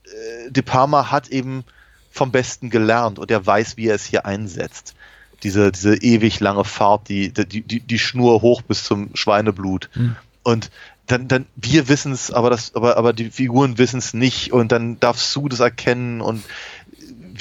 [0.04, 1.64] äh, De Palma hat eben
[2.10, 4.94] vom Besten gelernt und er weiß, wie er es hier einsetzt.
[5.42, 9.90] Diese, diese ewig lange Fahrt, die, die, die, die Schnur hoch bis zum Schweineblut.
[9.94, 10.16] Mhm.
[10.44, 10.70] Und
[11.06, 14.70] dann, dann, wir wissen es, aber das, aber, aber die Figuren wissen es nicht und
[14.70, 16.44] dann darf Sue das erkennen und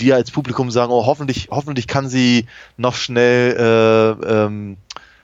[0.01, 2.47] wir als Publikum sagen, oh, hoffentlich, hoffentlich kann sie
[2.77, 4.77] noch schnell äh, ähm,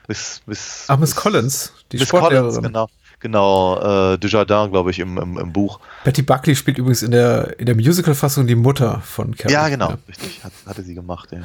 [0.08, 2.48] Miss, Miss, Ach, Miss Collins, die Miss Sportlehrerin.
[2.48, 2.88] Collins, genau.
[3.20, 5.80] Genau, äh, Desjardins, glaube ich, im, im, im, Buch.
[6.04, 9.52] Betty Buckley spielt übrigens in der, in der Musical-Fassung die Mutter von Carrie.
[9.52, 9.98] Ja, genau, ja.
[10.06, 10.44] richtig.
[10.44, 11.40] Hat, hatte sie gemacht, ja.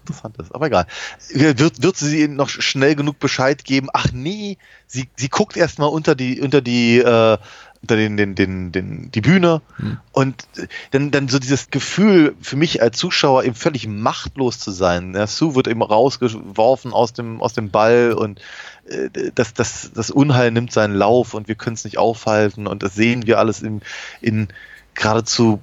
[0.00, 0.86] Interessant ist, aber egal.
[1.32, 3.88] Wird, wird sie noch schnell genug Bescheid geben?
[3.92, 4.58] Ach nee,
[4.88, 7.38] sie, sie guckt erstmal unter die, unter die, äh,
[7.82, 9.98] den, den, den, den, die Bühne hm.
[10.12, 10.46] und
[10.92, 15.14] dann, dann so dieses Gefühl für mich als Zuschauer eben völlig machtlos zu sein.
[15.14, 18.40] Ja, Sue wird eben rausgeworfen aus dem, aus dem Ball und
[18.88, 22.82] äh, das, das, das Unheil nimmt seinen Lauf und wir können es nicht aufhalten und
[22.82, 23.82] das sehen wir alles in,
[24.20, 24.48] in
[24.94, 25.60] geradezu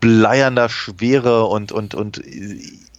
[0.00, 2.22] bleiernder Schwere und, und, und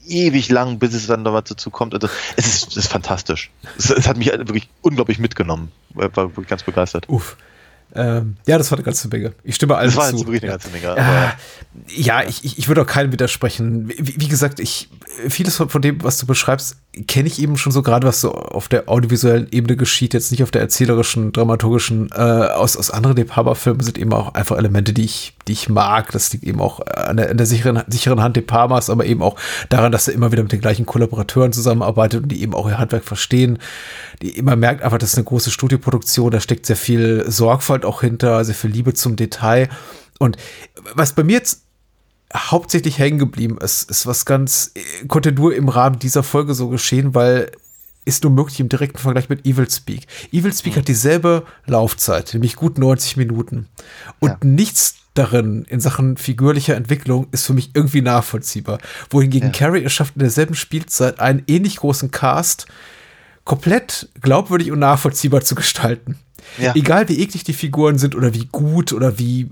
[0.07, 1.93] ewig lang, bis es dann dazu kommt.
[1.93, 3.51] Also, es ist, es ist fantastisch.
[3.77, 5.71] Es, es, hat mich wirklich unglaublich mitgenommen.
[5.93, 7.09] War wirklich ganz begeistert.
[7.09, 7.37] Uff.
[7.95, 9.33] Ähm, ja, das war eine ganze Menge.
[9.43, 9.99] Ich stimme alles zu.
[9.99, 10.27] Das war zu.
[10.27, 10.95] wirklich eine ganze Menge.
[10.97, 13.89] Äh, ja, ich, ich, würde auch keinem widersprechen.
[13.89, 14.89] Wie, wie, gesagt, ich,
[15.29, 18.67] vieles von dem, was du beschreibst, kenne ich eben schon so gerade, was so auf
[18.67, 22.09] der audiovisuellen Ebene geschieht, jetzt nicht auf der erzählerischen, dramaturgischen.
[22.13, 25.69] Äh, aus, aus anderen De Palma-Filmen sind eben auch einfach Elemente, die ich, die ich
[25.69, 26.11] mag.
[26.11, 29.21] Das liegt eben auch an der, an der sicheren, sicheren Hand De Palmas, aber eben
[29.21, 29.35] auch
[29.69, 32.79] daran, dass er immer wieder mit den gleichen Kollaborateuren zusammenarbeitet und die eben auch ihr
[32.79, 33.59] Handwerk verstehen.
[34.21, 38.01] Die immer merkt einfach, das ist eine große Studioproduktion, da steckt sehr viel Sorgfalt auch
[38.01, 39.69] hinter, sehr viel Liebe zum Detail.
[40.19, 40.37] Und
[40.95, 41.66] was bei mir jetzt
[42.35, 44.73] hauptsächlich hängen geblieben ist, ist was ganz,
[45.07, 47.51] konnte nur im Rahmen dieser Folge so geschehen, weil
[48.05, 50.07] ist nur möglich im direkten Vergleich mit Evil Speak.
[50.31, 50.79] Evil Speak mhm.
[50.79, 53.67] hat dieselbe Laufzeit, nämlich gut 90 Minuten.
[54.19, 54.37] Und ja.
[54.43, 58.79] nichts darin in Sachen figürlicher Entwicklung ist für mich irgendwie nachvollziehbar.
[59.09, 59.53] Wohingegen ja.
[59.57, 62.67] Carrie es schafft in derselben Spielzeit einen ähnlich großen Cast
[63.43, 66.17] komplett glaubwürdig und nachvollziehbar zu gestalten.
[66.57, 66.75] Ja.
[66.75, 69.49] Egal wie eklig die Figuren sind oder wie gut oder wie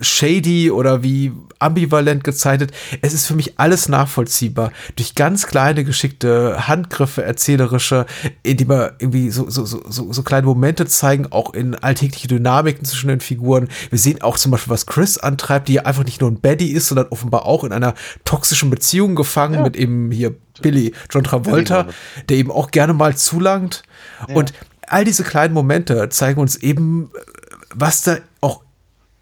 [0.00, 1.32] shady oder wie
[1.62, 2.72] ambivalent gezeichnet.
[3.00, 4.72] Es ist für mich alles nachvollziehbar.
[4.96, 8.06] Durch ganz kleine, geschickte Handgriffe, erzählerische,
[8.42, 13.08] indem wir irgendwie so, so, so, so, kleine Momente zeigen, auch in alltägliche Dynamiken zwischen
[13.08, 13.68] den Figuren.
[13.90, 16.72] Wir sehen auch zum Beispiel, was Chris antreibt, die ja einfach nicht nur ein Baddy
[16.72, 17.94] ist, sondern offenbar auch in einer
[18.24, 19.62] toxischen Beziehung gefangen ja.
[19.62, 21.86] mit eben hier Billy, John Travolta,
[22.28, 23.82] der eben auch gerne mal zulangt.
[24.28, 24.34] Ja.
[24.34, 24.52] Und
[24.86, 27.10] all diese kleinen Momente zeigen uns eben,
[27.74, 28.18] was da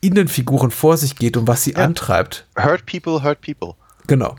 [0.01, 1.79] in den Figuren vor sich geht und was sie ja.
[1.79, 2.47] antreibt.
[2.57, 3.75] Hurt people, hurt people.
[4.07, 4.35] Genau.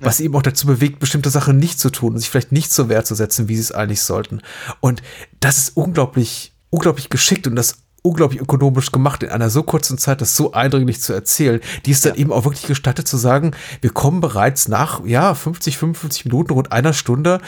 [0.00, 0.26] Was ja.
[0.26, 3.48] eben auch dazu bewegt, bestimmte Sachen nicht zu tun und sich vielleicht nicht so wertzusetzen,
[3.48, 4.40] wie sie es eigentlich sollten.
[4.80, 5.02] Und
[5.40, 10.20] das ist unglaublich, unglaublich geschickt und das unglaublich ökonomisch gemacht, in einer so kurzen Zeit
[10.20, 12.20] das so eindringlich zu erzählen, die es dann ja.
[12.20, 13.50] eben auch wirklich gestattet zu sagen,
[13.80, 17.40] wir kommen bereits nach, ja, 50, 55 Minuten, rund einer Stunde,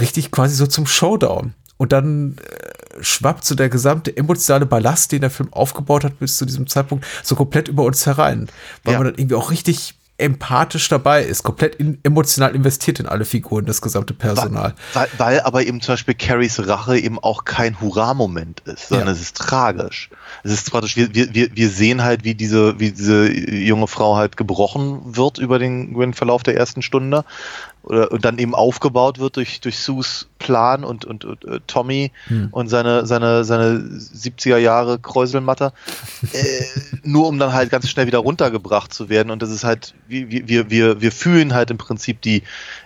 [0.00, 1.52] richtig quasi so zum Showdown.
[1.76, 2.70] Und dann äh,
[3.00, 7.06] schwappt so der gesamte emotionale Ballast, den der Film aufgebaut hat bis zu diesem Zeitpunkt,
[7.22, 8.48] so komplett über uns herein.
[8.84, 8.98] Weil ja.
[8.98, 13.66] man dann irgendwie auch richtig empathisch dabei ist, komplett in, emotional investiert in alle Figuren,
[13.66, 14.74] das gesamte Personal.
[14.94, 19.08] Weil, weil, weil aber eben zum Beispiel Carries Rache eben auch kein Hurra-Moment ist, sondern
[19.08, 19.12] ja.
[19.12, 20.08] es ist tragisch.
[20.42, 24.38] Es ist praktisch, wir, wir, wir sehen halt, wie diese, wie diese junge Frau halt
[24.38, 27.24] gebrochen wird über den, über den Verlauf der ersten Stunde
[27.86, 32.12] oder und dann eben aufgebaut wird durch durch Sus Plan und und, und uh, Tommy
[32.26, 32.48] hm.
[32.50, 35.72] und seine seine seine 70er Jahre Kräuselmatter
[36.32, 36.64] äh,
[37.04, 40.48] nur um dann halt ganz schnell wieder runtergebracht zu werden und das ist halt wir
[40.48, 42.42] wir wir wir fühlen halt im Prinzip die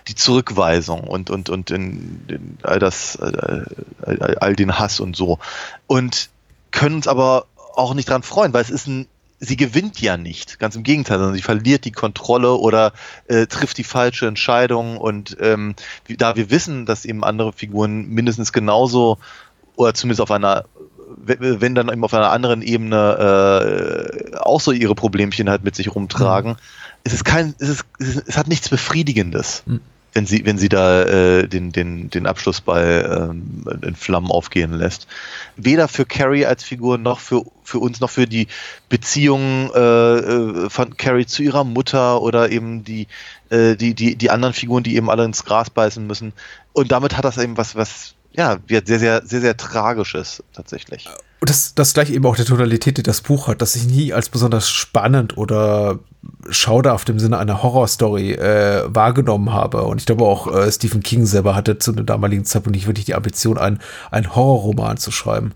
[0.07, 3.65] die Zurückweisung und und und in, in all das all,
[4.03, 5.39] all, all den Hass und so
[5.87, 6.29] und
[6.71, 7.45] können uns aber
[7.75, 9.07] auch nicht dran freuen, weil es ist ein
[9.41, 10.59] sie gewinnt ja nicht.
[10.59, 12.93] Ganz im Gegenteil, sondern sie verliert die Kontrolle oder
[13.27, 14.97] äh, trifft die falsche Entscheidung.
[14.97, 15.75] Und ähm,
[16.07, 19.17] da wir wissen, dass eben andere Figuren mindestens genauso
[19.75, 20.65] oder zumindest auf einer
[21.23, 25.93] wenn dann eben auf einer anderen Ebene äh, auch so ihre Problemchen halt mit sich
[25.93, 26.57] rumtragen, mhm.
[27.03, 29.63] es ist kein, es ist, es hat nichts Befriedigendes.
[29.65, 29.81] Mhm
[30.13, 35.07] wenn sie, wenn sie da äh, den, den, den Abschlussball ähm, in Flammen aufgehen lässt.
[35.55, 38.47] Weder für Carrie als Figur noch für, für uns noch für die
[38.89, 43.07] Beziehung äh, äh, von Carrie zu ihrer Mutter oder eben die,
[43.49, 46.33] äh, die, die, die anderen Figuren, die eben alle ins Gras beißen müssen.
[46.73, 51.07] Und damit hat das eben was, was ja, sehr, sehr, sehr, sehr tragisches tatsächlich.
[51.41, 54.13] Und das, das gleich eben auch der Tonalität, die das Buch hat, dass ich nie
[54.13, 55.97] als besonders spannend oder
[56.51, 59.81] schauderhaft im Sinne einer Horrorstory äh, wahrgenommen habe.
[59.83, 63.05] Und ich glaube auch äh, Stephen King selber hatte zu dem damaligen Zeitpunkt nicht wirklich
[63.05, 63.79] die Ambition, einen,
[64.11, 65.53] einen Horrorroman zu schreiben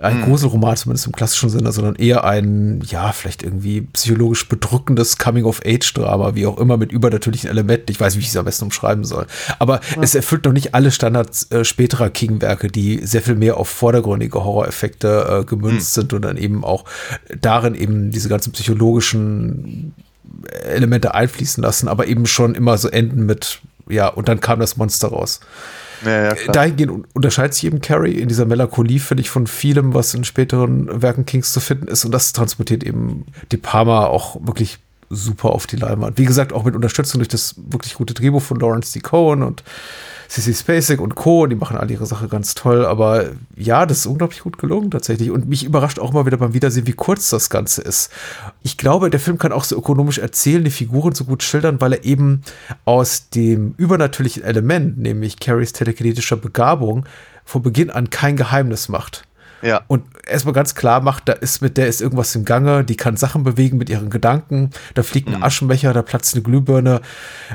[0.00, 0.24] ein hm.
[0.24, 6.46] Gruselroman zumindest im klassischen Sinne, sondern eher ein, ja, vielleicht irgendwie psychologisch bedrückendes Coming-of-Age-Drama, wie
[6.46, 7.90] auch immer, mit übernatürlichen Elementen.
[7.90, 9.26] Ich weiß, wie ich es am besten umschreiben soll.
[9.58, 10.02] Aber ja.
[10.02, 14.42] es erfüllt noch nicht alle Standards äh, späterer King-Werke, die sehr viel mehr auf vordergründige
[14.42, 16.02] Horroreffekte äh, gemünzt hm.
[16.02, 16.84] sind und dann eben auch
[17.40, 19.94] darin eben diese ganzen psychologischen
[20.64, 24.78] Elemente einfließen lassen, aber eben schon immer so enden mit, ja, und dann kam das
[24.78, 25.40] Monster raus.
[26.04, 30.14] Ja, ja, Dahingehend unterscheidet sich eben Carrie in dieser Melancholie, finde ich, von vielem, was
[30.14, 32.04] in späteren Werken Kings zu finden ist.
[32.04, 34.78] Und das transportiert eben De Palma auch wirklich
[35.10, 36.16] super auf die Leinwand.
[36.18, 39.00] Wie gesagt, auch mit Unterstützung durch das wirklich gute Drehbuch von Lawrence D.
[39.00, 39.64] Cohen und
[40.28, 41.48] Sissy Spacek und Co.
[41.48, 42.86] Die machen alle ihre Sache ganz toll.
[42.86, 45.32] Aber ja, das ist unglaublich gut gelungen tatsächlich.
[45.32, 48.12] Und mich überrascht auch mal wieder beim Wiedersehen, wie kurz das Ganze ist.
[48.62, 51.94] Ich glaube, der Film kann auch so ökonomisch erzählen, die Figuren so gut schildern, weil
[51.94, 52.42] er eben
[52.84, 57.04] aus dem übernatürlichen Element, nämlich Carries telekinetischer Begabung,
[57.44, 59.24] von Beginn an kein Geheimnis macht.
[59.62, 59.82] Ja.
[59.88, 63.16] Und erstmal ganz klar macht, da ist mit der ist irgendwas im Gange, die kann
[63.16, 65.42] Sachen bewegen mit ihren Gedanken, da fliegt ein mhm.
[65.42, 67.00] Aschenbecher, da platzt eine Glühbirne,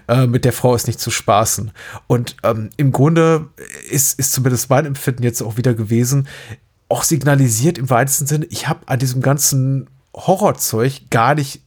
[0.08, 1.72] äh, mit der Frau ist nicht zu spaßen.
[2.08, 3.50] Und ähm, im Grunde
[3.90, 6.28] ist, ist zumindest mein Empfinden jetzt auch wieder gewesen,
[6.90, 11.65] auch signalisiert im weitesten Sinne, ich habe an diesem ganzen Horrorzeug gar nicht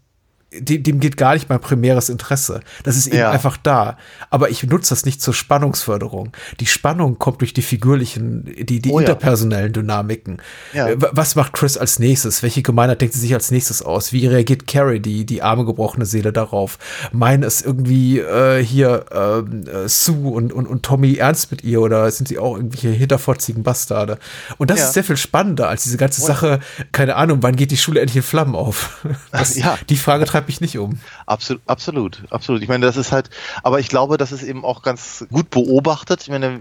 [0.51, 2.61] dem, dem geht gar nicht mein primäres Interesse.
[2.83, 3.31] Das ist eben ja.
[3.31, 3.99] einfach da.
[4.31, 6.33] Aber ich nutze das nicht zur Spannungsförderung.
[6.61, 9.73] Die Spannung kommt durch die figürlichen, die, die oh, interpersonellen ja.
[9.73, 10.39] Dynamiken.
[10.73, 10.89] Ja.
[10.89, 12.43] Äh, was macht Chris als nächstes?
[12.43, 14.13] Welche Gemeinheit denkt sie sich als nächstes aus?
[14.15, 16.79] Wie reagiert Carrie, die, die arme, gebrochene Seele darauf?
[17.13, 21.83] Meinen es irgendwie äh, hier ähm, äh, Sue und, und, und Tommy ernst mit ihr
[21.83, 24.19] oder sind sie auch irgendwelche hinterfotzigen Bastarde?
[24.57, 26.61] Und das ist sehr viel spannender als diese ganze oh, Sache,
[26.93, 29.05] keine Ahnung, wann geht die Schule endlich in Flammen auf?
[29.31, 29.59] Das,
[29.89, 30.99] Die Frage treibt mich nicht um.
[31.27, 32.63] Absolut, absolut, absolut.
[32.63, 33.31] Ich meine, das ist halt,
[33.63, 36.23] aber ich glaube, das ist eben auch ganz gut beobachtet.
[36.23, 36.61] Ich meine,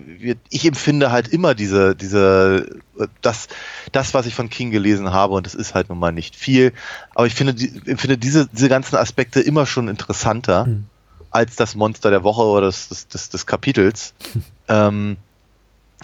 [0.50, 2.80] ich empfinde halt immer diese, diese,
[3.22, 3.48] das,
[3.92, 6.74] das, was ich von King gelesen habe, und das ist halt nun mal nicht viel,
[7.14, 7.54] aber ich finde,
[7.86, 10.86] empfinde diese, diese ganzen Aspekte immer schon interessanter hm.
[11.32, 14.14] als das Monster der Woche oder des, des, des, des Kapitels.
[14.68, 15.18] ähm,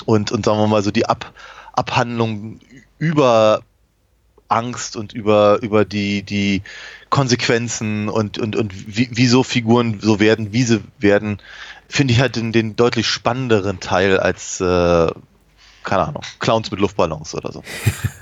[0.06, 1.32] und, und sagen wir mal so die Ab,
[1.74, 2.60] Abhandlung
[2.98, 3.62] über
[4.54, 6.62] Angst und über, über die, die
[7.14, 11.40] Konsequenzen und, und, und wie, wieso Figuren so werden, wie sie werden,
[11.88, 15.12] finde ich halt den, den deutlich spannenderen Teil als, äh,
[15.84, 17.62] keine Ahnung, Clowns mit Luftballons oder so.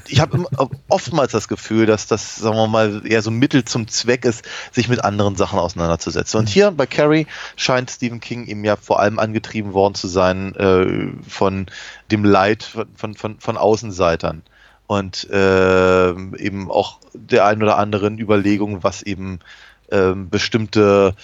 [0.09, 0.45] Ich habe
[0.89, 4.43] oftmals das Gefühl, dass das, sagen wir mal, eher so Mittel zum Zweck ist,
[4.73, 6.37] sich mit anderen Sachen auseinanderzusetzen.
[6.41, 10.53] Und hier bei Carrie scheint Stephen King eben ja vor allem angetrieben worden zu sein
[10.55, 11.67] äh, von
[12.11, 14.43] dem Leid von, von, von, von Außenseitern
[14.91, 19.39] und äh, eben auch der ein oder anderen Überlegung, was eben
[19.87, 21.15] äh, bestimmte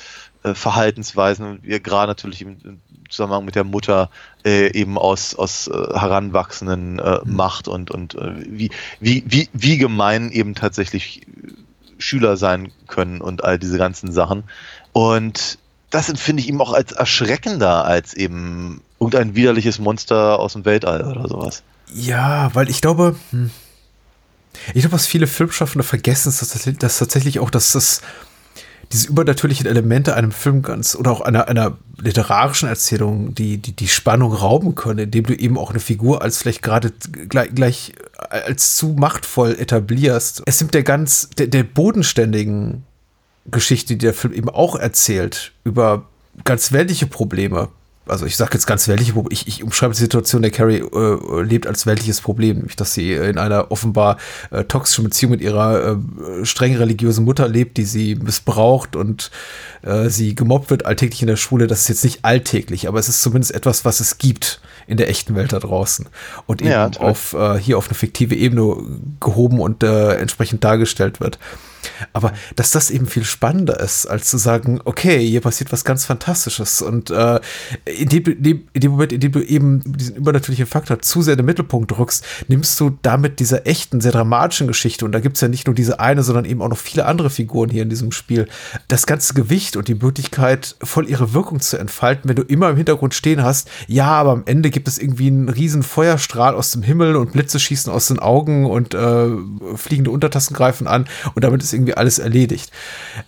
[0.44, 2.80] äh, Verhaltensweisen, gerade natürlich im, im,
[3.10, 4.10] Zusammenhang mit der Mutter
[4.46, 7.36] äh, eben aus, aus äh, Heranwachsenden äh, mhm.
[7.36, 8.16] macht und, und
[8.48, 8.70] wie,
[9.02, 11.28] wie, wie, wie gemein eben tatsächlich
[11.98, 14.46] Schüler sein können und all diese ganzen Sachen.
[14.94, 15.58] Und
[15.90, 21.04] das empfinde ich eben auch als erschreckender als eben irgendein widerliches Monster aus dem Weltall
[21.04, 21.64] oder sowas.
[21.94, 23.50] Ja, weil ich glaube, hm,
[24.74, 28.02] ich glaube, was viele Filmschaffende vergessen, ist, dass, dass tatsächlich auch, dass das
[28.92, 33.88] diese übernatürlichen Elemente einem Film ganz oder auch einer, einer literarischen Erzählung die, die, die
[33.88, 36.92] Spannung rauben können, indem du eben auch eine Figur als vielleicht gerade
[37.28, 37.94] gleich, gleich
[38.30, 40.44] als zu machtvoll etablierst.
[40.46, 42.84] Es nimmt der ganz, der, der bodenständigen
[43.46, 46.08] Geschichte, die der Film eben auch erzählt, über
[46.44, 47.70] ganz weltliche Probleme,
[48.08, 51.42] also ich sage jetzt ganz weltliche Problem, ich, ich umschreibe die Situation, der Carrie äh,
[51.42, 54.18] lebt als weltliches Problem, nämlich dass sie in einer offenbar
[54.52, 59.32] äh, toxischen Beziehung mit ihrer äh, streng religiösen Mutter lebt, die sie missbraucht und
[59.82, 61.68] äh, sie gemobbt wird alltäglich in der Schule.
[61.68, 65.10] Das ist jetzt nicht alltäglich, aber es ist zumindest etwas, was es gibt in der
[65.10, 66.08] echten Welt da draußen
[66.46, 68.78] und eben ja, auf äh, hier auf eine fiktive Ebene
[69.20, 71.38] gehoben und äh, entsprechend dargestellt wird.
[72.14, 76.06] Aber dass das eben viel spannender ist, als zu sagen, okay, hier passiert was ganz
[76.06, 76.82] Fantastisches.
[76.82, 77.40] Und äh,
[77.86, 81.38] in, dem, in, dem, Moment, in dem du eben diesen übernatürlichen Faktor zu sehr in
[81.38, 85.42] den Mittelpunkt rückst, nimmst du damit dieser echten, sehr dramatischen Geschichte, und da gibt es
[85.42, 88.12] ja nicht nur diese eine, sondern eben auch noch viele andere Figuren hier in diesem
[88.12, 88.48] Spiel,
[88.88, 92.78] das ganze Gewicht und die Möglichkeit, voll ihre Wirkung zu entfalten, wenn du immer im
[92.78, 96.84] Hintergrund stehen hast, ja, aber am Ende gibt es irgendwie einen riesen Feuerstrahl aus dem
[96.84, 99.28] Himmel und Blitze schießen aus den Augen und äh,
[99.76, 101.06] fliegende Untertassen greifen an
[101.36, 102.72] und damit ist irgendwie alles erledigt.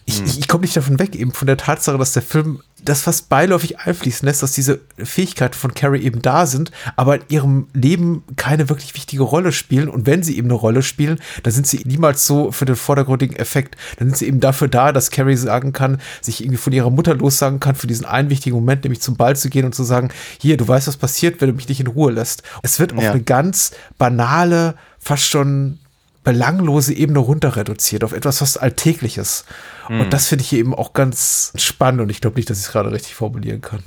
[0.05, 0.25] Ich, hm.
[0.25, 3.29] ich, ich komme nicht davon weg, eben von der Tatsache, dass der Film das fast
[3.29, 8.23] beiläufig einfließen lässt, dass diese Fähigkeiten von Carrie eben da sind, aber in ihrem Leben
[8.35, 9.89] keine wirklich wichtige Rolle spielen.
[9.89, 13.35] Und wenn sie eben eine Rolle spielen, dann sind sie niemals so für den vordergründigen
[13.35, 13.75] Effekt.
[13.97, 17.15] Dann sind sie eben dafür da, dass Carrie sagen kann, sich irgendwie von ihrer Mutter
[17.15, 20.09] lossagen kann, für diesen einen wichtigen Moment, nämlich zum Ball zu gehen und zu sagen,
[20.39, 22.43] hier, du weißt, was passiert, wenn du mich nicht in Ruhe lässt.
[22.63, 23.11] Es wird auf ja.
[23.11, 25.79] eine ganz banale, fast schon
[26.23, 29.45] belanglose Ebene runter reduziert, auf etwas fast Alltägliches.
[29.87, 29.95] Mhm.
[29.95, 30.09] Und hm.
[30.09, 32.71] das finde ich hier eben auch ganz spannend und ich glaube nicht, dass ich es
[32.71, 33.83] gerade richtig formulieren kann.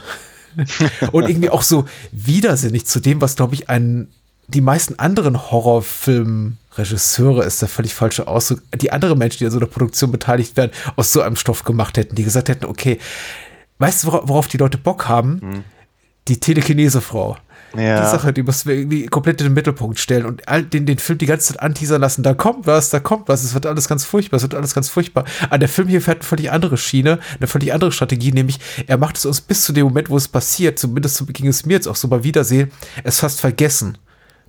[1.12, 4.08] und irgendwie auch so widersinnig zu dem, was, glaube ich, ein,
[4.48, 9.58] die meisten anderen Horrorfilmregisseure ist der völlig falsche Ausdruck, die anderen Menschen, die an so
[9.58, 12.98] einer Produktion beteiligt werden, aus so einem Stoff gemacht hätten, die gesagt hätten, okay,
[13.78, 15.40] weißt du, worauf die Leute Bock haben?
[15.42, 15.64] Mhm.
[16.28, 17.36] Die Telekinese-Frau
[17.76, 18.00] ja.
[18.02, 20.98] die Sache, die müssen wir irgendwie komplett in den Mittelpunkt stellen und all den, den
[20.98, 22.22] Film die ganze Zeit anteasern lassen.
[22.22, 24.88] Da kommt was, da kommt was, es wird alles ganz furchtbar, es wird alles ganz
[24.88, 25.24] furchtbar.
[25.48, 28.98] Aber der Film hier fährt eine völlig andere Schiene, eine völlig andere Strategie, nämlich er
[28.98, 31.88] macht es uns bis zu dem Moment, wo es passiert, zumindest ging es mir jetzt
[31.88, 32.70] auch so bei Wiedersehen,
[33.04, 33.98] es fast vergessen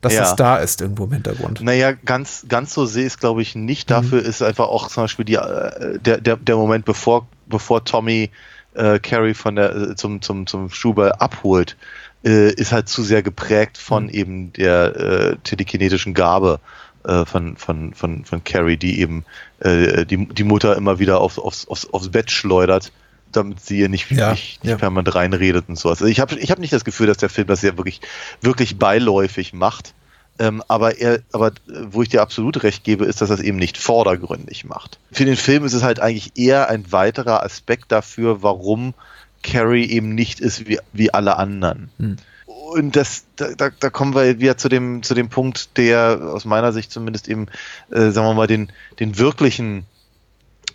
[0.04, 0.24] dass ja.
[0.24, 1.62] es da ist irgendwo im Hintergrund.
[1.62, 3.90] Naja, ganz, ganz so sehe ich es, glaube ich, nicht.
[3.90, 4.28] Dafür mhm.
[4.28, 8.30] ist einfach auch zum Beispiel die, äh, der, der, der Moment, bevor, bevor Tommy
[8.74, 11.78] äh, Carrie von der äh, zum, zum, zum Schuber abholt,
[12.26, 14.10] äh, ist halt zu sehr geprägt von mhm.
[14.10, 16.60] eben der äh, telekinetischen Gabe
[17.04, 19.26] äh, von, von, von, von Carrie, die eben
[19.60, 22.92] äh, die, die Mutter immer wieder auf, aufs, aufs, aufs Bett schleudert
[23.36, 24.78] damit sie ihr nicht, ja, nicht, ja.
[24.78, 26.02] permanent reinredet und sowas.
[26.02, 28.02] Also ich habe ich hab nicht das Gefühl, dass der Film das ja wirklich,
[28.42, 29.94] wirklich beiläufig macht.
[30.40, 33.78] Ähm, aber er, aber wo ich dir absolut recht gebe, ist, dass es eben nicht
[33.78, 34.98] vordergründig macht.
[35.12, 38.96] Für den Film ist es halt eigentlich eher ein weiterer Aspekt dafür, warum
[39.44, 41.92] Carrie eben nicht ist wie, wie alle anderen.
[41.98, 42.16] Hm.
[42.46, 46.46] Und das, da, da, da kommen wir wieder zu dem, zu dem Punkt, der aus
[46.46, 47.48] meiner Sicht zumindest eben,
[47.92, 49.86] äh, sagen wir mal, den, den wirklichen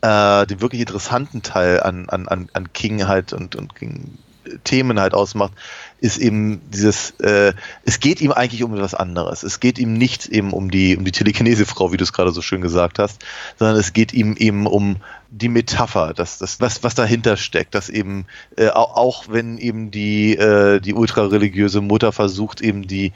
[0.02, 4.16] äh, den wirklich interessanten Teil an, an, an King halt und, und King
[4.64, 5.52] Themen halt ausmacht,
[6.00, 7.52] ist eben dieses, äh,
[7.84, 9.42] es geht ihm eigentlich um etwas anderes.
[9.42, 12.42] Es geht ihm nicht eben um die, um die Telekinese-Frau, wie du es gerade so
[12.42, 13.24] schön gesagt hast,
[13.58, 14.96] sondern es geht ihm eben um
[15.30, 18.26] die Metapher, das, das, was, was dahinter steckt, dass eben,
[18.56, 23.12] äh, auch, wenn eben die, äh, die ultrareligiöse Mutter versucht, eben die,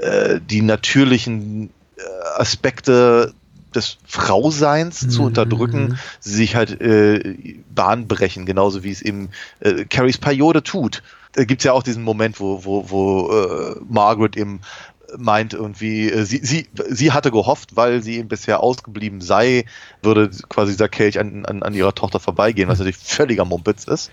[0.00, 2.02] äh, die natürlichen äh,
[2.36, 3.34] Aspekte
[3.74, 5.10] des Frauseins mhm.
[5.10, 7.36] zu unterdrücken, sie sich halt äh,
[7.74, 9.30] Bahn brechen, genauso wie es eben
[9.60, 11.02] äh, Carries Periode tut.
[11.32, 14.60] Da gibt's ja auch diesen Moment, wo, wo, wo äh, Margaret eben
[15.16, 19.64] meint irgendwie, äh, sie, sie, sie hatte gehofft, weil sie eben bisher ausgeblieben sei,
[20.02, 24.10] würde quasi dieser Kelch an, an, an ihrer Tochter vorbeigehen, was natürlich völliger Mumpitz ist.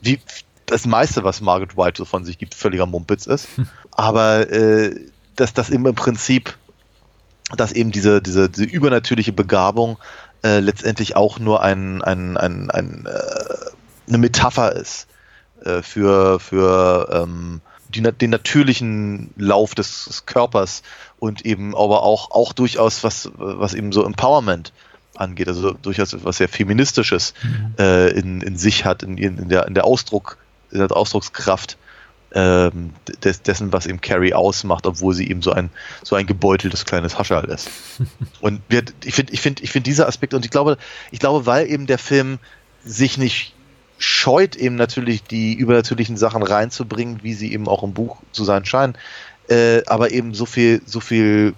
[0.00, 0.20] Wie
[0.66, 3.48] das meiste, was Margaret White so von sich gibt, völliger Mumpitz ist.
[3.92, 4.94] Aber äh,
[5.36, 6.56] dass das im Prinzip
[7.56, 9.98] dass eben diese, diese, diese übernatürliche Begabung
[10.44, 13.54] äh, letztendlich auch nur ein, ein, ein, ein äh,
[14.08, 15.06] eine Metapher ist
[15.64, 20.82] äh, für, für ähm, die, den natürlichen Lauf des, des, Körpers
[21.18, 24.72] und eben aber auch, auch durchaus was, was eben so Empowerment
[25.16, 27.74] angeht, also durchaus was sehr Feministisches mhm.
[27.78, 30.38] äh, in, in sich hat, in, in, der, in der Ausdruck,
[30.70, 31.76] in der Ausdruckskraft
[32.32, 32.92] ähm,
[33.24, 35.70] des, dessen, was eben Carrie ausmacht, obwohl sie eben so ein,
[36.02, 37.70] so ein gebeuteltes kleines Hascherl ist.
[38.40, 40.78] und wir, ich finde, ich finde, ich finde dieser Aspekt, und ich glaube,
[41.10, 42.38] ich glaube, weil eben der Film
[42.84, 43.54] sich nicht
[44.00, 48.64] scheut, eben natürlich die übernatürlichen Sachen reinzubringen, wie sie eben auch im Buch zu sein
[48.64, 48.96] scheinen,
[49.48, 51.54] äh, aber eben so viel, so viel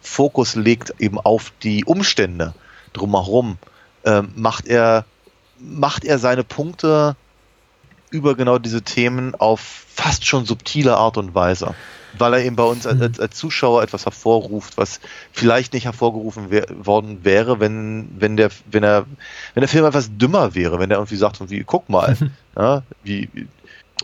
[0.00, 2.54] Fokus legt eben auf die Umstände
[2.92, 3.58] drumherum,
[4.04, 5.04] äh, macht er,
[5.58, 7.16] macht er seine Punkte
[8.10, 11.74] über genau diese Themen auf fast schon subtile Art und Weise.
[12.18, 13.22] Weil er eben bei uns als, mhm.
[13.22, 15.00] als Zuschauer etwas hervorruft, was
[15.32, 19.06] vielleicht nicht hervorgerufen wär, worden wäre, wenn, wenn der, wenn er,
[19.54, 22.16] wenn der Film etwas dümmer wäre, wenn er irgendwie sagt, wie, guck mal,
[22.56, 23.28] ja, wie,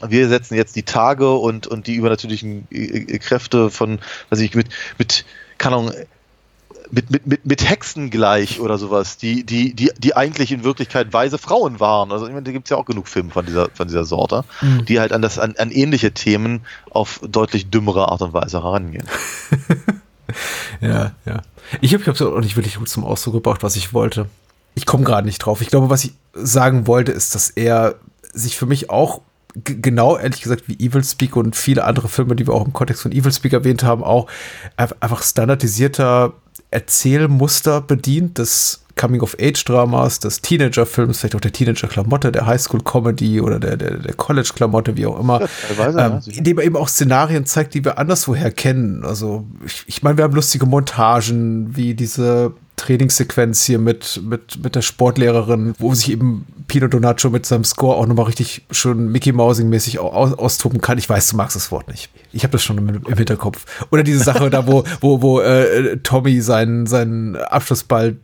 [0.07, 4.69] wir setzen jetzt die Tage und, und die übernatürlichen äh, Kräfte von, was ich mit,
[4.99, 5.25] mit,
[5.59, 5.93] keine Ahnung,
[6.91, 11.13] mit, mit, mit, mit Hexen gleich oder sowas, die, die, die, die eigentlich in Wirklichkeit
[11.13, 12.13] weise Frauen waren.
[12.13, 14.45] Also ich meine, da gibt es ja auch genug Filme von dieser, von dieser Sorte,
[14.61, 14.85] mhm.
[14.85, 19.07] die halt an, das, an, an ähnliche Themen auf deutlich dümmere Art und Weise herangehen.
[20.81, 21.43] ja, ja.
[21.81, 24.27] Ich habe es auch nicht wirklich gut zum Ausdruck gebracht, was ich wollte.
[24.75, 25.61] Ich komme gerade nicht drauf.
[25.61, 27.97] Ich glaube, was ich sagen wollte, ist, dass er
[28.33, 29.23] sich für mich auch
[29.65, 33.03] genau, ehrlich gesagt, wie Evil Speak und viele andere Filme, die wir auch im Kontext
[33.03, 34.27] von Evil Speak erwähnt haben, auch
[34.77, 36.35] einfach standardisierter
[36.71, 43.99] Erzählmuster bedient, des Coming-of-Age-Dramas, des Teenager-Films, vielleicht auch der Teenager-Klamotte, der Highschool-Comedy oder der, der,
[43.99, 45.47] der College-Klamotte, wie auch immer.
[45.79, 49.05] Ähm, indem er eben auch Szenarien zeigt, die wir anderswoher kennen.
[49.05, 54.75] Also, ich, ich meine, wir haben lustige Montagen, wie diese Trainingssequenz hier mit, mit, mit
[54.75, 59.33] der Sportlehrerin, wo sich eben Pino Donaggio mit seinem Score auch nochmal richtig schön Mickey
[59.33, 60.99] Mousing-mäßig aus, austoben kann.
[60.99, 62.11] Ich weiß, du magst das Wort nicht.
[62.33, 63.65] Ich habe das schon im, im, Hinterkopf.
[63.91, 68.17] Oder diese Sache da, wo, wo, wo äh, Tommy seinen, seinen Abschlussball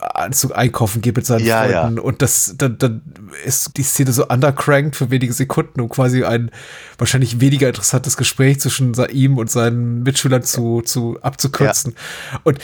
[0.00, 2.02] Anzug einkaufen geht mit seinen ja, Freunden ja.
[2.02, 3.02] und das dann, dann
[3.44, 6.50] ist die Szene so undercranked für wenige Sekunden, um quasi ein
[6.98, 11.94] wahrscheinlich weniger interessantes Gespräch zwischen ihm und seinen Mitschülern zu, zu abzukürzen.
[12.32, 12.40] Ja.
[12.44, 12.58] Und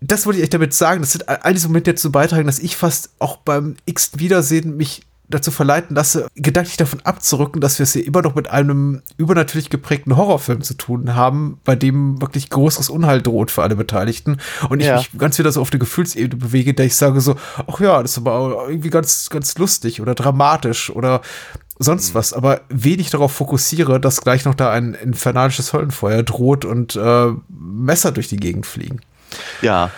[0.00, 1.00] das wollte ich echt damit sagen.
[1.00, 5.02] Das sind all diese Momente dazu beitragen, dass ich fast auch beim x Wiedersehen mich
[5.30, 9.70] dazu verleiten lasse, gedanklich davon abzurücken, dass wir es hier immer noch mit einem übernatürlich
[9.70, 14.38] geprägten Horrorfilm zu tun haben, bei dem wirklich großes Unheil droht für alle Beteiligten.
[14.68, 14.96] Und ich ja.
[14.96, 17.36] mich ganz wieder so auf die Gefühlsebene bewege, da ich sage so,
[17.66, 21.20] ach ja, das ist aber irgendwie ganz, ganz lustig oder dramatisch oder
[21.78, 22.14] sonst mhm.
[22.14, 27.28] was, aber wenig darauf fokussiere, dass gleich noch da ein infernalisches Höllenfeuer droht und äh,
[27.48, 29.00] Messer durch die Gegend fliegen.
[29.62, 29.90] Ja,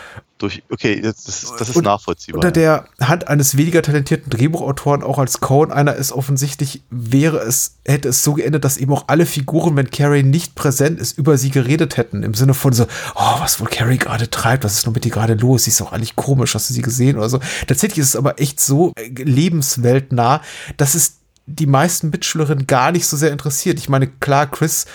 [0.42, 2.38] durch, okay, das, das, das ist und nachvollziehbar.
[2.38, 7.76] Unter der Hand eines weniger talentierten Drehbuchautoren, auch als Cohen einer ist, offensichtlich wäre es,
[7.84, 11.38] hätte es so geendet, dass eben auch alle Figuren, wenn Carrie nicht präsent ist, über
[11.38, 12.22] sie geredet hätten.
[12.22, 12.84] Im Sinne von so,
[13.14, 15.64] oh, was wohl Carrie gerade treibt, was ist nur mit ihr gerade los?
[15.64, 17.40] Sie ist doch eigentlich komisch, hast du sie gesehen oder so.
[17.66, 20.42] Tatsächlich ist es aber echt so äh, lebensweltnah,
[20.76, 23.78] dass es die meisten Mitschülerinnen gar nicht so sehr interessiert.
[23.78, 24.86] Ich meine, klar, Chris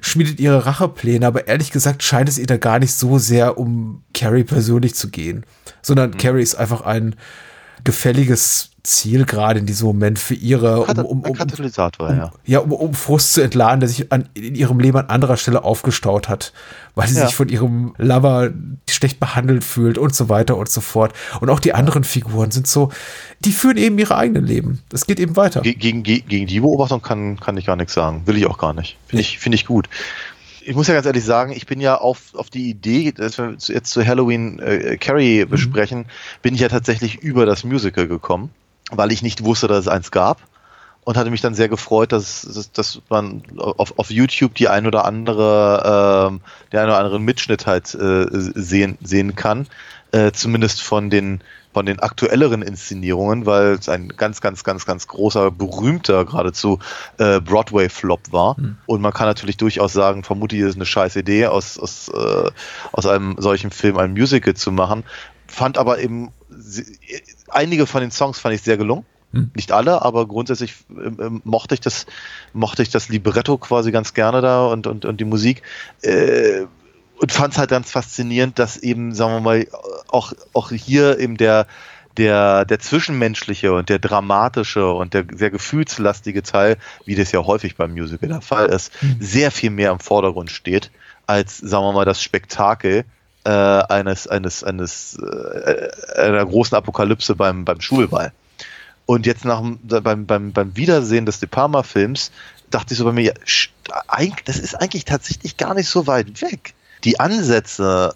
[0.00, 4.02] schmiedet ihre Rachepläne, aber ehrlich gesagt scheint es ihr da gar nicht so sehr um
[4.12, 5.46] Carrie persönlich zu gehen,
[5.80, 6.18] sondern mhm.
[6.18, 7.16] Carrie ist einfach ein
[7.84, 12.32] gefälliges Ziel gerade in diesem Moment für ihre um, um, um, Katalysator, um, ja.
[12.44, 15.64] Ja, um, um Frust zu entladen, der sich an, in ihrem Leben an anderer Stelle
[15.64, 16.52] aufgestaut hat,
[16.94, 17.26] weil sie ja.
[17.26, 18.50] sich von ihrem Lover
[18.88, 21.14] schlecht behandelt fühlt und so weiter und so fort.
[21.40, 22.90] Und auch die anderen Figuren sind so,
[23.40, 24.82] die führen eben ihre eigenen Leben.
[24.90, 25.62] Das geht eben weiter.
[25.62, 28.22] Gegen, gegen, gegen die Beobachtung kann, kann ich gar nichts sagen.
[28.26, 28.98] Will ich auch gar nicht.
[29.06, 29.88] Finde ich, find ich gut
[30.64, 33.56] ich muss ja ganz ehrlich sagen, ich bin ja auf, auf die Idee, dass wir
[33.58, 35.50] jetzt zu Halloween äh, Carrie mhm.
[35.50, 36.06] besprechen,
[36.42, 38.50] bin ich ja tatsächlich über das Musical gekommen
[38.90, 40.40] weil ich nicht wusste, dass es eins gab
[41.04, 44.86] und hatte mich dann sehr gefreut, dass, dass, dass man auf, auf YouTube die ein
[44.86, 46.40] oder andere, ähm,
[46.72, 49.66] der ein oder andere Mitschnitt halt äh, sehen, sehen kann.
[50.12, 51.40] Äh, zumindest von den
[51.74, 56.78] von den aktuelleren Inszenierungen, weil es ein ganz, ganz, ganz, ganz großer, berühmter geradezu
[57.18, 58.58] äh, Broadway-Flop war.
[58.58, 58.78] Mhm.
[58.86, 62.50] Und man kann natürlich durchaus sagen, vermutlich ist es eine scheiß Idee, aus, aus, äh,
[62.92, 65.02] aus einem solchen Film ein Musical zu machen.
[65.48, 66.30] Fand aber eben
[67.50, 69.04] einige von den Songs fand ich sehr gelungen.
[69.32, 69.50] Hm.
[69.54, 72.06] Nicht alle, aber grundsätzlich ähm, ähm, mochte ich das,
[72.52, 75.62] mochte ich das Libretto quasi ganz gerne da und, und, und die Musik.
[76.02, 76.66] Äh,
[77.20, 79.66] und fand es halt ganz faszinierend, dass eben, sagen wir mal,
[80.08, 81.66] auch, auch hier eben der,
[82.16, 87.76] der, der zwischenmenschliche und der dramatische und der sehr gefühlslastige Teil, wie das ja häufig
[87.76, 89.16] beim Musical der Fall ist, mhm.
[89.20, 90.90] sehr viel mehr im Vordergrund steht,
[91.26, 93.04] als, sagen wir mal, das Spektakel,
[93.44, 98.32] äh, eines, eines, eines äh, einer großen Apokalypse beim, beim Schulball.
[99.06, 102.32] Und jetzt nach beim, beim, beim Wiedersehen des De Palma-Films
[102.70, 106.74] dachte ich so bei mir, ja, das ist eigentlich tatsächlich gar nicht so weit weg.
[107.04, 108.14] Die Ansätze,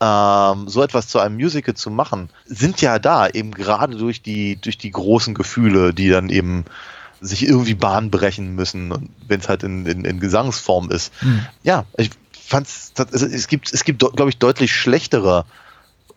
[0.00, 4.56] ähm, so etwas zu einem Musical zu machen, sind ja da, eben gerade durch die,
[4.56, 6.64] durch die großen Gefühle, die dann eben
[7.20, 11.12] sich irgendwie Bahn brechen müssen, wenn es halt in, in, in Gesangsform ist.
[11.20, 11.44] Hm.
[11.62, 15.44] Ja, ich fand's, also es gibt, es gibt, glaube ich, deutlich schlechtere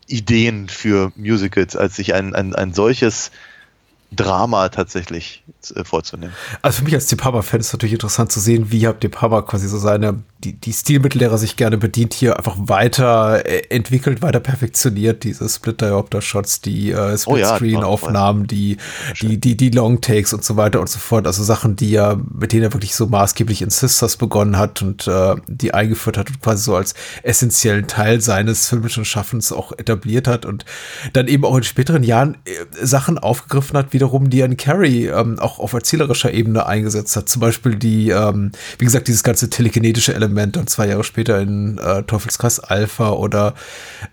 [0.06, 3.30] Ideen für Musicals, als sich ein, ein, ein solches
[4.12, 5.42] Drama tatsächlich
[5.74, 6.34] äh, vorzunehmen.
[6.62, 9.10] Also für mich als De Palma-Fan ist es natürlich interessant zu sehen, wie hat De
[9.10, 13.62] Palma quasi so seine, die, die Stilmittel, derer sich gerne bedient, hier einfach weiter äh,
[13.70, 18.76] entwickelt, weiter perfektioniert, diese Split-Diopter-Shots, die äh, Split-Screen-Aufnahmen, oh ja, die,
[19.20, 21.26] die, die, die Long-Takes und so weiter und so fort.
[21.26, 25.06] Also Sachen, die er, mit denen er wirklich so maßgeblich in Sisters begonnen hat und
[25.06, 30.28] äh, die eingeführt hat und quasi so als essentiellen Teil seines filmischen Schaffens auch etabliert
[30.28, 30.64] hat und
[31.12, 35.38] dann eben auch in späteren Jahren äh, Sachen aufgegriffen hat, wiederum, die an Carrie ähm,
[35.38, 37.28] auch auf erzählerischer Ebene eingesetzt hat.
[37.28, 41.78] Zum Beispiel die, ähm, wie gesagt, dieses ganze telekinetische Element und zwei Jahre später in
[41.78, 43.54] äh, Teufelskreis Alpha oder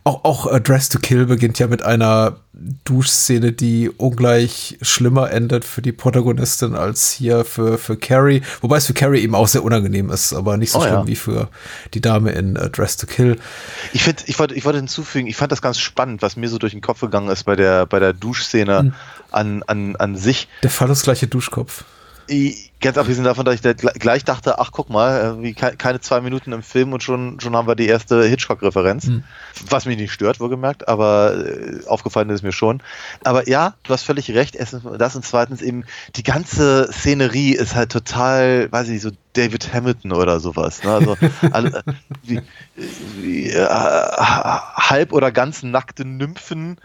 [0.04, 2.38] auch, auch äh, Dress to Kill beginnt ja mit einer
[2.84, 8.42] Duschszene, die ungleich schlimmer endet für die Protagonistin als hier für, für Carrie.
[8.60, 11.08] Wobei es für Carrie eben auch sehr unangenehm ist, aber nicht so oh, schlimm ja.
[11.08, 11.50] wie für
[11.94, 13.40] die Dame in uh, Dress to Kill.
[13.94, 16.58] Ich, find, ich, wollte, ich wollte hinzufügen, ich fand das ganz spannend, was mir so
[16.58, 18.94] durch den Kopf gegangen ist bei der, bei der Duschszene hm.
[19.32, 20.48] An, an, an sich.
[20.64, 21.84] Der phallusgleiche Duschkopf
[22.82, 26.22] ganz abgesehen davon, dass ich da gleich dachte, ach guck mal, äh, wie keine zwei
[26.22, 29.06] Minuten im Film und schon, schon haben wir die erste Hitchcock-Referenz.
[29.06, 29.24] Hm.
[29.70, 32.82] Was mich nicht stört, wohlgemerkt, aber äh, aufgefallen ist mir schon.
[33.24, 34.56] Aber ja, du hast völlig recht.
[34.56, 35.86] Erstens das und zweitens eben,
[36.16, 40.84] die ganze Szenerie ist halt total, weiß ich nicht, so David Hamilton oder sowas.
[40.84, 40.92] Ne?
[40.92, 41.18] Also
[41.52, 41.84] alle,
[42.24, 42.42] wie,
[43.20, 46.78] wie, äh, halb oder ganz nackte Nymphen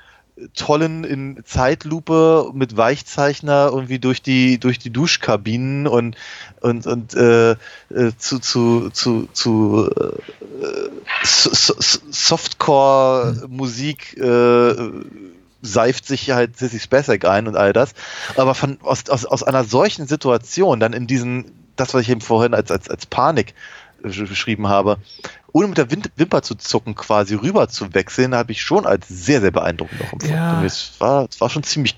[0.54, 6.16] tollen in Zeitlupe mit Weichzeichner irgendwie durch die durch die Duschkabinen und
[6.60, 7.56] und und äh, äh
[8.18, 10.88] zu zu zu zu äh,
[11.24, 11.74] so, so,
[12.10, 14.74] Softcore Musik äh,
[15.62, 17.94] seift sich halt Sissy Spacek ein und all das.
[18.36, 21.46] Aber von aus, aus aus einer solchen Situation dann in diesen
[21.76, 23.54] das was ich eben vorhin als als als Panik
[24.02, 24.98] beschrieben habe,
[25.56, 29.40] ohne mit der Wimper zu zucken, quasi rüber zu wechseln, habe ich schon als sehr,
[29.40, 30.34] sehr beeindruckend noch empfunden.
[30.34, 30.62] Ja.
[30.62, 31.96] Es, war, es war schon ziemlich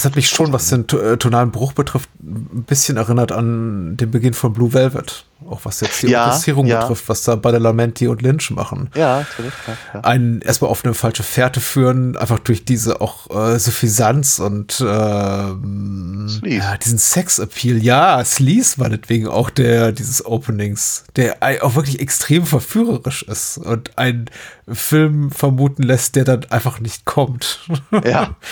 [0.00, 4.10] Es hat mich schon, was den äh, tonalen Bruch betrifft, ein bisschen erinnert an den
[4.10, 5.26] Beginn von Blue Velvet.
[5.46, 6.80] Auch was jetzt die Ja, Orchestrierung ja.
[6.80, 8.88] betrifft, was da Badalamenti und Lynch machen.
[8.94, 9.52] Ja, natürlich.
[9.66, 10.00] Ja, ja.
[10.00, 16.40] Einen erstmal auf eine falsche Fährte führen, einfach durch diese auch äh, Suffisanz und Sleaze.
[16.44, 17.76] ja, diesen Sex-Appeal.
[17.76, 24.30] Ja, Sleaze meinetwegen auch der dieses Openings, der auch wirklich extrem verführerisch ist und einen
[24.66, 27.60] Film vermuten lässt, der dann einfach nicht kommt.
[28.02, 28.34] Ja.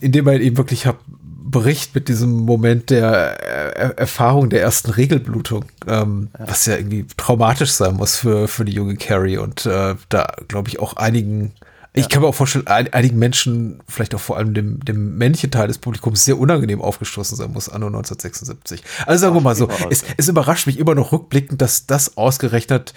[0.00, 5.64] indem er eben wirklich hab, bricht mit diesem Moment der er Erfahrung der ersten Regelblutung,
[5.86, 10.26] ähm, was ja irgendwie traumatisch sein muss für, für die junge Carrie und äh, da
[10.48, 11.52] glaube ich auch einigen
[11.98, 15.50] ich kann mir auch vorstellen, ein, einigen Menschen, vielleicht auch vor allem dem, dem männlichen
[15.50, 18.82] Teil des Publikums, sehr unangenehm aufgestoßen sein muss, anno 1976.
[19.06, 22.92] Also sagen wir mal so, es, es überrascht mich immer noch rückblickend, dass das ausgerechnet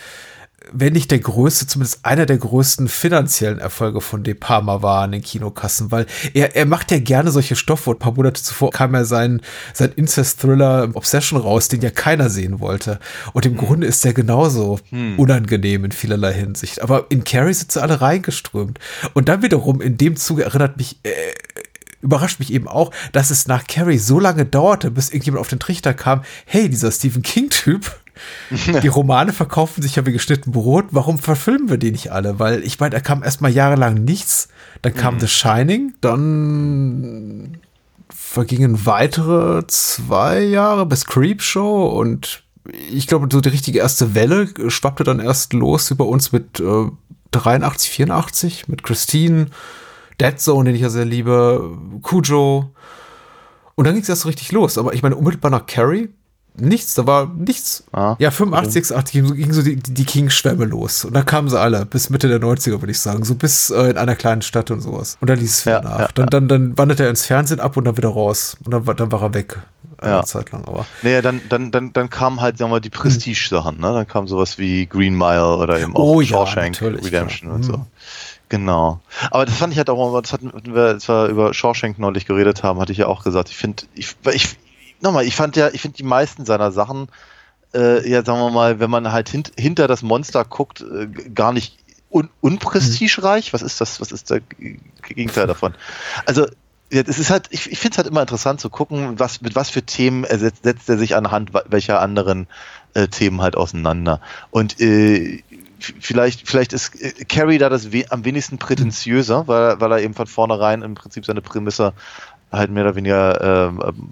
[0.71, 5.11] wenn nicht der größte, zumindest einer der größten finanziellen Erfolge von De Palma war an
[5.11, 7.89] den Kinokassen, weil er, er macht ja gerne solche Stoffe.
[7.89, 9.41] Und ein paar Monate zuvor kam ja sein,
[9.73, 12.99] sein Incest-Thriller Obsession raus, den ja keiner sehen wollte.
[13.33, 14.79] Und im Grunde ist der genauso
[15.17, 16.81] unangenehm in vielerlei Hinsicht.
[16.81, 18.79] Aber in Carrie sind sie alle reingeströmt.
[19.13, 21.11] Und dann wiederum in dem Zuge erinnert mich, äh,
[22.01, 25.59] überrascht mich eben auch, dass es nach Carrie so lange dauerte, bis irgendjemand auf den
[25.59, 27.99] Trichter kam, hey, dieser Stephen King-Typ,
[28.49, 32.39] die Romane verkaufen sich ja wie geschnitten Brot, warum verfilmen wir die nicht alle?
[32.39, 34.49] Weil ich meine, da kam erstmal jahrelang nichts,
[34.81, 37.57] dann kam The Shining, dann
[38.09, 42.43] vergingen weitere zwei Jahre bis Creepshow und
[42.91, 46.87] ich glaube, so die richtige erste Welle schwappte dann erst los über uns mit äh,
[47.31, 49.47] 83, 84, mit Christine,
[50.19, 52.71] Dead Zone, den ich ja sehr liebe, Cujo.
[53.75, 54.77] Und dann ging es erst richtig los.
[54.77, 56.09] Aber ich meine, unmittelbar nach Carrie,
[56.61, 57.83] nichts, da war nichts.
[57.91, 61.05] Ah, ja, 85, 86 ging so- ging so die, die King-Schwämme los.
[61.05, 63.23] Und dann kamen sie alle, bis Mitte der 90er, würde ich sagen.
[63.25, 65.17] So bis äh, in einer kleinen Stadt und sowas.
[65.21, 65.99] Und dann ließ es Ja, nach.
[65.99, 68.57] ja, dann, dann, dann wanderte er ins Fernsehen ab und dann wieder raus.
[68.63, 69.57] Und dann, war- dann war er weg.
[70.01, 70.23] Eine Ja.
[70.23, 70.85] Zeit lang, aber.
[71.01, 73.91] Naja, dann, dann, dann, dann kamen halt, sagen wir mal, die Prestige-Sachen, ne?
[73.93, 77.77] Dann kam sowas wie Green Mile oder eben auch Oh Shawshank Redemption und so.
[77.77, 77.85] Mhm.
[78.47, 78.99] Genau.
[79.29, 82.63] Aber das fand ich halt auch, das hatten wir, als wir über Shawshank neulich geredet
[82.63, 84.57] haben, hatte ich ja auch gesagt, ich finde, ich, ich,
[85.01, 87.07] nochmal, ich fand ja, ich finde die meisten seiner Sachen,
[87.73, 91.53] äh, ja, sagen wir mal, wenn man halt hint, hinter das Monster guckt, äh, gar
[91.53, 91.77] nicht
[92.09, 93.53] un, unprestigereich.
[93.53, 94.01] Was ist das?
[94.01, 94.41] Was ist der
[95.03, 95.75] Gegenteil davon?
[96.25, 96.47] Also,
[96.91, 99.55] ja, es ist halt, ich, ich finde es halt immer interessant zu gucken, was, mit
[99.55, 102.47] was für Themen setzt, setzt er sich anhand welcher anderen
[102.95, 104.21] äh, Themen halt auseinander.
[104.49, 105.43] Und äh,
[105.79, 110.15] vielleicht, vielleicht ist äh, Carrie da das we am wenigsten prätentiöser, weil, weil er eben
[110.15, 111.93] von vornherein im Prinzip seine Prämisse
[112.51, 114.09] halt mehr oder weniger, ähm,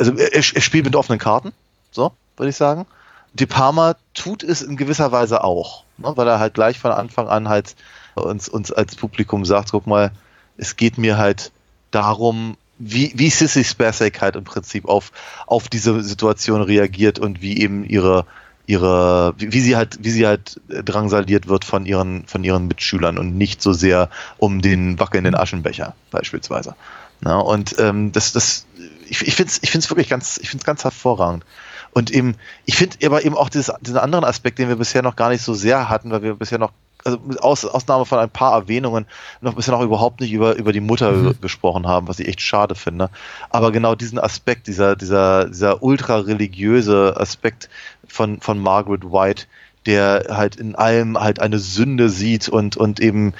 [0.00, 1.52] also er, er spielt mit offenen Karten,
[1.90, 2.86] so, würde ich sagen.
[3.34, 7.28] De Palma tut es in gewisser Weise auch, ne, weil er halt gleich von Anfang
[7.28, 7.76] an halt
[8.14, 10.10] uns, uns als Publikum sagt, guck mal,
[10.56, 11.52] es geht mir halt
[11.90, 15.12] darum, wie, wie Sissy Spacek halt im Prinzip auf,
[15.46, 18.24] auf diese Situation reagiert und wie eben ihre,
[18.66, 23.18] ihre, wie, wie sie halt, wie sie halt drangsaliert wird von ihren, von ihren Mitschülern
[23.18, 24.08] und nicht so sehr
[24.38, 26.74] um den wackelnden Aschenbecher beispielsweise.
[27.22, 28.66] Na, und ähm, das, das,
[29.08, 31.44] ich, ich finde es ich find's wirklich ganz, ich finde es ganz hervorragend.
[31.92, 32.36] Und eben,
[32.66, 35.42] ich finde aber eben auch dieses, diesen anderen Aspekt, den wir bisher noch gar nicht
[35.42, 36.72] so sehr hatten, weil wir bisher noch,
[37.04, 39.06] also Aus, Ausnahme von ein paar Erwähnungen,
[39.40, 42.74] noch bisher noch überhaupt nicht über, über die Mutter gesprochen haben, was ich echt schade
[42.74, 43.10] finde.
[43.48, 47.68] Aber genau diesen Aspekt, dieser, dieser, dieser ultra-religiöse Aspekt
[48.06, 49.46] von, von Margaret White,
[49.86, 53.32] der halt in allem halt eine Sünde sieht und, und eben,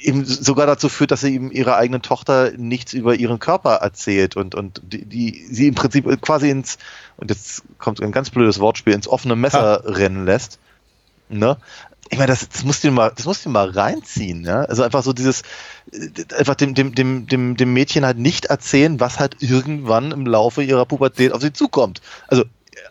[0.00, 4.36] eben sogar dazu führt, dass sie eben ihrer eigenen Tochter nichts über ihren Körper erzählt
[4.36, 6.78] und, und die, die sie im Prinzip quasi ins,
[7.16, 10.58] und jetzt kommt ein ganz blödes Wortspiel, ins offene Messer rennen lässt.
[11.28, 11.56] Ne?
[12.10, 14.62] Ich meine, das, das musst du dir mal, das musst du mal reinziehen, ja.
[14.62, 15.42] Also einfach so dieses,
[16.36, 20.62] einfach dem, dem, dem, dem, dem Mädchen halt nicht erzählen, was halt irgendwann im Laufe
[20.62, 22.02] ihrer Pubertät auf sie zukommt.
[22.28, 22.44] Also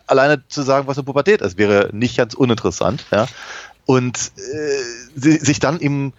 [0.06, 3.26] alleine zu sagen, was eine Pubertät ist, wäre nicht ganz uninteressant, ja.
[3.86, 4.82] Und äh,
[5.14, 6.14] sie, sich dann eben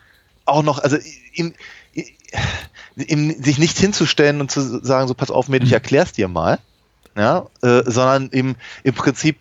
[0.46, 0.98] auch noch, also
[1.34, 1.54] ihm,
[2.96, 6.60] ihm, sich nicht hinzustellen und zu sagen, so pass auf, Mädchen, ich erklär's dir mal,
[7.18, 9.38] ja, äh, sondern eben im Prinzip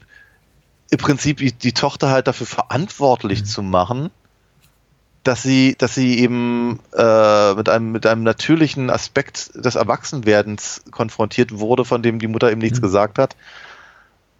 [0.90, 4.10] im Prinzip die, die Tochter halt dafür verantwortlich zu machen,
[5.24, 11.58] dass sie, dass sie eben äh, mit einem mit einem natürlichen Aspekt des Erwachsenwerdens konfrontiert
[11.58, 13.36] wurde, von dem die Mutter eben nichts gesagt hat.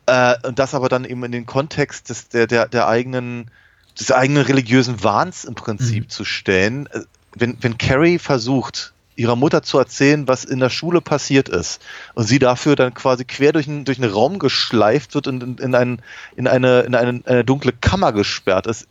[0.07, 3.51] Äh, und das aber dann eben in den Kontext des, der, der, der eigenen,
[3.99, 6.87] des eigenen religiösen Wahns im Prinzip zu stellen.
[6.87, 7.01] Äh,
[7.35, 11.81] Wenn, wenn Carrie versucht, ihrer Mutter zu erzählen, was in der Schule passiert ist,
[12.15, 15.59] und sie dafür dann quasi quer durch, einen durch einen Raum geschleift wird und in,
[15.59, 16.03] in, ein,
[16.37, 18.89] in, eine, in eine, eine dunkle Kammer gesperrt ist,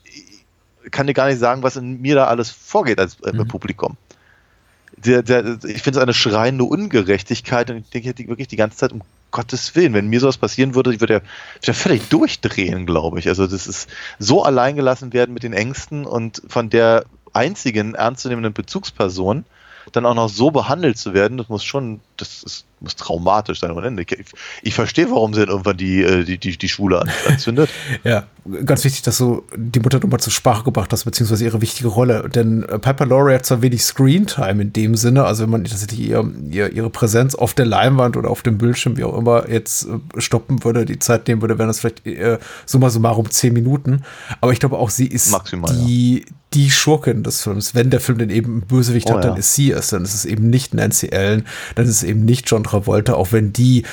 [0.86, 3.98] ich kann dir gar nicht sagen, was in mir da alles vorgeht als äh, Publikum.
[4.98, 8.92] der, der, ich finde es eine schreiende Ungerechtigkeit und ich denke wirklich die ganze Zeit,
[8.92, 9.02] um
[9.34, 11.22] Gottes Willen, wenn mir sowas passieren würde, ich würde ja,
[11.64, 13.28] ja völlig durchdrehen, glaube ich.
[13.28, 13.90] Also das ist
[14.20, 17.04] so alleingelassen werden mit den Ängsten und von der
[17.34, 19.44] einzigen ernstzunehmenden Bezugsperson
[19.92, 23.76] dann auch noch so behandelt zu werden, das muss schon, das ist, muss traumatisch sein
[23.78, 24.04] Ende.
[24.04, 24.26] Ich,
[24.62, 27.70] ich verstehe, warum sie dann irgendwann die, äh, die, die, die Schule anzündet.
[28.04, 28.24] ja,
[28.66, 32.30] ganz wichtig, dass du die Mutter nochmal zur Sprache gebracht hast, beziehungsweise ihre wichtige Rolle.
[32.30, 36.00] Denn äh, Piper Laurie hat zwar wenig Screentime in dem Sinne, also wenn man tatsächlich
[36.02, 39.88] ihr, ihr, ihre Präsenz auf der Leinwand oder auf dem Bildschirm, wie auch immer, jetzt
[39.88, 44.04] äh, stoppen würde, die Zeit nehmen würde, wären das vielleicht äh, summa summarum zehn Minuten.
[44.42, 47.74] Aber ich glaube auch, sie ist Maximal, die, ja die Schurkin des Films.
[47.74, 49.40] Wenn der Film denn eben einen Bösewicht Oh, hat, dann ja.
[49.40, 49.90] ist sie es.
[49.90, 51.46] Dann ist es eben nicht Nancy Allen,
[51.76, 53.84] dann ist es eben nicht John Travolta, auch wenn die,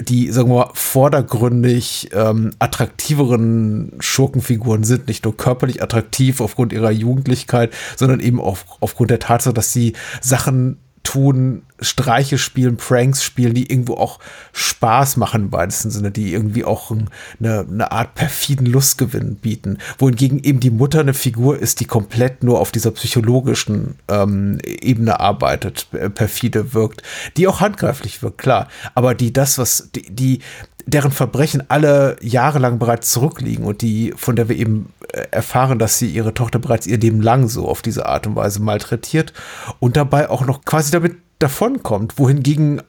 [0.00, 5.08] die, sagen wir mal, vordergründig ähm, attraktiveren Schurkenfiguren sind.
[5.08, 9.94] Nicht nur körperlich attraktiv aufgrund ihrer Jugendlichkeit, sondern eben auf, aufgrund der Tatsache, dass sie
[10.20, 14.18] Sachen tun, Streiche spielen, Pranks spielen, die irgendwo auch
[14.52, 19.78] Spaß machen im weitesten Sinne, die irgendwie auch eine, eine Art perfiden Lustgewinn bieten.
[19.98, 25.20] Wohingegen eben die Mutter eine Figur ist, die komplett nur auf dieser psychologischen ähm, Ebene
[25.20, 27.02] arbeitet, äh, perfide wirkt,
[27.36, 28.66] die auch handgreiflich wirkt, klar,
[28.96, 30.40] aber die das, was die, die
[30.86, 35.98] deren Verbrechen alle jahrelang bereits zurückliegen und die, von der wir eben äh, erfahren, dass
[35.98, 39.32] sie ihre Tochter bereits ihr Leben lang so auf diese Art und Weise malträtiert
[39.80, 42.82] und dabei auch noch quasi damit davonkommt, wohingegen äh,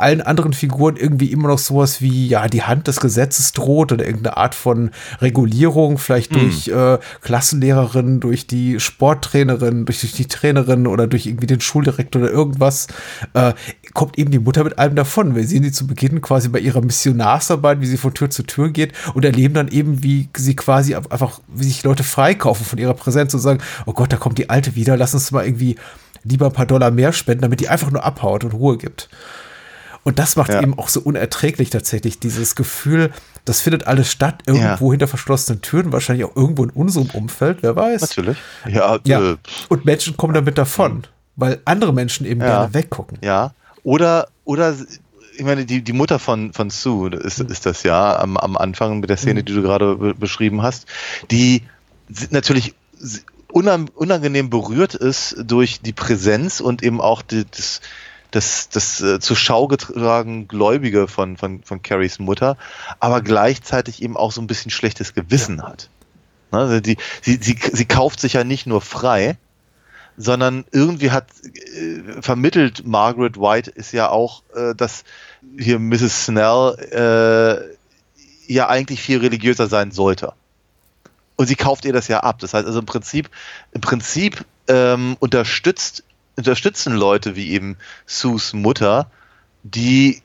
[0.00, 4.04] allen anderen Figuren irgendwie immer noch sowas wie, ja, die Hand des Gesetzes droht oder
[4.04, 4.90] irgendeine Art von
[5.20, 11.46] Regulierung, vielleicht durch äh, Klassenlehrerin, durch die Sporttrainerin, durch, durch die Trainerin oder durch irgendwie
[11.46, 12.88] den Schuldirektor oder irgendwas,
[13.34, 13.52] äh,
[13.94, 15.34] kommt eben die Mutter mit allem davon.
[15.34, 18.70] Wir sehen sie zu Beginn quasi bei ihrer Missionarsarbeit, wie sie von Tür zu Tür
[18.70, 22.94] geht und erleben dann eben, wie sie quasi einfach, wie sich Leute freikaufen von ihrer
[22.94, 25.76] Präsenz und sagen, oh Gott, da kommt die Alte wieder, lass uns mal irgendwie
[26.24, 29.08] lieber ein paar Dollar mehr spenden, damit die einfach nur abhaut und Ruhe gibt.
[30.02, 30.62] Und das macht Ja.
[30.62, 33.10] eben auch so unerträglich tatsächlich, dieses Gefühl,
[33.44, 34.90] das findet alles statt, irgendwo Ja.
[34.92, 38.00] hinter verschlossenen Türen, wahrscheinlich auch irgendwo in unserem Umfeld, wer weiß.
[38.00, 38.38] Natürlich.
[38.66, 39.32] Ja, Ja.
[39.32, 39.36] Äh,
[39.68, 41.04] Und Menschen kommen damit davon,
[41.36, 43.18] weil andere Menschen eben gerne weggucken.
[43.22, 43.52] ja.
[43.82, 44.74] Oder, oder,
[45.38, 49.00] ich meine, die, die Mutter von, von Sue ist, ist das ja am, am Anfang
[49.00, 50.86] mit der Szene, die du gerade be beschrieben hast,
[51.30, 51.62] die
[52.30, 52.74] natürlich
[53.52, 57.80] unangenehm berührt ist durch die Präsenz und eben auch die, das,
[58.30, 62.56] das, das äh, zur Schau getragen Gläubige von, von, von Carries Mutter,
[62.98, 65.90] aber gleichzeitig eben auch so ein bisschen schlechtes Gewissen hat.
[66.52, 69.36] Ne, Also die, sie, sie, sie kauft sich ja nicht nur frei,
[70.16, 75.04] sondern irgendwie hat äh, vermittelt Margaret White ist ja auch, äh, dass
[75.58, 76.26] hier Mrs.
[76.26, 80.34] Snell äh, ja eigentlich viel religiöser sein sollte.
[81.36, 82.38] Und sie kauft ihr das ja ab.
[82.40, 83.30] Das heißt also im Prinzip,
[83.72, 86.04] im Prinzip ähm, unterstützt,
[86.40, 87.76] unterstützen Leute wie eben
[88.06, 89.10] Sues Mutter
[89.62, 90.22] die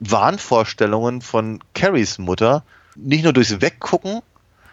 [0.00, 2.64] Wahnvorstellungen von Carries Mutter
[2.96, 4.22] nicht nur durchs Weggucken,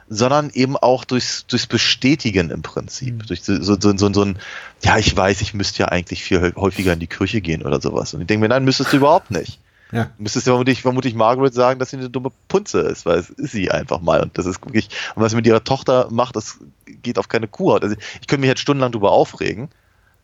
[0.07, 3.25] sondern eben auch durchs, durchs Bestätigen im Prinzip.
[3.27, 4.37] Durch so, so, so, so ein,
[4.83, 8.13] ja, ich weiß, ich müsste ja eigentlich viel häufiger in die Kirche gehen oder sowas.
[8.13, 9.59] Und ich denke mir, nein, müsstest du überhaupt nicht.
[9.91, 10.11] Ja.
[10.17, 13.51] Müsstest du vermutlich, vermutlich Margaret sagen, dass sie eine dumme Punze ist, weil es ist
[13.51, 14.21] sie einfach mal.
[14.21, 17.47] Und das ist wirklich, und was sie mit ihrer Tochter macht, das geht auf keine
[17.47, 17.83] Kuhhaut.
[17.83, 19.69] Also ich könnte mich jetzt stundenlang darüber aufregen.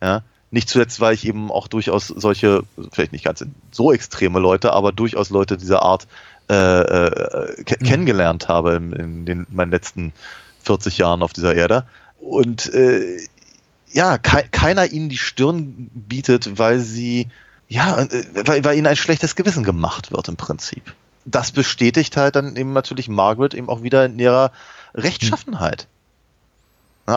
[0.01, 0.23] Ja.
[0.51, 4.91] Nicht zuletzt, weil ich eben auch durchaus solche, vielleicht nicht ganz so extreme Leute, aber
[4.91, 6.07] durchaus Leute dieser Art
[6.49, 10.11] äh, äh, ke kennengelernt habe in, in den meinen letzten
[10.63, 11.85] 40 Jahren auf dieser Erde.
[12.19, 13.17] Und äh,
[13.93, 17.29] ja, kei keiner ihnen die Stirn bietet, weil sie,
[17.69, 20.93] ja, äh, weil, weil ihnen ein schlechtes Gewissen gemacht wird im Prinzip.
[21.23, 24.51] Das bestätigt halt dann eben natürlich Margaret eben auch wieder in ihrer
[24.93, 25.83] Rechtschaffenheit.
[25.83, 26.00] Na,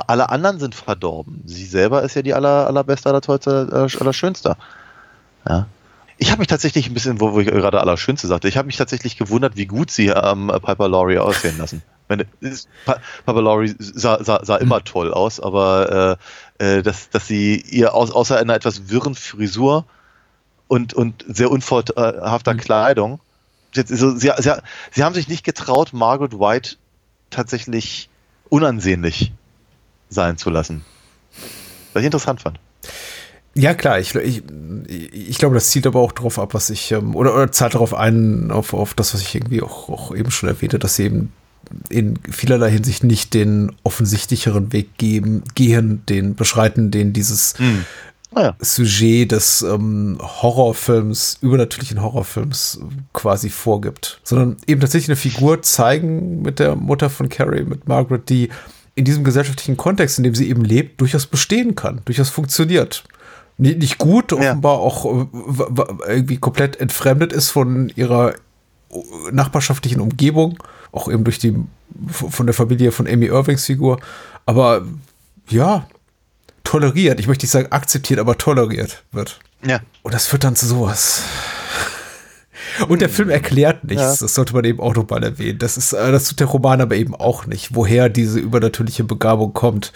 [0.00, 1.42] alle anderen sind verdorben.
[1.46, 4.56] Sie selber ist ja die aller, allerbeste, aller- allerschönste.
[5.48, 5.66] Ja.
[6.16, 8.76] Ich habe mich tatsächlich ein bisschen, wo, wo ich gerade allerschönste sagte, ich habe mich
[8.76, 11.82] tatsächlich gewundert, wie gut sie ähm, Piper Laurie aussehen lassen.
[12.08, 16.18] Meine, es- Pa- Piper Laurie sah, sah, sah immer toll aus, aber
[16.58, 19.86] äh, äh, dass, dass sie ihr aus, außer einer etwas wirren Frisur
[20.68, 23.20] und, und sehr unvorteilhafter Kleidung,
[23.74, 24.52] jetzt, so, sie, sie,
[24.92, 26.76] sie haben sich nicht getraut, Margaret White
[27.30, 28.08] tatsächlich
[28.48, 29.32] unansehnlich
[30.14, 30.84] sein zu lassen.
[31.92, 32.58] Was ich interessant fand.
[33.56, 34.42] Ja, klar, ich, ich,
[35.12, 37.94] ich glaube, das zielt aber auch darauf ab, was ich, ähm, oder, oder zahlt darauf
[37.94, 41.32] ein, auf, auf das, was ich irgendwie auch, auch eben schon erwähnte, dass sie eben
[41.88, 47.54] in vielerlei Hinsicht nicht den offensichtlicheren Weg geben, gehen, den beschreiten, den dieses
[48.32, 48.56] Naja.
[48.58, 56.42] Sujet des ähm, Horrorfilms, übernatürlichen Horrorfilms äh, quasi vorgibt, sondern eben tatsächlich eine Figur zeigen
[56.42, 58.50] mit der Mutter von Carrie, mit Margaret, die
[58.94, 63.04] in diesem gesellschaftlichen Kontext, in dem sie eben lebt, durchaus bestehen kann, durchaus funktioniert.
[63.58, 64.80] nicht gut, offenbar ja.
[64.80, 68.34] auch äh, irgendwie komplett entfremdet ist von ihrer
[69.32, 70.62] nachbarschaftlichen Umgebung,
[70.92, 71.56] auch eben durch die
[72.10, 74.00] von der Familie von Amy Irvings Figur.
[74.46, 74.84] Aber
[75.48, 75.86] ja,
[76.64, 77.20] toleriert.
[77.20, 79.38] Ich möchte nicht sagen akzeptiert, aber toleriert wird.
[79.64, 79.80] Ja.
[80.02, 81.22] Und das führt dann zu sowas.
[82.88, 84.02] Und der Film erklärt nichts.
[84.02, 84.16] Ja.
[84.20, 85.58] Das sollte man eben auch nochmal erwähnen.
[85.58, 89.52] Das ist, äh, das tut der Roman aber eben auch nicht, woher diese übernatürliche Begabung
[89.52, 89.92] kommt.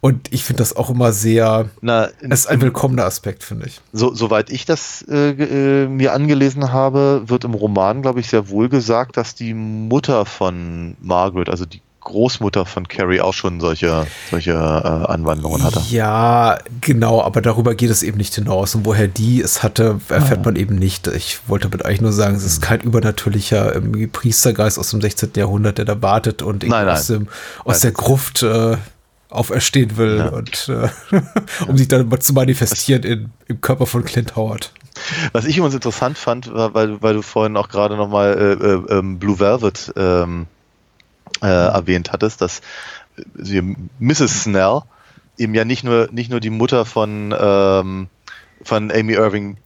[0.00, 3.80] Und ich finde das auch immer sehr, Na, es ist ein willkommener Aspekt, finde ich.
[3.92, 8.48] So, soweit ich das äh, äh, mir angelesen habe, wird im Roman, glaube ich, sehr
[8.48, 14.06] wohl gesagt, dass die Mutter von Margaret, also die Großmutter von Carrie auch schon solche,
[14.30, 15.82] solche äh, Anwandlungen hatte.
[15.90, 18.74] Ja, genau, aber darüber geht es eben nicht hinaus.
[18.74, 20.46] Und woher die es hatte, erfährt ah.
[20.46, 21.06] man eben nicht.
[21.06, 23.80] Ich wollte damit eigentlich nur sagen, es ist kein übernatürlicher
[24.12, 25.30] Priestergeist aus dem 16.
[25.36, 26.96] Jahrhundert, der da wartet und nein, nein.
[26.96, 27.28] aus, dem,
[27.64, 28.76] aus der Gruft äh,
[29.28, 30.28] auferstehen will ja.
[30.28, 30.88] und äh,
[31.68, 34.72] um sich dann mal zu manifestieren in, im Körper von Clint Howard.
[35.32, 38.98] Was ich übrigens interessant fand, war, weil, weil du vorhin auch gerade nochmal äh, äh,
[38.98, 40.46] ähm, Blue Velvet ähm,
[41.42, 42.60] äh, erwähnt hattest, dass
[43.34, 44.42] sie, Mrs.
[44.42, 44.82] Snell
[45.36, 48.08] eben ja nicht nur, nicht nur die Mutter von, ähm,
[48.62, 49.56] von Amy Irving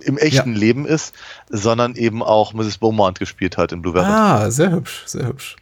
[0.00, 0.58] im echten ja.
[0.58, 1.14] Leben ist,
[1.50, 2.78] sondern eben auch Mrs.
[2.78, 4.10] Beaumont gespielt hat in Blue Velvet.
[4.10, 5.56] Ah, sehr hübsch, sehr hübsch.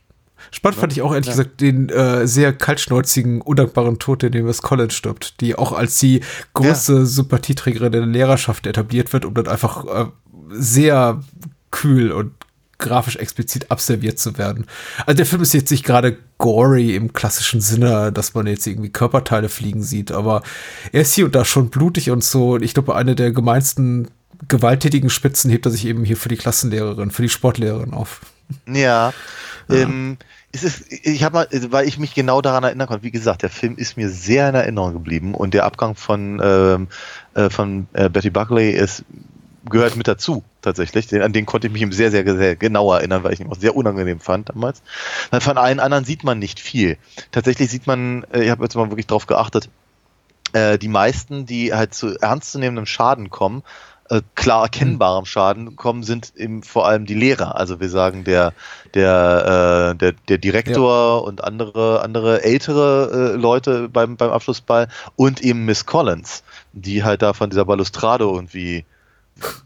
[0.50, 1.32] Spannend fand ich auch ehrlich ja.
[1.32, 5.98] gesagt den äh, sehr kaltschnäuzigen, undankbaren Tod, in dem Miss Collins stirbt, die auch als
[5.98, 6.20] die
[6.52, 7.04] große ja.
[7.04, 10.06] Sympathieträgerin der Lehrerschaft etabliert wird, um dann einfach äh,
[10.50, 11.20] sehr
[11.70, 12.32] kühl und
[12.82, 14.66] grafisch explizit abserviert zu werden.
[15.06, 18.90] Also der Film ist jetzt nicht gerade gory im klassischen Sinne, dass man jetzt irgendwie
[18.90, 20.42] Körperteile fliegen sieht, aber
[20.92, 22.58] er ist hier und da schon blutig und so.
[22.58, 24.08] Ich glaube, eine der gemeinsten
[24.48, 28.20] gewalttätigen Spitzen hebt er sich eben hier für die Klassenlehrerin, für die Sportlehrerin auf.
[28.66, 29.12] Ja.
[29.68, 29.74] ja.
[29.74, 30.18] Ähm,
[30.54, 33.48] es ist, ich habe mal, weil ich mich genau daran erinnern konnte, wie gesagt, der
[33.48, 36.88] Film ist mir sehr in Erinnerung geblieben und der Abgang von, ähm,
[37.34, 39.04] äh, von äh, Betty Buckley ist
[39.68, 41.06] gehört mit dazu, tatsächlich.
[41.06, 43.56] Den, an den konnte ich mich sehr, sehr, sehr genau erinnern, weil ich ihn auch
[43.56, 44.82] sehr unangenehm fand damals.
[45.40, 46.98] Von allen anderen sieht man nicht viel.
[47.30, 49.68] Tatsächlich sieht man, äh, ich habe jetzt mal wirklich drauf geachtet,
[50.52, 53.62] äh, die meisten, die halt zu ernstzunehmendem Schaden kommen,
[54.10, 57.56] äh, klar erkennbarem Schaden kommen, sind eben vor allem die Lehrer.
[57.56, 58.52] Also wir sagen der
[58.94, 61.24] der äh, der, der Direktor ja.
[61.24, 67.22] und andere andere ältere äh, Leute beim beim Abschlussball und eben Miss Collins, die halt
[67.22, 68.84] da von dieser Balustrade irgendwie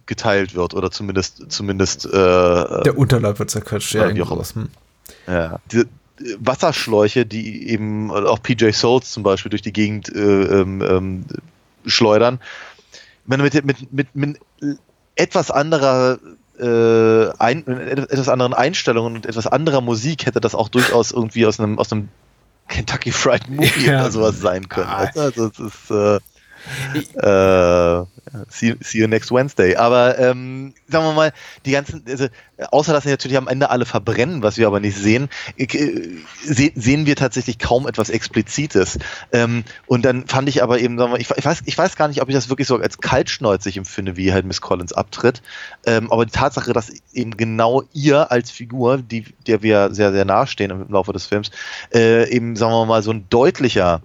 [0.06, 4.54] geteilt wird oder zumindest zumindest äh, der Unterleib wird zerquetscht, ja, wie auch.
[4.54, 4.68] Hm.
[5.26, 10.20] Ja, diese äh, Wasserschläuche, die eben auch PJ Souls zum Beispiel durch die Gegend äh,
[10.20, 11.24] ähm, ähm,
[11.84, 12.40] schleudern,
[13.26, 14.38] wenn mit, mit, mit, mit
[15.14, 16.18] etwas anderer
[16.58, 21.60] äh, ein, etwas anderen Einstellungen und etwas anderer Musik hätte das auch durchaus irgendwie aus
[21.60, 22.08] einem aus einem
[22.68, 24.00] Kentucky Fried Movie ja.
[24.00, 24.88] oder sowas sein können.
[24.88, 25.10] Ah.
[25.14, 25.90] Also es ist
[27.14, 28.04] äh,
[28.48, 29.76] see, see, you next Wednesday.
[29.76, 31.32] Aber ähm, sagen wir mal,
[31.64, 32.26] die ganzen, also,
[32.70, 35.66] außer dass sie natürlich am Ende alle verbrennen, was wir aber nicht sehen, äh,
[36.42, 38.98] se sehen wir tatsächlich kaum etwas Explizites.
[39.32, 42.08] Ähm, und dann fand ich aber eben, sagen wir, ich, ich, weiß, ich weiß gar
[42.08, 45.42] nicht, ob ich das wirklich so als kaltschnäuzig empfinde, wie halt Miss Collins abtritt.
[45.84, 50.24] Ähm, aber die Tatsache, dass eben genau ihr als Figur, die, der wir sehr, sehr
[50.24, 51.50] nahestehen im Laufe des Films,
[51.94, 54.02] äh, eben, sagen wir mal, so ein deutlicher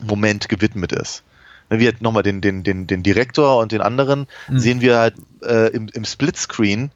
[0.00, 1.22] Moment gewidmet ist
[1.72, 4.58] wenn wir nochmal den, den, den, den Direktor und den anderen mhm.
[4.58, 6.90] sehen wir halt äh, im, im Splitscreen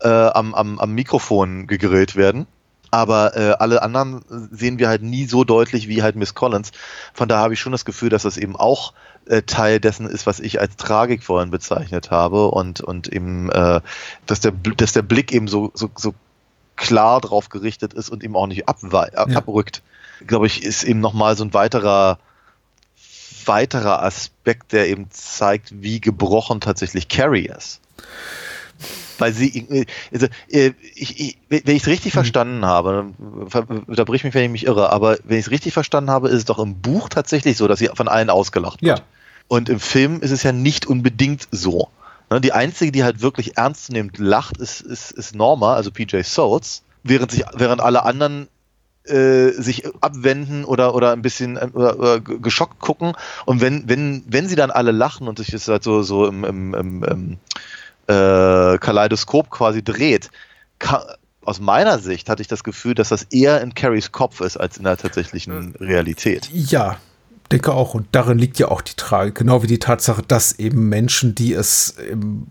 [0.00, 2.46] äh, am, am, am Mikrofon gegrillt werden.
[2.90, 6.72] Aber äh, alle anderen sehen wir halt nie so deutlich wie halt Miss Collins.
[7.12, 8.94] Von daher habe ich schon das Gefühl, dass das eben auch
[9.26, 13.82] äh, Teil dessen ist, was ich als Tragik vorhin bezeichnet habe und, und eben, äh,
[14.24, 16.14] dass, der, dass der Blick eben so, so, so
[16.76, 19.36] klar drauf gerichtet ist und eben auch nicht ab, ab, ja.
[19.36, 19.82] abrückt.
[20.26, 22.18] Glaube ich, ist eben nochmal so ein weiterer
[23.46, 27.80] weiterer Aspekt, der eben zeigt, wie gebrochen tatsächlich Carrie ist.
[29.18, 32.18] Weil sie, also, äh, ich, ich, wenn ich es richtig mhm.
[32.18, 33.12] verstanden habe,
[33.86, 36.44] unterbrich mich, wenn ich mich irre, aber wenn ich es richtig verstanden habe, ist es
[36.44, 38.98] doch im Buch tatsächlich so, dass sie von allen ausgelacht wird.
[38.98, 39.04] Ja.
[39.48, 41.88] Und im Film ist es ja nicht unbedingt so.
[42.30, 46.82] Ne, die einzige, die halt wirklich ernstzunehmend lacht, ist, ist, ist Norma, also PJ Souls,
[47.02, 48.48] während sich, während alle anderen
[49.04, 53.14] äh, sich abwenden oder oder ein bisschen äh, oder, geschockt gucken
[53.46, 56.44] und wenn wenn wenn sie dann alle lachen und sich das halt so so im,
[56.44, 57.38] im, im, im
[58.06, 60.30] äh, Kaleidoskop quasi dreht
[60.78, 61.02] kann,
[61.44, 64.76] aus meiner Sicht hatte ich das Gefühl, dass das eher in Carries Kopf ist als
[64.76, 66.48] in der tatsächlichen Realität.
[66.52, 66.98] Ja,
[67.50, 67.94] denke auch.
[67.94, 71.52] Und darin liegt ja auch die Tragik, genau wie die Tatsache, dass eben Menschen, die
[71.52, 72.46] es im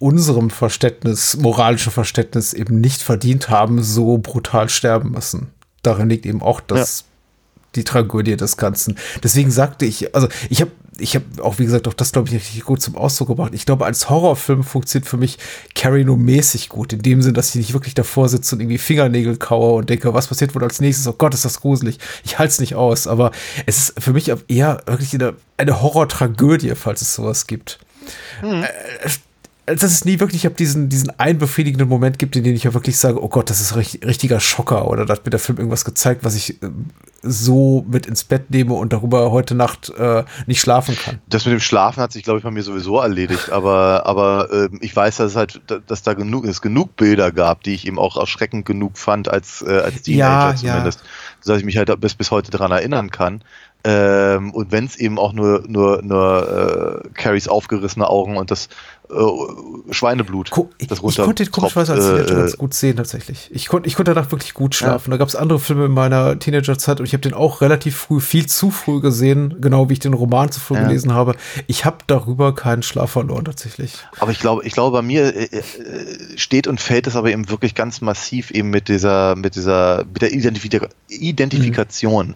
[0.00, 5.52] unserem Verständnis, moralischen Verständnis eben nicht verdient haben, so brutal sterben müssen
[5.82, 7.06] darin liegt eben auch das, ja.
[7.76, 8.96] die Tragödie des Ganzen.
[9.22, 12.34] Deswegen sagte ich, also ich habe ich habe auch, wie gesagt, auch das, glaube ich,
[12.34, 13.52] richtig gut zum Ausdruck gebracht.
[13.54, 15.38] Ich glaube, als Horrorfilm funktioniert für mich
[15.74, 16.92] Carrie nur mäßig gut.
[16.92, 20.12] In dem Sinn, dass ich nicht wirklich davor sitze und irgendwie Fingernägel kaue und denke,
[20.12, 21.06] was passiert wohl als nächstes?
[21.06, 21.98] Oh Gott, ist das gruselig.
[22.24, 23.06] Ich halte es nicht aus.
[23.06, 23.30] Aber
[23.66, 27.78] es ist für mich eher wirklich eine, eine Horror-Tragödie, falls es sowas gibt.
[28.42, 28.64] Mhm.
[29.68, 32.54] Äh, dass es nie wirklich, ich habe diesen, diesen einen befriedigenden Moment gibt, in dem
[32.54, 35.30] ich ja wirklich sage, oh Gott, das ist richtig, richtiger Schocker oder da hat mir
[35.30, 36.70] der Film irgendwas gezeigt, was ich äh,
[37.22, 41.18] so mit ins Bett nehme und darüber heute Nacht äh, nicht schlafen kann.
[41.28, 44.68] Das mit dem Schlafen hat sich, glaube ich, bei mir sowieso erledigt, aber, aber äh,
[44.80, 47.98] ich weiß, dass es halt, dass da genug, es genug Bilder gab, die ich eben
[47.98, 51.06] auch erschreckend genug fand als, äh, als Teenager ja, zumindest, ja.
[51.44, 53.42] dass ich mich halt bis, bis heute daran erinnern kann.
[53.84, 58.68] Ähm, und wenn es eben auch nur, nur, nur äh, Carries aufgerissene Augen und das
[59.08, 60.50] äh, Schweineblut.
[60.50, 63.48] Ko das ich konnte den komischerweise als Teenager äh, ganz gut sehen, tatsächlich.
[63.52, 65.10] Ich, konnt, ich konnte danach wirklich gut schlafen.
[65.10, 65.16] Ja.
[65.16, 68.20] Da gab es andere Filme in meiner Teenagerzeit und ich habe den auch relativ früh,
[68.20, 70.82] viel zu früh gesehen, genau wie ich den Roman zu früh ja.
[70.82, 71.36] gelesen habe.
[71.68, 73.94] Ich habe darüber keinen Schlaf verloren, tatsächlich.
[74.18, 77.48] Aber ich glaube, ich glaube, bei mir äh, äh, steht und fällt es aber eben
[77.48, 82.28] wirklich ganz massiv eben mit dieser, mit dieser, mit der Identifika Identifikation.
[82.28, 82.34] Mhm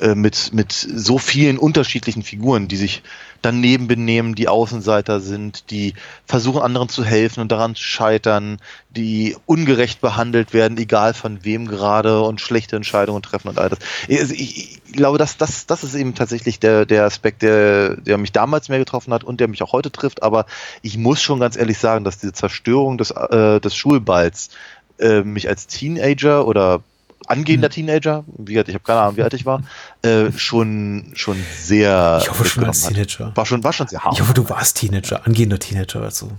[0.00, 3.02] äh, mit, mit so vielen unterschiedlichen Figuren, die sich
[3.42, 5.94] daneben benehmen, die Außenseiter sind, die
[6.26, 8.58] versuchen anderen zu helfen und daran scheitern,
[8.90, 13.78] die ungerecht behandelt werden, egal von wem gerade und schlechte Entscheidungen treffen und all das.
[14.10, 18.18] Also ich, ich glaube, dass das, das ist eben tatsächlich der, der Aspekt, der, der
[18.18, 20.22] mich damals mehr getroffen hat und der mich auch heute trifft.
[20.22, 20.46] Aber
[20.82, 24.50] ich muss schon ganz ehrlich sagen, dass diese Zerstörung des, äh, des Schulballs
[24.98, 26.82] äh, mich als Teenager oder
[27.30, 27.72] angehender mhm.
[27.72, 29.62] Teenager, wie gesagt, ich habe keine Ahnung, wie alt ich war,
[30.02, 32.18] äh, schon, schon sehr.
[32.22, 33.32] Ich hoffe schon als Teenager.
[33.34, 34.14] War schon, war schon sehr hart.
[34.14, 36.02] Ich hoffe, du warst Teenager, angehender Teenager.
[36.02, 36.30] Also,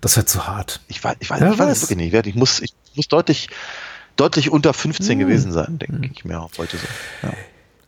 [0.00, 0.80] das wäre zu hart.
[0.88, 2.26] Ich weiß, ich weiß, ja, ich weiß es wirklich nicht.
[2.26, 3.48] Ich muss, ich muss deutlich,
[4.16, 5.20] deutlich unter 15 mhm.
[5.20, 6.12] gewesen sein, denke mhm.
[6.14, 6.86] ich mir auch heute so.
[7.22, 7.32] Ja.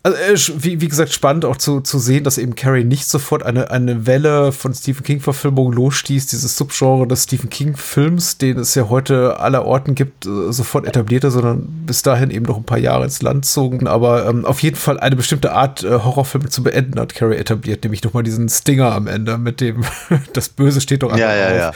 [0.02, 3.42] Also, äh, wie, wie gesagt, spannend auch zu, zu sehen, dass eben Carrie nicht sofort
[3.42, 8.88] eine, eine Welle von Stephen King-Verfilmungen losstieß, dieses Subgenre des Stephen King-Films, den es ja
[8.88, 13.04] heute aller Orten gibt, äh, sofort etablierte, sondern bis dahin eben noch ein paar Jahre
[13.04, 13.88] ins Land zogen.
[13.88, 17.82] Aber ähm, auf jeden Fall eine bestimmte Art, äh, Horrorfilme zu beenden, hat Carrie etabliert,
[17.82, 19.84] nämlich nochmal diesen Stinger am Ende, mit dem
[20.32, 21.56] das Böse steht doch ja, ja, auf.
[21.56, 21.72] Ja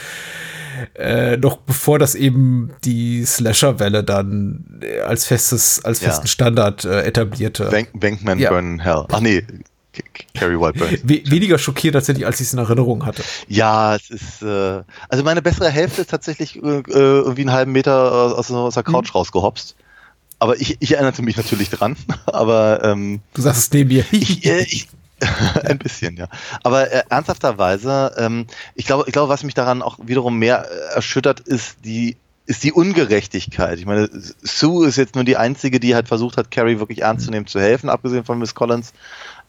[0.95, 6.31] äh, noch bevor das eben die Slasher-Welle dann äh, als festes, als festen ja.
[6.31, 7.69] Standard äh, etablierte.
[7.69, 8.49] Bank Bankman ja.
[8.49, 9.05] Burn Hell.
[9.11, 9.45] Ach nee,
[10.33, 10.99] Carrie White Burns.
[11.03, 13.23] We weniger schockiert tatsächlich, als ich es in Erinnerung hatte.
[13.47, 18.35] Ja, es ist, äh, also meine bessere Hälfte ist tatsächlich äh, irgendwie einen halben Meter
[18.35, 19.17] aus, aus der Couch mhm.
[19.17, 19.75] rausgehopst.
[20.39, 21.95] Aber ich, ich erinnerte mich natürlich dran.
[22.25, 24.05] Aber ähm, du sagst es neben mir.
[24.11, 24.87] ich, äh, ich,
[25.63, 26.27] ein bisschen, ja.
[26.63, 30.95] Aber äh, ernsthafterweise, ähm, ich glaube, ich glaube, was mich daran auch wiederum mehr äh,
[30.95, 33.79] erschüttert, ist die ist die Ungerechtigkeit.
[33.79, 34.09] Ich meine,
[34.41, 37.47] Sue ist jetzt nur die einzige, die halt versucht hat, Carrie wirklich ernst zu nehmen,
[37.47, 38.93] zu helfen, abgesehen von Miss Collins.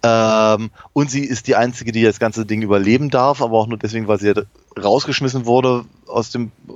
[0.04, 3.78] Ähm, und sie ist die einzige, die das ganze Ding überleben darf, aber auch nur
[3.78, 4.46] deswegen, weil sie halt
[4.80, 6.72] rausgeschmissen wurde aus dem äh,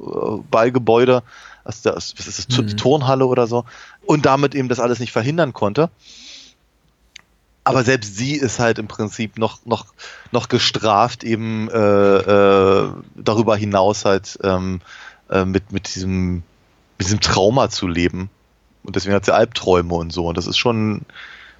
[0.50, 1.22] Ballgebäude,
[1.62, 2.76] aus der, was ist das, mhm.
[2.76, 3.64] Turnhalle oder so,
[4.04, 5.90] und damit eben das alles nicht verhindern konnte.
[7.68, 9.86] Aber selbst sie ist halt im Prinzip noch, noch,
[10.32, 14.80] noch gestraft, eben äh, äh, darüber hinaus halt ähm,
[15.28, 16.42] äh, mit, mit, diesem,
[16.96, 18.30] mit diesem Trauma zu leben.
[18.84, 20.28] Und deswegen hat sie Albträume und so.
[20.28, 21.02] Und das ist schon,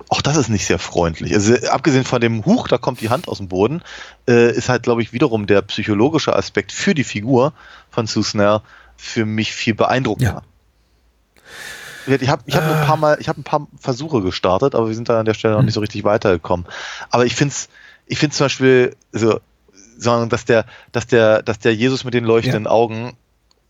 [0.08, 1.34] auch das ist nicht sehr freundlich.
[1.34, 3.82] Also abgesehen von dem Huch, da kommt die Hand aus dem Boden,
[4.26, 7.52] äh, ist halt, glaube ich, wiederum der psychologische Aspekt für die Figur
[7.90, 8.60] von Sue Snell
[8.96, 10.32] für mich viel beeindruckender.
[10.32, 10.57] Ja.
[12.08, 14.94] Ich habe ich hab ein paar Mal, ich habe ein paar Versuche gestartet, aber wir
[14.94, 16.66] sind da an der Stelle noch nicht so richtig weitergekommen.
[17.10, 17.68] Aber ich finde es,
[18.06, 19.40] ich finde zum Beispiel, so,
[19.98, 22.70] sagen, dass der, dass der, dass der Jesus mit den leuchtenden ja.
[22.70, 23.12] Augen,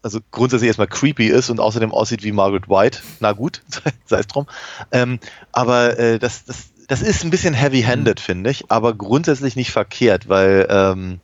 [0.02, 3.01] also grundsätzlich erstmal creepy ist und außerdem aussieht wie Margaret White.
[3.20, 3.62] Na gut,
[4.06, 4.47] sei es drum.
[4.93, 5.19] Ähm,
[5.52, 8.23] aber äh, das, das, das ist ein bisschen heavy-handed, mhm.
[8.23, 11.20] finde ich, aber grundsätzlich nicht verkehrt, weil ähm,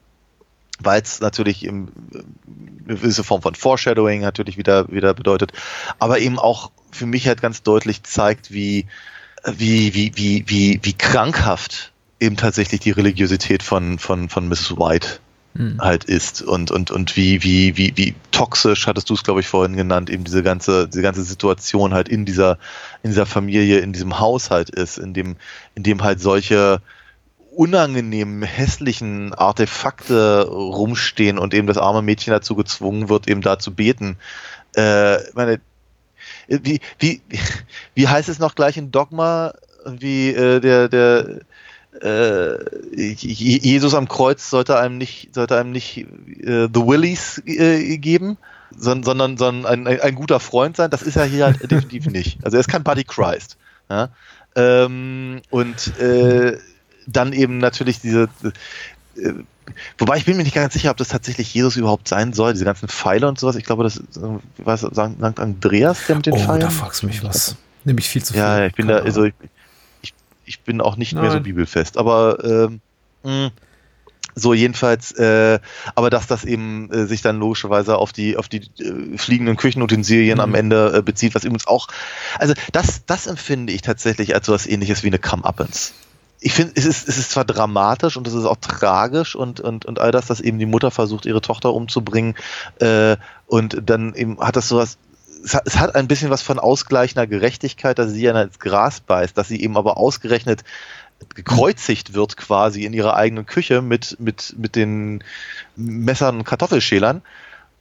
[0.80, 1.88] weil es natürlich im,
[2.84, 5.52] eine gewisse Form von Foreshadowing natürlich wieder, wieder bedeutet,
[5.98, 8.86] aber eben auch für mich halt ganz deutlich zeigt, wie,
[9.44, 14.76] wie, wie, wie, wie, wie krankhaft eben tatsächlich die Religiosität von, von, von Mrs.
[14.76, 15.20] White
[15.55, 15.80] hm.
[15.80, 19.46] halt ist und, und, und wie, wie, wie, wie toxisch, hattest du es, glaube ich,
[19.46, 22.59] vorhin genannt, eben diese ganze, diese ganze Situation halt in dieser,
[23.02, 25.36] in dieser Familie, in diesem Haushalt ist, in dem,
[25.74, 26.80] in dem halt solche
[27.56, 33.74] unangenehmen, hässlichen Artefakte rumstehen und eben das arme Mädchen dazu gezwungen wird, eben da zu
[33.74, 34.16] beten.
[34.74, 35.60] Äh, meine,
[36.48, 37.22] wie, wie,
[37.94, 39.55] wie heißt es noch gleich in Dogma,
[39.86, 41.40] wie äh, der, der
[42.02, 42.56] äh,
[42.97, 48.36] Jesus am Kreuz sollte einem nicht, sollte einem nicht äh, The Willies äh, geben,
[48.76, 50.90] sondern, sondern, ein, ein, guter Freund sein.
[50.90, 52.44] Das ist er hier halt definitiv nicht.
[52.44, 53.56] Also er ist kein Buddy Christ.
[53.89, 54.09] Ja?
[54.56, 56.59] Ähm, und äh,
[57.06, 58.28] dann eben natürlich diese,
[59.16, 59.32] äh,
[59.98, 62.64] wobei ich bin mir nicht ganz sicher, ob das tatsächlich Jesus überhaupt sein soll, diese
[62.64, 63.56] ganzen Pfeile und sowas.
[63.56, 64.02] Ich glaube, das
[64.59, 66.60] was sagt Andreas, der mit den oh, Pfeilen.
[66.60, 67.56] da fragst du mich was.
[67.85, 68.43] Nämlich viel zu viel.
[68.43, 69.35] Ja, ich bin da, also ich,
[70.02, 70.14] ich,
[70.47, 71.22] ich bin auch nicht Nein.
[71.22, 72.81] mehr so bibelfest, aber ähm,
[73.22, 73.51] mh,
[74.35, 75.60] so jedenfalls, äh,
[75.94, 80.39] aber dass das eben äh, sich dann logischerweise auf die auf die äh, fliegenden Küchenutensilien
[80.39, 80.44] mhm.
[80.44, 81.89] am Ende äh, bezieht, was übrigens auch,
[82.39, 85.94] also das das empfinde ich tatsächlich als so was Ähnliches wie eine Come-Uppens
[86.40, 89.86] ich finde, es ist, es ist zwar dramatisch und es ist auch tragisch und, und,
[89.86, 92.35] und all das, dass eben die Mutter versucht, ihre Tochter umzubringen
[92.81, 93.16] äh,
[93.47, 94.98] und dann eben hat das sowas,
[95.44, 99.48] es hat, ein bisschen was von ausgleichender Gerechtigkeit, dass sie ja ins Gras beißt, dass
[99.48, 100.65] sie eben aber ausgerechnet
[101.35, 105.23] gekreuzigt wird quasi in ihrer eigenen Küche mit, mit, mit den
[105.77, 107.23] Messern und Kartoffelschälern.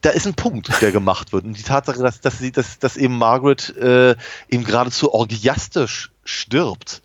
[0.01, 1.45] Da ist ein Punkt, der gemacht wird.
[1.45, 4.15] Und die Tatsache, dass, dass, sie, dass, dass eben Margaret äh,
[4.49, 7.01] eben geradezu orgiastisch stirbt,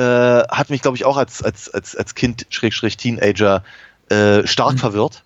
[0.00, 3.62] äh, hat mich, glaube ich, auch als, als, als, als Kind, Schrägstrich Teenager,
[4.08, 4.78] äh, stark mhm.
[4.78, 5.24] verwirrt.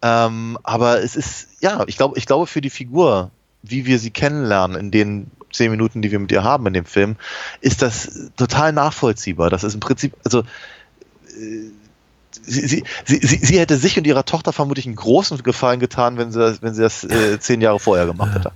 [0.00, 3.30] Ähm, aber es ist, ja, ich glaube, ich glaube für die Figur,
[3.62, 6.86] wie wir sie kennenlernen in den zehn Minuten, die wir mit ihr haben in dem
[6.86, 7.16] Film,
[7.60, 9.50] ist das total nachvollziehbar.
[9.50, 11.70] Das ist im Prinzip, also äh,
[12.42, 16.30] Sie, sie, sie, sie, hätte sich und ihrer Tochter vermutlich einen großen Gefallen getan, wenn
[16.30, 18.52] sie das, wenn sie das äh, zehn Jahre vorher gemacht hätte.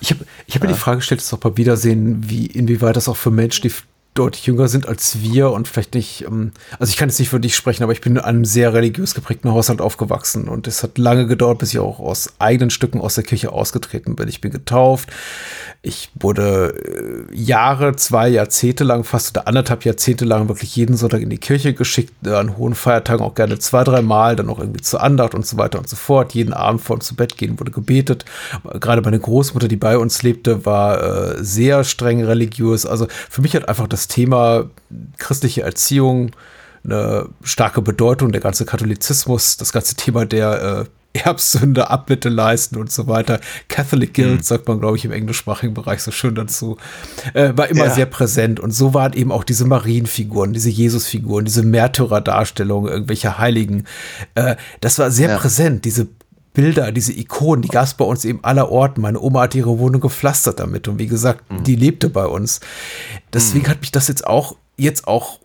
[0.00, 0.68] Ich habe ich hab ja.
[0.68, 3.74] mir die Frage gestellt, das auch bei Wiedersehen, wie, inwieweit das auch für Menschen, die
[4.14, 7.40] deutlich jünger sind als wir und vielleicht nicht, ähm, also ich kann jetzt nicht für
[7.40, 10.98] dich sprechen, aber ich bin in einem sehr religiös geprägten Haushalt aufgewachsen und es hat
[10.98, 14.28] lange gedauert, bis ich auch aus eigenen Stücken aus der Kirche ausgetreten bin.
[14.28, 15.10] Ich bin getauft,
[15.82, 21.20] ich wurde äh, Jahre, zwei Jahrzehnte lang, fast oder anderthalb Jahrzehnte lang wirklich jeden Sonntag
[21.20, 24.60] in die Kirche geschickt, äh, an hohen Feiertagen auch gerne zwei, drei Mal, dann auch
[24.60, 26.34] irgendwie zur Andacht und so weiter und so fort.
[26.34, 28.24] Jeden Abend vor und zu Bett gehen wurde gebetet.
[28.80, 32.86] Gerade meine Großmutter, die bei uns lebte, war äh, sehr streng religiös.
[32.86, 34.70] Also für mich hat einfach das das Thema
[35.18, 36.32] christliche Erziehung
[36.84, 42.90] eine starke Bedeutung, der ganze Katholizismus, das ganze Thema der äh, Erbsünde, Abbitte leisten und
[42.92, 43.40] so weiter.
[43.68, 44.42] Catholic Guild, mhm.
[44.42, 46.76] sagt man, glaube ich, im englischsprachigen Bereich so schön dazu,
[47.32, 47.94] äh, war immer ja.
[47.94, 48.60] sehr präsent.
[48.60, 53.84] Und so waren eben auch diese Marienfiguren, diese Jesusfiguren, diese Märtyrerdarstellungen, irgendwelche Heiligen.
[54.34, 55.38] Äh, das war sehr ja.
[55.38, 56.08] präsent, diese
[56.54, 59.00] Bilder, diese Ikonen, die gab es bei uns eben aller Orten.
[59.00, 61.64] Meine Oma hat ihre Wohnung gepflastert damit und wie gesagt, mhm.
[61.64, 62.60] die lebte bei uns.
[63.32, 63.70] Deswegen mhm.
[63.70, 65.40] hat mich das jetzt auch, jetzt auch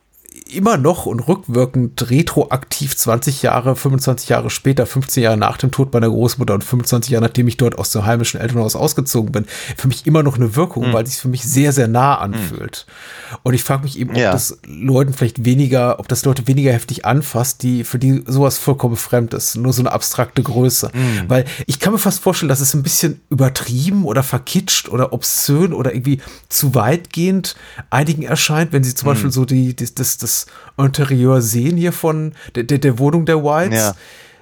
[0.54, 5.94] immer noch und rückwirkend retroaktiv 20 Jahre, 25 Jahre später, 15 Jahre nach dem Tod
[5.94, 9.46] meiner Großmutter und 25 Jahre nachdem ich dort aus dem heimischen Elternhaus ausgezogen bin,
[9.78, 10.94] für mich immer noch eine Wirkung, mhm.
[10.94, 12.34] weil es sich für mich sehr, sehr nah mhm.
[12.34, 12.86] anfühlt.
[12.88, 13.38] Mhm.
[13.44, 14.32] Und ich frage mich eben, ob ja.
[14.32, 18.96] das Leuten vielleicht weniger, ob das Leute weniger heftig anfasst, die, für die sowas vollkommen
[18.96, 20.92] fremd ist, nur so eine abstrakte Größe.
[20.94, 21.24] Mhm.
[21.28, 25.74] Weil ich kann mir fast vorstellen, dass es ein bisschen übertrieben oder verkitscht oder obszön
[25.74, 27.56] oder irgendwie zu weitgehend
[27.90, 29.12] einigen erscheint, wenn sie zum mhm.
[29.12, 30.39] Beispiel so die, das, das, das
[30.78, 33.78] Interieur sehen hier von der, der, der Wohnung der Whites.
[33.78, 33.96] Ja.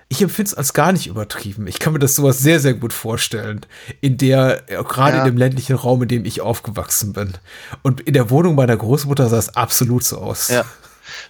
[0.10, 1.68] Ich empfinde es als gar nicht übertrieben.
[1.68, 3.66] Ich kann mir das sowas sehr, sehr gut vorstellen.
[4.00, 5.26] In der, gerade ja.
[5.26, 7.34] in dem ländlichen Raum, in dem ich aufgewachsen bin.
[7.82, 10.48] Und in der Wohnung meiner Großmutter sah es absolut so aus.
[10.48, 10.64] Ja.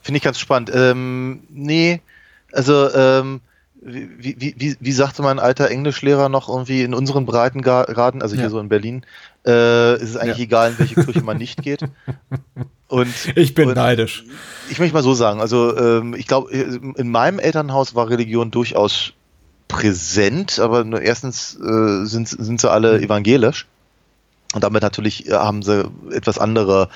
[0.03, 0.71] Finde ich ganz spannend.
[0.73, 2.01] Ähm, nee,
[2.51, 3.41] also, ähm,
[3.81, 8.45] wie, wie, wie, wie sagte mein alter Englischlehrer noch irgendwie in unseren Breitengraden, also hier
[8.45, 8.49] ja.
[8.49, 9.05] so in Berlin,
[9.45, 10.43] äh, ist es eigentlich ja.
[10.43, 11.81] egal, in welche Kirche man nicht geht.
[12.87, 14.23] Und, ich bin und neidisch.
[14.69, 19.13] Ich möchte mal so sagen, also ähm, ich glaube, in meinem Elternhaus war Religion durchaus
[19.67, 23.67] präsent, aber nur erstens äh, sind, sind sie alle evangelisch.
[24.53, 26.89] Und damit natürlich äh, haben sie etwas andere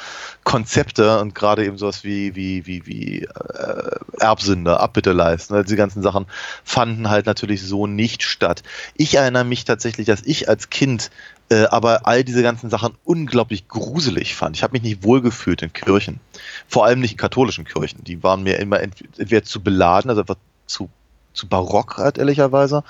[0.46, 5.54] Konzepte und gerade eben sowas wie, wie, wie, wie äh, Erbsünde, Abbitte leisten.
[5.54, 6.28] Also die ganzen Sachen
[6.64, 8.64] fanden halt natürlich so nicht statt.
[8.96, 11.12] Ich erinnere mich tatsächlich, dass ich als Kind
[11.52, 14.56] äh, aber all diese ganzen Sachen unglaublich gruselig fand.
[14.56, 16.22] Ich habe mich nicht wohlgefühlt in Kirchen.
[16.68, 18.06] Vor allem nicht in katholischen Kirchen.
[18.06, 20.90] Die waren mir immer entweder zu beladen, also einfach zu
[21.34, 22.84] zu barock halt ehrlicherweise.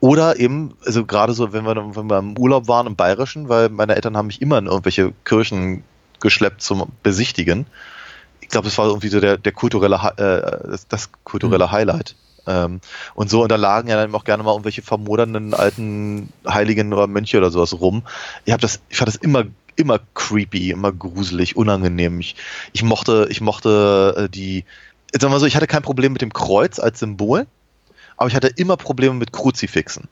[0.00, 3.70] Oder eben, also gerade so, wenn wir, wenn wir im Urlaub waren im Bayerischen, weil
[3.70, 5.82] meine Eltern haben mich immer in irgendwelche Kirchen
[6.20, 7.66] geschleppt zum Besichtigen.
[8.40, 11.72] Ich glaube, das war irgendwie so der, der kulturelle, äh, das, das kulturelle mhm.
[11.72, 12.14] Highlight.
[12.48, 12.80] Ähm,
[13.14, 17.06] und so, und da lagen ja dann auch gerne mal irgendwelche vermodernden alten Heiligen oder
[17.06, 18.02] Mönche oder sowas rum.
[18.44, 19.44] Ich habe das, ich fand das immer
[19.76, 22.18] immer creepy, immer gruselig, unangenehm.
[22.18, 22.34] Ich,
[22.72, 24.64] ich mochte, ich mochte äh, die,
[25.12, 27.46] sagen wir mal so, ich hatte kein Problem mit dem Kreuz als Symbol,
[28.16, 30.08] aber ich hatte immer Probleme mit Kruzifixen.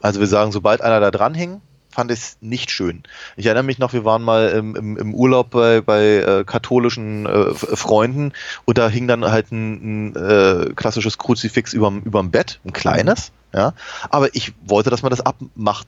[0.00, 1.60] Also wir sagen, sobald einer da dran hing,
[1.94, 3.02] fand ich es nicht schön.
[3.36, 7.26] Ich erinnere mich noch, wir waren mal im, im, im Urlaub bei, bei äh, katholischen
[7.26, 8.32] äh, Freunden
[8.64, 13.32] und da hing dann halt ein, ein äh, klassisches Kruzifix überm, überm Bett, ein kleines,
[13.52, 13.72] ja.
[14.10, 15.86] Aber ich wollte, dass man das abmacht,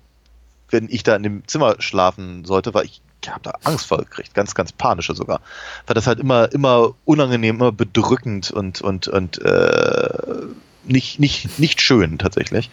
[0.70, 3.98] wenn ich da in dem Zimmer schlafen sollte, weil ich ich habe da Angst vor
[3.98, 5.40] gekriegt, ganz, ganz panische sogar.
[5.86, 10.18] Weil das halt immer, immer unangenehm, immer bedrückend und, und, und äh,
[10.88, 12.70] nicht, nicht, nicht schön tatsächlich.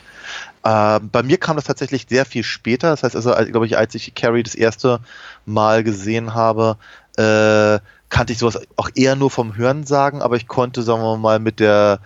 [0.64, 2.90] Äh, bei mir kam das tatsächlich sehr viel später.
[2.90, 5.00] Das heißt also, glaube ich, als ich Carrie das erste
[5.46, 6.78] Mal gesehen habe,
[7.18, 7.80] äh,
[8.10, 11.40] kannte ich sowas auch eher nur vom Hören sagen, aber ich konnte, sagen wir mal,
[11.40, 12.00] mit der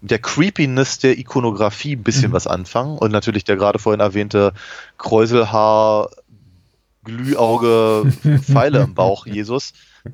[0.00, 2.34] mit der Creepiness der Ikonografie ein bisschen mhm.
[2.34, 4.52] was anfangen und natürlich der gerade vorhin erwähnte
[4.98, 6.10] Kräuselhaar,
[7.04, 8.12] Glühauge,
[8.42, 9.72] Pfeile im Bauch, Jesus,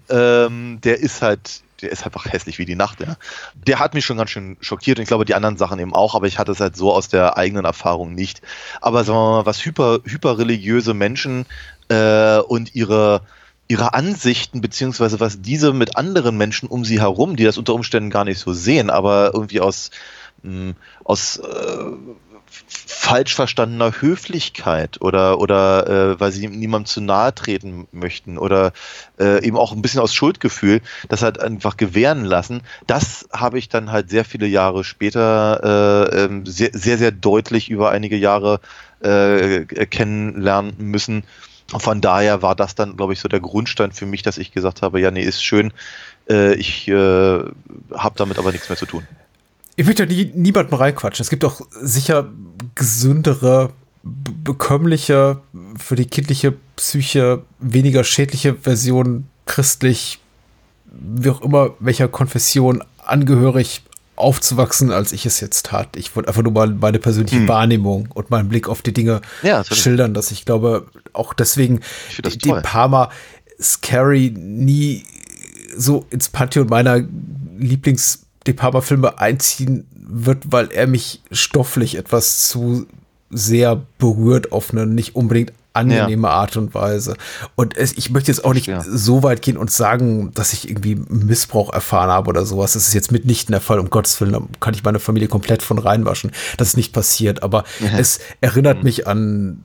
[0.09, 3.17] ähm, der ist halt der ist einfach hässlich wie die Nacht, ja.
[3.55, 6.15] Der hat mich schon ganz schön schockiert und ich glaube, die anderen Sachen eben auch,
[6.15, 8.43] aber ich hatte es halt so aus der eigenen Erfahrung nicht.
[8.81, 11.47] Aber sagen wir mal, was hyper, hyperreligiöse Menschen
[11.89, 13.23] äh, und ihre,
[13.69, 18.11] ihre Ansichten, beziehungsweise was diese mit anderen Menschen um sie herum, die das unter Umständen
[18.11, 19.91] gar nicht so sehen, aber irgendwie aus,
[20.43, 20.75] mh,
[21.05, 21.85] aus äh,
[22.71, 28.73] falsch verstandener Höflichkeit oder oder äh, weil sie niemandem zu nahe treten möchten oder
[29.19, 32.63] äh, eben auch ein bisschen aus Schuldgefühl das halt einfach gewähren lassen.
[32.87, 37.71] Das habe ich dann halt sehr viele Jahre später äh, ähm, sehr, sehr, sehr deutlich
[37.71, 38.61] über einige Jahre
[39.01, 41.25] äh, kennenlernen müssen.
[41.79, 44.83] Von daher war das dann, glaube ich, so der Grundstein für mich, dass ich gesagt
[44.83, 45.73] habe, ja, nee, ist schön,
[46.29, 49.07] äh, ich äh, habe damit aber nichts mehr zu tun.
[49.77, 51.23] Ich möchte ja nie, niemanden reinquatschen.
[51.23, 52.29] Es gibt auch sicher
[52.81, 55.43] gesündere, bekömmliche,
[55.77, 60.19] für die kindliche Psyche weniger schädliche Versionen christlich,
[60.87, 63.83] wie auch immer, welcher Konfession angehörig
[64.17, 65.95] aufzuwachsen, als ich es jetzt tat.
[65.95, 67.49] Ich wollte einfach nur mal meine persönliche hm.
[67.49, 71.81] Wahrnehmung und meinen Blick auf die Dinge ja, schildern, dass ich glaube, auch deswegen
[72.25, 73.11] die, die Parma
[73.61, 75.05] Scary nie
[75.77, 76.97] so ins Pantheon meiner
[77.59, 78.21] Lieblings-
[78.51, 82.87] De Palma-Filme einziehen wird, weil er mich stofflich etwas zu
[83.31, 86.35] sehr berührt auf eine nicht unbedingt angenehme ja.
[86.35, 87.15] Art und Weise.
[87.55, 88.83] Und es, ich möchte jetzt auch nicht ja.
[88.83, 92.73] so weit gehen und sagen, dass ich irgendwie Missbrauch erfahren habe oder sowas.
[92.73, 95.63] Das ist jetzt mitnichten der Fall, um Gottes Willen, da kann ich meine Familie komplett
[95.63, 96.33] von reinwaschen.
[96.57, 97.99] Das ist nicht passiert, aber ja.
[97.99, 98.85] es erinnert mhm.
[98.85, 99.63] mich an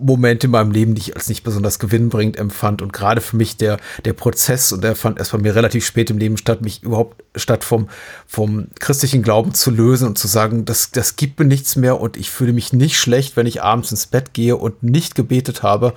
[0.00, 2.82] Momente in meinem Leben, die ich als nicht besonders gewinnbringend empfand.
[2.82, 6.10] Und gerade für mich der, der Prozess, und der fand erst bei mir relativ spät
[6.10, 7.88] im Leben statt, mich überhaupt statt vom,
[8.26, 12.16] vom christlichen Glauben zu lösen und zu sagen, das, das gibt mir nichts mehr und
[12.16, 15.94] ich fühle mich nicht schlecht, wenn ich abends ins Bett gehe und nicht gebetet habe.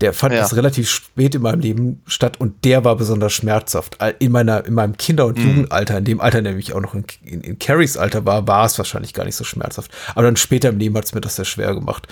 [0.00, 0.40] Der fand ja.
[0.40, 3.98] erst relativ spät in meinem Leben statt und der war besonders schmerzhaft.
[4.18, 5.46] In meiner, in meinem Kinder- und mhm.
[5.46, 8.76] Jugendalter, in dem Alter, nämlich auch noch in, in, in Carries Alter war, war es
[8.78, 9.90] wahrscheinlich gar nicht so schmerzhaft.
[10.14, 12.08] Aber dann später im Leben hat es mir das sehr schwer gemacht.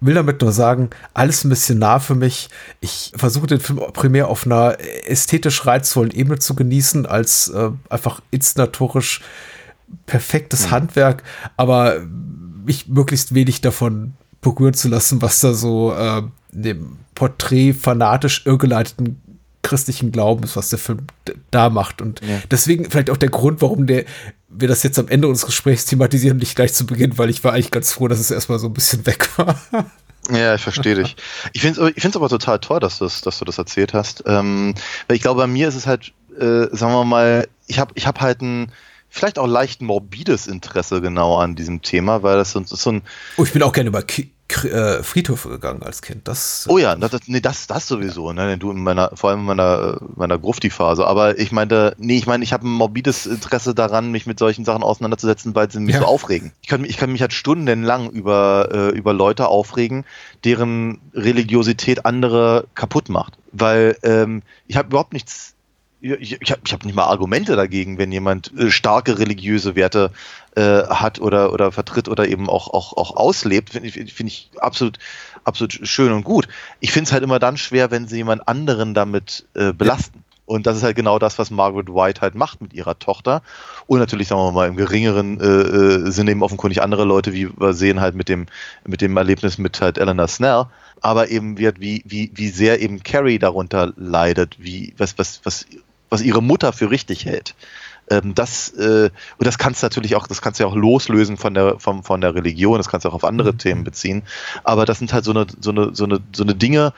[0.00, 0.69] Will damit nur sagen,
[1.14, 2.48] alles ein bisschen nah für mich.
[2.80, 4.76] Ich versuche den Film primär auf einer
[5.06, 9.20] ästhetisch reizvollen Ebene zu genießen, als äh, einfach inszenatorisch
[10.06, 10.70] perfektes mhm.
[10.70, 11.22] Handwerk,
[11.56, 12.00] aber
[12.64, 16.22] mich möglichst wenig davon berühren zu lassen, was da so äh,
[16.52, 19.20] dem Porträt fanatisch irrgeleiteten
[19.62, 21.06] christlichen Glaubens, was der Film
[21.50, 22.00] da macht.
[22.00, 22.40] Und ja.
[22.50, 24.04] deswegen vielleicht auch der Grund, warum der,
[24.48, 27.52] wir das jetzt am Ende unseres Gesprächs thematisieren, nicht gleich zu Beginn, weil ich war
[27.52, 29.60] eigentlich ganz froh, dass es erstmal so ein bisschen weg war.
[30.28, 31.16] Ja, ich verstehe dich.
[31.52, 34.24] Ich finde es ich find's aber total toll, dass, dass du das erzählt hast.
[34.26, 34.74] Ähm,
[35.06, 38.06] weil ich glaube, bei mir ist es halt, äh, sagen wir mal, ich habe ich
[38.06, 38.72] hab halt ein
[39.08, 43.02] vielleicht auch leicht morbides Interesse genau an diesem Thema, weil das so, so ein.
[43.36, 44.30] Oh, ich bin auch gerne über Ki
[44.64, 46.28] äh, Friedhöfe gegangen als Kind.
[46.28, 48.58] Das, oh ja, das, nee, das, das sowieso, ne?
[48.58, 51.06] Du in meiner, vor allem in meiner, meiner Grufti-Phase.
[51.06, 54.64] Aber ich meinte, nee, ich meine, ich habe ein morbides Interesse daran, mich mit solchen
[54.64, 56.00] Sachen auseinanderzusetzen, weil sie mich ja.
[56.00, 56.52] so aufregen.
[56.62, 60.04] Ich kann, ich kann mich halt stundenlang über, äh, über Leute aufregen,
[60.44, 63.38] deren Religiosität andere kaputt macht.
[63.52, 65.54] Weil ähm, ich habe überhaupt nichts
[66.00, 70.10] ich, ich habe ich hab nicht mal Argumente dagegen, wenn jemand äh, starke religiöse Werte
[70.56, 74.50] äh, hat oder, oder vertritt oder eben auch, auch, auch auslebt, finde ich, find ich
[74.58, 74.98] absolut,
[75.44, 76.48] absolut schön und gut.
[76.80, 80.24] Ich finde es halt immer dann schwer, wenn sie jemand anderen damit äh, belasten.
[80.46, 83.42] Und das ist halt genau das, was Margaret White halt macht mit ihrer Tochter.
[83.86, 87.48] Und natürlich, sagen wir mal, im geringeren äh, äh sind eben offenkundig andere Leute, wie
[87.56, 88.46] wir sehen halt mit dem,
[88.84, 90.64] mit dem Erlebnis mit halt Eleanor Snell.
[91.02, 95.66] Aber eben wird, wie, wie, wie sehr eben Carrie darunter leidet, wie, was, was, was
[96.10, 97.54] was ihre Mutter für richtig hält.
[98.10, 101.36] Ähm, das, äh, und das kannst du natürlich auch, das kannst du ja auch loslösen
[101.36, 103.58] von der, von, von der Religion, das kannst du auch auf andere mhm.
[103.58, 104.22] Themen beziehen.
[104.64, 106.92] Aber das sind halt so eine, so eine, so eine, so eine Dinge,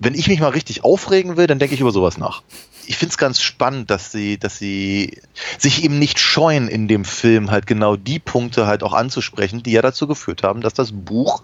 [0.00, 2.42] wenn ich mich mal richtig aufregen will, dann denke ich über sowas nach.
[2.86, 5.20] Ich finde es ganz spannend, dass sie, dass sie
[5.58, 9.72] sich eben nicht scheuen, in dem Film halt genau die Punkte halt auch anzusprechen, die
[9.72, 11.42] ja dazu geführt haben, dass das Buch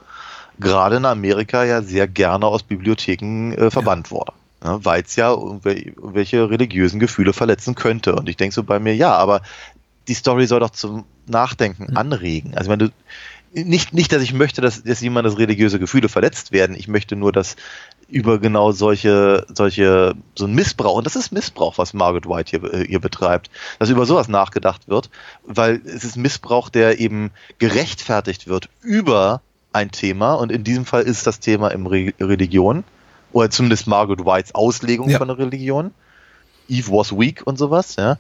[0.59, 4.13] gerade in Amerika ja sehr gerne aus Bibliotheken äh, verbannt ja.
[4.13, 8.15] wurde ne, weil es ja irgendwelche religiösen Gefühle verletzen könnte.
[8.15, 9.43] Und ich denke so bei mir, ja, aber
[10.09, 11.97] die Story soll doch zum Nachdenken mhm.
[11.97, 12.55] anregen.
[12.57, 12.91] Also wenn du
[13.65, 16.77] nicht, nicht, dass ich möchte, dass, dass jemandes religiöse Gefühle verletzt werden.
[16.77, 17.57] Ich möchte nur, dass
[18.09, 20.97] über genau solche, solche, so ein Missbrauch.
[20.97, 23.51] Und das ist Missbrauch, was Margaret White hier, äh, hier betreibt.
[23.79, 25.11] Dass über sowas nachgedacht wird,
[25.45, 29.41] weil es ist Missbrauch, der eben gerechtfertigt wird über
[29.73, 30.35] ein Thema.
[30.35, 32.85] Und in diesem Fall ist das Thema im Re Religion.
[33.37, 35.19] Oder zumindest Margaret Whites Auslegung ja.
[35.19, 35.91] von der Religion.
[36.71, 38.17] Eve was weak und sowas, ja.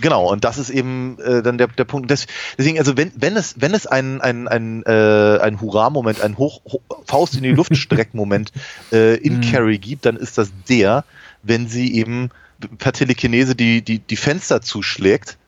[0.00, 2.10] Genau, und das ist eben äh, dann der, der Punkt.
[2.10, 2.26] Des,
[2.58, 6.60] deswegen, also wenn, wenn es, wenn es ein, ein, ein, äh, ein Hurra-Moment, ein Hoch,
[6.64, 8.50] Hoch, Faust in die Luft streck-Moment
[8.90, 9.40] äh, in mhm.
[9.42, 11.04] Carrie gibt, dann ist das der,
[11.44, 12.30] wenn sie eben
[12.78, 15.38] per Telekinese die, die, die Fenster zuschlägt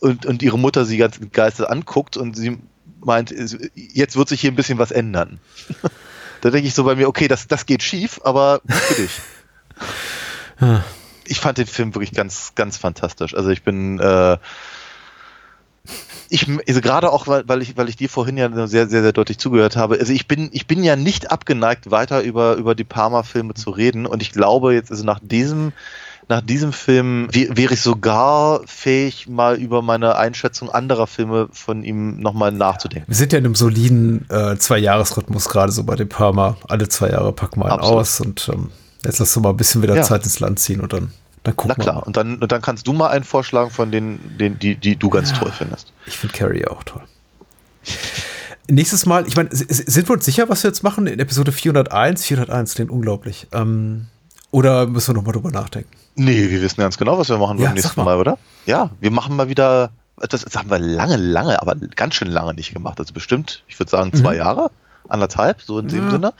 [0.00, 2.58] und, und ihre Mutter sie ganz geistet anguckt und sie
[3.00, 3.34] meint,
[3.74, 5.40] jetzt wird sich hier ein bisschen was ändern.
[6.46, 9.20] da denke ich so bei mir, okay, das, das geht schief, aber für dich.
[11.26, 13.34] ich fand den Film wirklich ganz, ganz fantastisch.
[13.34, 14.38] Also ich bin, äh,
[16.28, 19.12] ich, also gerade auch, weil, weil ich, weil ich dir vorhin ja sehr, sehr, sehr
[19.12, 19.98] deutlich zugehört habe.
[19.98, 24.06] Also ich bin, ich bin ja nicht abgeneigt, weiter über, über die Parma-Filme zu reden.
[24.06, 25.72] Und ich glaube jetzt, also nach diesem,
[26.28, 32.18] nach diesem Film wäre ich sogar fähig, mal über meine Einschätzung anderer Filme von ihm
[32.20, 33.08] nochmal nachzudenken.
[33.08, 36.56] Wir sind ja in einem soliden äh, Zwei-Jahres-Rhythmus gerade so bei dem Parma.
[36.68, 38.00] Alle zwei Jahre packen wir einen Absolut.
[38.00, 38.70] aus und ähm,
[39.06, 40.02] Jetzt lass du mal ein bisschen wieder ja.
[40.02, 41.12] Zeit ins Land ziehen und dann,
[41.44, 42.02] Na klar, mal.
[42.02, 45.10] Und, dann, und dann kannst du mal einen vorschlagen von denen, den, die, die du
[45.10, 45.38] ganz ja.
[45.38, 45.92] toll findest.
[46.06, 47.02] Ich finde Carrie auch toll.
[48.68, 52.24] Nächstes Mal, ich meine, sind wir uns sicher, was wir jetzt machen in Episode 401?
[52.24, 53.46] 401 klingt unglaublich.
[53.52, 54.06] Ähm,
[54.50, 55.90] oder müssen wir nochmal drüber nachdenken?
[56.14, 58.04] Nee, wir wissen ganz genau, was wir machen ja, beim nächsten mal.
[58.04, 58.38] mal, oder?
[58.64, 62.54] Ja, wir machen mal wieder, das, das, haben wir lange, lange, aber ganz schön lange
[62.54, 62.98] nicht gemacht.
[62.98, 64.38] Also bestimmt, ich würde sagen, zwei mhm.
[64.38, 64.70] Jahre,
[65.08, 65.96] anderthalb, so in ja.
[65.96, 66.32] dem Sinne.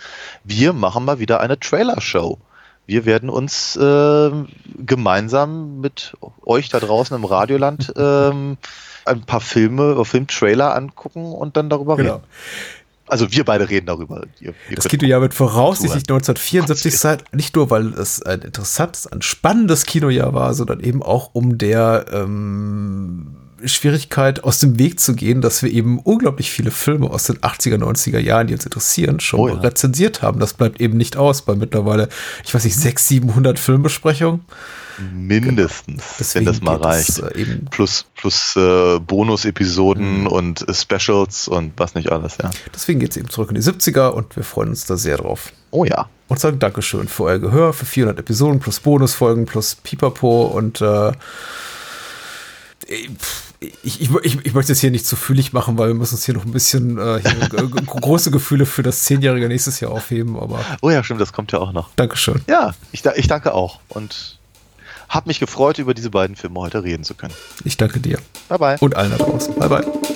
[0.44, 2.38] Wir machen mal wieder eine Trailer-Show
[2.86, 4.30] wir werden uns äh,
[4.78, 8.56] gemeinsam mit euch da draußen im Radioland ähm,
[9.04, 12.14] ein paar Filme, Filmtrailer angucken und dann darüber genau.
[12.14, 12.24] reden.
[13.06, 14.26] Also wir beide reden darüber.
[14.40, 19.22] Ihr, ihr das Kinojahr wird voraussichtlich 1974 sein, nicht nur weil es ein interessantes, ein
[19.22, 25.40] spannendes Kinojahr war, sondern eben auch um der ähm, Schwierigkeit aus dem Weg zu gehen,
[25.40, 29.40] dass wir eben unglaublich viele Filme aus den 80er, 90er Jahren, die uns interessieren, schon
[29.40, 29.54] oh ja.
[29.54, 30.40] rezensiert haben.
[30.40, 32.08] Das bleibt eben nicht aus bei mittlerweile,
[32.44, 34.40] ich weiß nicht, 600, 700 Filmbesprechungen.
[35.12, 36.34] Mindestens, genau.
[36.34, 37.18] wenn das mal reicht.
[37.18, 40.26] Das, äh, plus plus äh, Bonus-Episoden mhm.
[40.26, 42.50] und äh, Specials und was nicht alles, ja.
[42.74, 45.52] Deswegen geht es eben zurück in die 70er und wir freuen uns da sehr drauf.
[45.70, 46.08] Oh ja.
[46.28, 51.12] Und sagen Dankeschön für euer Gehör, für 400 Episoden plus Bonusfolgen plus Pipapo und äh,
[53.60, 56.34] ich, ich, ich möchte es hier nicht zu fühlig machen, weil wir müssen uns hier
[56.34, 57.20] noch ein bisschen äh,
[57.86, 60.38] große Gefühle für das Zehnjährige nächstes Jahr aufheben.
[60.38, 61.90] Aber oh ja, stimmt, das kommt ja auch noch.
[61.96, 62.42] Dankeschön.
[62.46, 64.38] Ja, ich, ich danke auch und
[65.08, 67.34] habe mich gefreut, über diese beiden Filme heute reden zu können.
[67.64, 68.18] Ich danke dir.
[68.48, 68.76] Bye bye.
[68.80, 69.54] Und allen da draußen.
[69.54, 70.15] Bye bye.